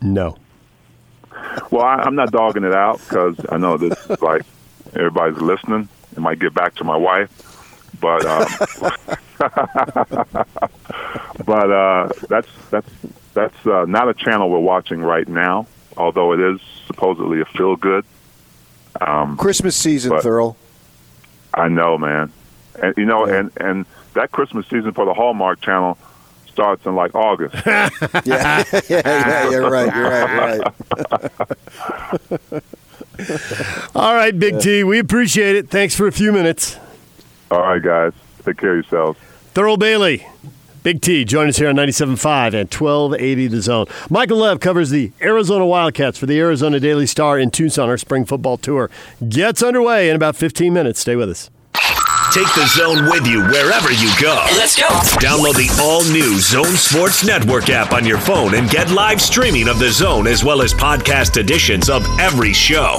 No. 0.00 0.36
Well, 1.70 1.84
I, 1.84 1.96
I'm 1.96 2.14
not 2.14 2.30
dogging 2.32 2.64
it 2.64 2.74
out 2.74 2.98
because 2.98 3.36
I 3.50 3.56
know 3.56 3.76
this 3.76 3.98
is 4.08 4.20
like 4.20 4.42
everybody's 4.94 5.40
listening. 5.40 5.88
It 6.12 6.18
might 6.18 6.38
get 6.38 6.54
back 6.54 6.74
to 6.76 6.84
my 6.84 6.96
wife, 6.96 7.30
but 8.00 8.24
um, 8.24 8.46
but 11.44 11.70
uh, 11.70 12.08
that's 12.28 12.48
that's 12.70 12.90
that's 13.34 13.66
uh, 13.66 13.84
not 13.86 14.08
a 14.08 14.14
channel 14.14 14.48
we're 14.48 14.58
watching 14.60 15.00
right 15.00 15.26
now. 15.26 15.66
Although 15.96 16.32
it 16.32 16.40
is 16.40 16.60
supposedly 16.86 17.40
a 17.40 17.44
feel 17.44 17.76
good. 17.76 18.04
Um, 19.00 19.36
Christmas 19.36 19.76
season, 19.76 20.12
Thurl. 20.12 20.56
I 21.52 21.68
know, 21.68 21.98
man, 21.98 22.32
and 22.82 22.94
you 22.96 23.04
know, 23.04 23.24
and 23.24 23.50
and 23.58 23.86
that 24.14 24.32
Christmas 24.32 24.66
season 24.66 24.92
for 24.92 25.04
the 25.04 25.14
Hallmark 25.14 25.60
Channel 25.60 25.98
starts 26.54 26.86
in 26.86 26.94
like 26.94 27.14
August. 27.14 27.54
yeah, 27.66 27.92
yeah, 28.24 28.64
yeah, 28.88 29.50
you're 29.50 29.70
right. 29.70 29.94
You're 29.94 30.10
right. 30.10 30.60
You're 32.30 32.50
right. 32.50 32.62
All 33.94 34.14
right, 34.14 34.36
Big 34.36 34.60
T, 34.60 34.82
we 34.82 34.98
appreciate 34.98 35.56
it. 35.56 35.70
Thanks 35.70 35.94
for 35.94 36.06
a 36.06 36.12
few 36.12 36.32
minutes. 36.32 36.78
All 37.50 37.60
right, 37.60 37.82
guys, 37.82 38.12
take 38.44 38.56
care 38.56 38.76
of 38.76 38.84
yourselves. 38.84 39.18
Thurl 39.54 39.78
Bailey, 39.78 40.26
Big 40.84 41.00
T, 41.00 41.24
join 41.24 41.48
us 41.48 41.56
here 41.56 41.70
on 41.70 41.76
97.5 41.76 42.48
and 42.48 42.70
1280 42.70 43.46
The 43.46 43.62
Zone. 43.62 43.86
Michael 44.10 44.36
Lev 44.36 44.60
covers 44.60 44.90
the 44.90 45.12
Arizona 45.22 45.64
Wildcats 45.64 46.18
for 46.18 46.26
the 46.26 46.38
Arizona 46.38 46.78
Daily 46.78 47.06
Star 47.06 47.38
in 47.38 47.50
Tucson. 47.50 47.88
Our 47.88 47.96
spring 47.96 48.26
football 48.26 48.58
tour 48.58 48.90
gets 49.26 49.62
underway 49.62 50.10
in 50.10 50.14
about 50.14 50.36
15 50.36 50.74
minutes. 50.74 51.00
Stay 51.00 51.16
with 51.16 51.30
us. 51.30 51.48
Take 52.34 52.52
the 52.54 52.66
zone 52.66 53.06
with 53.06 53.26
you 53.26 53.40
wherever 53.44 53.90
you 53.92 54.12
go. 54.20 54.44
Let's 54.58 54.76
go. 54.76 54.88
Download 55.24 55.54
the 55.54 55.74
all 55.80 56.04
new 56.12 56.38
Zone 56.38 56.76
Sports 56.76 57.24
Network 57.24 57.70
app 57.70 57.92
on 57.94 58.04
your 58.04 58.18
phone 58.18 58.54
and 58.54 58.68
get 58.68 58.90
live 58.90 59.22
streaming 59.22 59.68
of 59.68 59.78
the 59.78 59.90
zone 59.90 60.26
as 60.26 60.44
well 60.44 60.60
as 60.60 60.74
podcast 60.74 61.38
editions 61.38 61.88
of 61.88 62.04
every 62.20 62.52
show. 62.52 62.98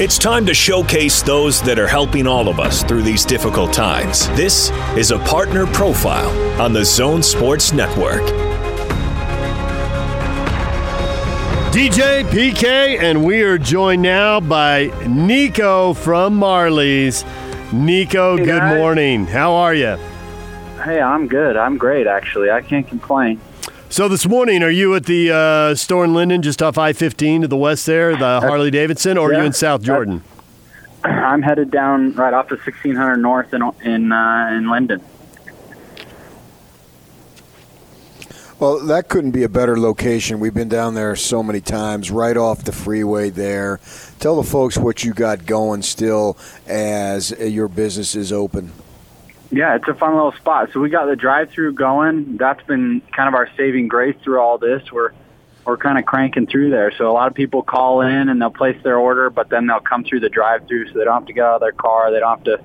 It's 0.00 0.18
time 0.18 0.46
to 0.46 0.54
showcase 0.54 1.22
those 1.22 1.60
that 1.62 1.78
are 1.78 1.86
helping 1.86 2.26
all 2.26 2.48
of 2.48 2.58
us 2.58 2.82
through 2.82 3.02
these 3.02 3.24
difficult 3.24 3.72
times. 3.72 4.26
This 4.30 4.70
is 4.96 5.10
a 5.12 5.18
partner 5.20 5.66
profile 5.66 6.30
on 6.60 6.72
the 6.72 6.84
Zone 6.84 7.22
Sports 7.22 7.72
Network. 7.72 8.22
DJ 11.72 12.24
PK, 12.24 13.00
and 13.00 13.24
we 13.24 13.42
are 13.42 13.58
joined 13.58 14.02
now 14.02 14.40
by 14.40 14.90
Nico 15.06 15.94
from 15.94 16.34
Marley's. 16.36 17.24
Nico, 17.72 18.36
Hey, 18.36 18.44
good 18.44 18.60
guys. 18.60 18.76
morning. 18.78 19.26
How 19.26 19.52
are 19.54 19.74
you? 19.74 19.96
Hey, 20.84 21.00
I'm 21.00 21.28
good. 21.28 21.56
I'm 21.56 21.78
great, 21.78 22.06
actually. 22.06 22.50
I 22.50 22.60
can't 22.60 22.86
complain. 22.88 23.40
So 23.92 24.08
this 24.08 24.26
morning, 24.26 24.62
are 24.62 24.70
you 24.70 24.94
at 24.94 25.04
the 25.04 25.30
uh, 25.30 25.74
store 25.74 26.02
in 26.06 26.14
Lindon, 26.14 26.40
just 26.40 26.62
off 26.62 26.78
I 26.78 26.94
fifteen 26.94 27.42
to 27.42 27.46
the 27.46 27.58
west 27.58 27.84
there, 27.84 28.16
the 28.16 28.40
Harley 28.40 28.70
Davidson, 28.70 29.18
or 29.18 29.30
are 29.30 29.34
you 29.34 29.42
in 29.42 29.52
South 29.52 29.82
Jordan? 29.82 30.24
I'm 31.04 31.42
headed 31.42 31.70
down 31.70 32.14
right 32.14 32.32
off 32.32 32.48
the 32.48 32.54
1600 32.54 33.18
North 33.18 33.52
in 33.52 33.60
in 33.82 34.10
uh, 34.10 34.48
in 34.56 34.70
Lindon. 34.70 35.02
Well, 38.58 38.80
that 38.86 39.10
couldn't 39.10 39.32
be 39.32 39.42
a 39.42 39.50
better 39.50 39.78
location. 39.78 40.40
We've 40.40 40.54
been 40.54 40.70
down 40.70 40.94
there 40.94 41.14
so 41.14 41.42
many 41.42 41.60
times, 41.60 42.10
right 42.10 42.38
off 42.38 42.64
the 42.64 42.72
freeway 42.72 43.28
there. 43.28 43.78
Tell 44.20 44.36
the 44.36 44.48
folks 44.48 44.78
what 44.78 45.04
you 45.04 45.12
got 45.12 45.44
going 45.44 45.82
still 45.82 46.38
as 46.66 47.32
your 47.38 47.68
business 47.68 48.14
is 48.14 48.32
open. 48.32 48.72
Yeah, 49.52 49.74
it's 49.76 49.86
a 49.86 49.92
fun 49.92 50.14
little 50.14 50.32
spot. 50.32 50.70
So 50.72 50.80
we 50.80 50.88
got 50.88 51.04
the 51.04 51.14
drive-through 51.14 51.74
going. 51.74 52.38
That's 52.38 52.62
been 52.66 53.02
kind 53.14 53.28
of 53.28 53.34
our 53.34 53.50
saving 53.54 53.88
grace 53.88 54.16
through 54.24 54.40
all 54.40 54.56
this. 54.56 54.90
We're 54.90 55.12
we're 55.66 55.76
kind 55.76 55.98
of 55.98 56.06
cranking 56.06 56.46
through 56.46 56.70
there. 56.70 56.90
So 56.98 57.08
a 57.08 57.12
lot 57.12 57.28
of 57.28 57.34
people 57.34 57.62
call 57.62 58.00
in 58.00 58.28
and 58.28 58.40
they'll 58.40 58.50
place 58.50 58.76
their 58.82 58.98
order, 58.98 59.30
but 59.30 59.48
then 59.48 59.68
they'll 59.68 59.78
come 59.78 60.02
through 60.04 60.20
the 60.20 60.28
drive-through, 60.28 60.88
so 60.88 60.98
they 60.98 61.04
don't 61.04 61.14
have 61.14 61.26
to 61.26 61.32
get 61.32 61.44
out 61.44 61.54
of 61.56 61.60
their 61.60 61.72
car. 61.72 62.10
They 62.10 62.18
don't 62.18 62.38
have 62.38 62.44
to 62.44 62.64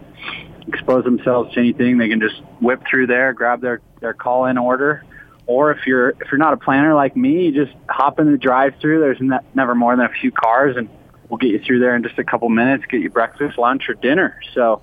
expose 0.67 1.03
themselves 1.03 1.53
to 1.53 1.59
anything. 1.59 1.97
They 1.97 2.09
can 2.09 2.19
just 2.21 2.41
whip 2.61 2.81
through 2.89 3.07
there, 3.07 3.33
grab 3.33 3.61
their 3.61 3.81
their 3.99 4.13
call-in 4.13 4.57
order. 4.57 5.03
Or 5.45 5.71
if 5.71 5.85
you're 5.85 6.09
if 6.09 6.31
you're 6.31 6.39
not 6.39 6.53
a 6.53 6.57
planner 6.57 6.95
like 6.95 7.17
me, 7.17 7.47
you 7.47 7.65
just 7.65 7.77
hop 7.89 8.19
in 8.19 8.31
the 8.31 8.37
drive-through. 8.37 9.01
There's 9.01 9.19
ne- 9.19 9.45
never 9.53 9.75
more 9.75 9.95
than 9.95 10.05
a 10.05 10.13
few 10.21 10.31
cars, 10.31 10.77
and 10.77 10.87
we'll 11.27 11.37
get 11.37 11.51
you 11.51 11.59
through 11.59 11.81
there 11.81 11.97
in 11.97 12.03
just 12.03 12.17
a 12.17 12.23
couple 12.23 12.47
minutes. 12.47 12.85
Get 12.89 13.01
you 13.01 13.09
breakfast, 13.09 13.57
lunch, 13.57 13.89
or 13.89 13.93
dinner. 13.93 14.39
So 14.53 14.81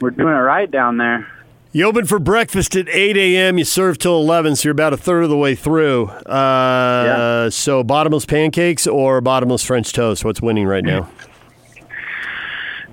we're 0.00 0.10
doing 0.10 0.28
it 0.34 0.38
right 0.38 0.70
down 0.70 0.96
there. 0.96 1.26
You 1.70 1.84
open 1.86 2.06
for 2.06 2.18
breakfast 2.18 2.74
at 2.76 2.88
8 2.88 3.16
a.m. 3.16 3.58
You 3.58 3.64
serve 3.64 3.98
till 3.98 4.16
11, 4.16 4.56
so 4.56 4.64
you're 4.68 4.72
about 4.72 4.94
a 4.94 4.96
third 4.96 5.22
of 5.24 5.28
the 5.30 5.36
way 5.36 5.54
through. 5.54 6.06
Uh, 6.06 7.50
So 7.50 7.84
bottomless 7.84 8.24
pancakes 8.24 8.86
or 8.86 9.20
bottomless 9.20 9.64
French 9.64 9.92
toast? 9.92 10.24
What's 10.24 10.40
winning 10.40 10.66
right 10.66 10.82
now? 10.84 11.10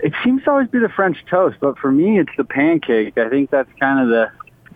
It 0.03 0.13
seems 0.23 0.43
to 0.43 0.51
always 0.51 0.67
be 0.67 0.79
the 0.79 0.89
French 0.89 1.17
toast, 1.29 1.57
but 1.61 1.77
for 1.79 1.91
me, 1.91 2.19
it's 2.19 2.31
the 2.37 2.43
pancake. 2.43 3.17
I 3.17 3.29
think 3.29 3.49
that's 3.49 3.71
kind 3.79 4.01
of 4.01 4.09
the. 4.09 4.29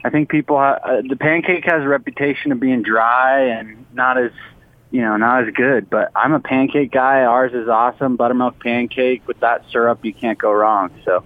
I 0.03 0.09
think 0.09 0.29
people 0.29 0.57
ha- 0.57 0.79
uh, 0.83 1.01
the 1.07 1.17
pancake 1.17 1.65
has 1.65 1.83
a 1.83 1.87
reputation 1.87 2.53
of 2.53 2.59
being 2.59 2.81
dry 2.83 3.41
and 3.41 3.85
not 3.93 4.17
as 4.17 4.31
you 4.91 5.01
know 5.01 5.17
not 5.17 5.45
as 5.45 5.53
good. 5.53 5.89
But 5.89 6.09
I'm 6.15 6.31
a 6.33 6.39
pancake 6.39 6.91
guy. 6.91 7.23
Ours 7.25 7.51
is 7.53 7.67
awesome, 7.67 8.15
buttermilk 8.15 8.59
pancake 8.63 9.27
with 9.27 9.41
that 9.41 9.65
syrup. 9.71 10.03
You 10.05 10.13
can't 10.13 10.39
go 10.39 10.53
wrong. 10.53 10.89
So 11.03 11.23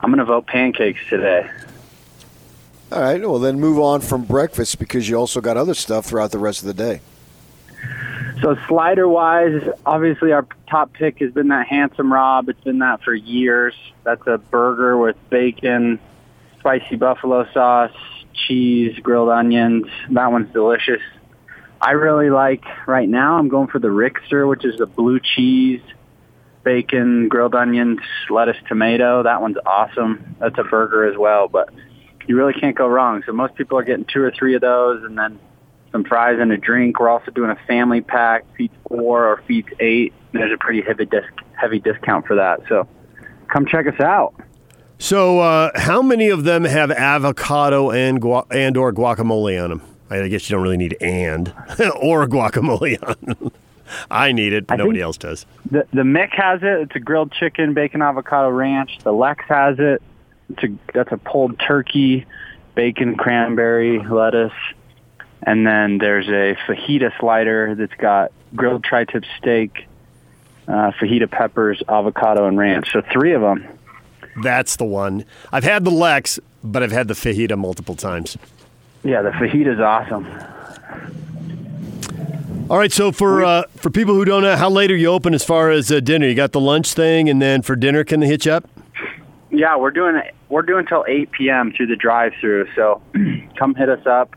I'm 0.00 0.10
going 0.10 0.18
to 0.18 0.24
vote 0.24 0.46
pancakes 0.46 1.00
today. 1.08 1.50
All 2.92 3.00
right, 3.00 3.20
well, 3.20 3.38
then 3.38 3.58
move 3.58 3.78
on 3.78 4.00
from 4.00 4.24
breakfast 4.24 4.78
because 4.78 5.08
you 5.08 5.16
also 5.16 5.40
got 5.40 5.56
other 5.56 5.74
stuff 5.74 6.06
throughout 6.06 6.30
the 6.30 6.38
rest 6.38 6.60
of 6.60 6.66
the 6.66 6.74
day. 6.74 7.00
So 8.40 8.56
slider 8.68 9.08
wise, 9.08 9.62
obviously 9.86 10.32
our 10.32 10.46
top 10.68 10.92
pick 10.92 11.20
has 11.20 11.32
been 11.32 11.48
that 11.48 11.66
handsome 11.66 12.12
Rob. 12.12 12.48
It's 12.48 12.60
been 12.60 12.80
that 12.80 13.02
for 13.02 13.14
years. 13.14 13.74
That's 14.02 14.26
a 14.26 14.38
burger 14.38 14.98
with 14.98 15.16
bacon, 15.30 15.98
spicy 16.58 16.96
buffalo 16.96 17.50
sauce, 17.52 17.96
cheese, 18.34 18.98
grilled 18.98 19.30
onions. 19.30 19.86
That 20.10 20.30
one's 20.30 20.52
delicious. 20.52 21.00
I 21.80 21.92
really 21.92 22.30
like 22.30 22.64
right 22.86 23.08
now. 23.08 23.38
I'm 23.38 23.48
going 23.48 23.68
for 23.68 23.78
the 23.78 23.88
Rickster, 23.88 24.48
which 24.48 24.64
is 24.64 24.78
the 24.78 24.86
blue 24.86 25.20
cheese, 25.20 25.80
bacon, 26.64 27.28
grilled 27.28 27.54
onions, 27.54 28.00
lettuce, 28.30 28.56
tomato. 28.66 29.22
That 29.22 29.40
one's 29.40 29.58
awesome. 29.64 30.36
That's 30.40 30.58
a 30.58 30.64
burger 30.64 31.06
as 31.06 31.16
well, 31.16 31.48
but 31.48 31.70
you 32.26 32.36
really 32.36 32.54
can't 32.54 32.76
go 32.76 32.86
wrong. 32.86 33.22
So 33.26 33.32
most 33.32 33.54
people 33.54 33.78
are 33.78 33.82
getting 33.82 34.06
two 34.06 34.22
or 34.22 34.30
three 34.30 34.54
of 34.54 34.60
those, 34.60 35.04
and 35.04 35.16
then 35.16 35.38
some 35.92 36.04
fries 36.04 36.38
and 36.40 36.50
a 36.50 36.56
drink. 36.56 36.98
We're 36.98 37.08
also 37.08 37.30
doing 37.30 37.50
a 37.50 37.58
family 37.66 38.00
pack, 38.00 38.44
feeds 38.56 38.74
four 38.88 39.26
or 39.26 39.42
feeds 39.46 39.68
eight. 39.78 40.12
There's 40.32 40.52
a 40.52 40.58
pretty 40.58 40.82
heavy 40.82 41.06
disc, 41.06 41.28
heavy 41.52 41.78
discount 41.78 42.26
for 42.26 42.36
that. 42.36 42.60
So 42.68 42.88
come 43.48 43.66
check 43.66 43.86
us 43.86 44.00
out. 44.00 44.34
So, 44.98 45.40
uh, 45.40 45.70
how 45.74 46.02
many 46.02 46.30
of 46.30 46.44
them 46.44 46.64
have 46.64 46.90
avocado 46.90 47.90
and 47.90 48.22
and 48.50 48.76
or 48.76 48.92
guacamole 48.92 49.62
on 49.62 49.70
them? 49.70 49.82
I 50.10 50.28
guess 50.28 50.48
you 50.48 50.56
don't 50.56 50.62
really 50.62 50.76
need 50.76 50.96
and 51.00 51.48
or 52.00 52.26
guacamole 52.26 53.02
on 53.06 53.16
them. 53.22 53.52
I 54.10 54.32
need 54.32 54.52
it, 54.52 54.66
but 54.66 54.74
I 54.74 54.76
nobody 54.76 55.00
else 55.00 55.16
does. 55.16 55.46
The 55.70 55.86
the 55.92 56.02
Mick 56.02 56.30
has 56.32 56.62
it. 56.62 56.80
It's 56.82 56.96
a 56.96 57.00
grilled 57.00 57.32
chicken, 57.32 57.74
bacon 57.74 58.02
avocado 58.02 58.50
ranch. 58.50 58.98
The 59.02 59.12
Lex 59.12 59.44
has 59.48 59.78
it. 59.78 60.02
It's 60.50 60.62
a 60.62 60.68
that's 60.92 61.12
a 61.12 61.16
pulled 61.16 61.58
turkey, 61.58 62.26
bacon, 62.74 63.16
cranberry, 63.16 63.98
lettuce, 63.98 64.52
and 65.42 65.66
then 65.66 65.98
there's 65.98 66.28
a 66.28 66.56
fajita 66.66 67.18
slider 67.18 67.74
that's 67.74 67.94
got 67.94 68.32
grilled 68.54 68.84
tri-tip 68.84 69.24
steak, 69.38 69.86
uh, 70.68 70.92
fajita 70.92 71.30
peppers, 71.30 71.82
avocado, 71.88 72.46
and 72.46 72.58
ranch. 72.58 72.92
So 72.92 73.02
three 73.12 73.32
of 73.32 73.40
them. 73.42 73.66
That's 74.42 74.76
the 74.76 74.84
one. 74.84 75.24
I've 75.52 75.64
had 75.64 75.84
the 75.84 75.90
Lex, 75.90 76.40
but 76.62 76.82
I've 76.82 76.92
had 76.92 77.08
the 77.08 77.14
fajita 77.14 77.56
multiple 77.56 77.94
times. 77.94 78.36
Yeah, 79.02 79.22
the 79.22 79.30
fajita's 79.30 79.80
awesome. 79.80 80.26
All 82.70 82.78
right, 82.78 82.90
so 82.90 83.12
for 83.12 83.44
uh, 83.44 83.64
for 83.76 83.90
people 83.90 84.14
who 84.14 84.24
don't 84.24 84.42
know, 84.42 84.56
how 84.56 84.70
late 84.70 84.90
are 84.90 84.96
you 84.96 85.08
open 85.08 85.34
as 85.34 85.44
far 85.44 85.70
as 85.70 85.92
uh, 85.92 86.00
dinner? 86.00 86.26
You 86.26 86.34
got 86.34 86.52
the 86.52 86.60
lunch 86.60 86.94
thing, 86.94 87.28
and 87.28 87.40
then 87.40 87.60
for 87.60 87.76
dinner, 87.76 88.04
can 88.04 88.20
they 88.20 88.26
hit 88.26 88.46
you 88.46 88.52
up? 88.52 88.66
Yeah, 89.50 89.76
we're 89.76 89.90
doing 89.90 90.22
we're 90.48 90.62
doing 90.62 90.86
till 90.86 91.04
8 91.06 91.30
p.m. 91.32 91.72
through 91.76 91.88
the 91.88 91.96
drive-through. 91.96 92.68
So 92.74 93.02
come 93.58 93.74
hit 93.74 93.90
us 93.90 94.06
up. 94.06 94.34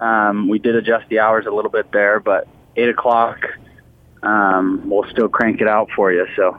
Um, 0.00 0.48
we 0.48 0.58
did 0.58 0.76
adjust 0.76 1.10
the 1.10 1.18
hours 1.18 1.44
a 1.44 1.50
little 1.50 1.70
bit 1.70 1.92
there, 1.92 2.20
but 2.20 2.48
eight 2.76 2.88
o'clock 2.88 3.38
um, 4.22 4.88
we'll 4.88 5.08
still 5.10 5.28
crank 5.28 5.60
it 5.60 5.68
out 5.68 5.90
for 5.94 6.10
you. 6.10 6.26
So 6.36 6.56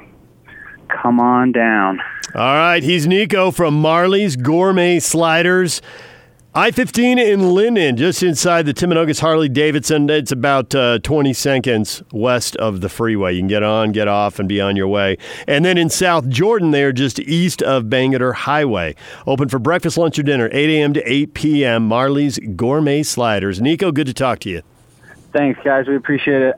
come 0.89 1.19
on 1.19 1.51
down. 1.51 2.01
All 2.35 2.53
right, 2.53 2.83
he's 2.83 3.07
Nico 3.07 3.49
from 3.49 3.81
Marley's 3.81 4.35
Gourmet 4.35 4.99
Sliders. 4.99 5.81
I 6.55 6.71
15 6.71 7.19
in 7.19 7.53
Lindon, 7.53 7.95
just 7.95 8.23
inside 8.23 8.65
the 8.65 8.73
Timpanogos 8.73 9.19
Harley 9.19 9.49
Davidson. 9.49 10.09
It's 10.09 10.31
about 10.31 10.73
uh, 10.73 10.97
20 10.97 11.31
seconds 11.31 12.01
west 12.11 12.55
of 12.55 12.81
the 12.81 12.89
freeway. 12.89 13.35
You 13.35 13.41
can 13.41 13.47
get 13.47 13.61
on, 13.61 13.91
get 13.91 14.07
off, 14.07 14.39
and 14.39 14.49
be 14.49 14.59
on 14.59 14.75
your 14.75 14.87
way. 14.87 15.17
And 15.47 15.63
then 15.63 15.77
in 15.77 15.91
South 15.91 16.27
Jordan, 16.27 16.71
they're 16.71 16.91
just 16.91 17.19
east 17.19 17.61
of 17.61 17.83
Bangerter 17.83 18.33
Highway. 18.33 18.95
Open 19.27 19.47
for 19.47 19.59
breakfast, 19.59 19.95
lunch, 19.95 20.17
or 20.17 20.23
dinner, 20.23 20.49
8 20.51 20.69
a.m. 20.71 20.93
to 20.95 21.03
8 21.05 21.35
p.m. 21.35 21.87
Marley's 21.87 22.39
Gourmet 22.55 23.03
Sliders. 23.03 23.61
Nico, 23.61 23.91
good 23.91 24.07
to 24.07 24.13
talk 24.13 24.39
to 24.39 24.49
you. 24.49 24.63
Thanks, 25.31 25.59
guys. 25.63 25.85
We 25.87 25.97
appreciate 25.97 26.41
it. 26.41 26.55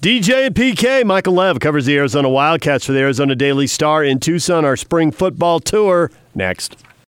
DJ 0.00 0.46
and 0.46 0.54
PK, 0.54 1.04
Michael 1.04 1.34
Lev 1.34 1.60
covers 1.60 1.86
the 1.86 1.96
Arizona 1.96 2.28
Wildcats 2.28 2.84
for 2.84 2.92
the 2.92 2.98
Arizona 2.98 3.36
Daily 3.36 3.68
Star 3.68 4.02
in 4.02 4.18
Tucson. 4.18 4.64
Our 4.64 4.76
spring 4.76 5.12
football 5.12 5.60
tour 5.60 6.10
next. 6.34 6.76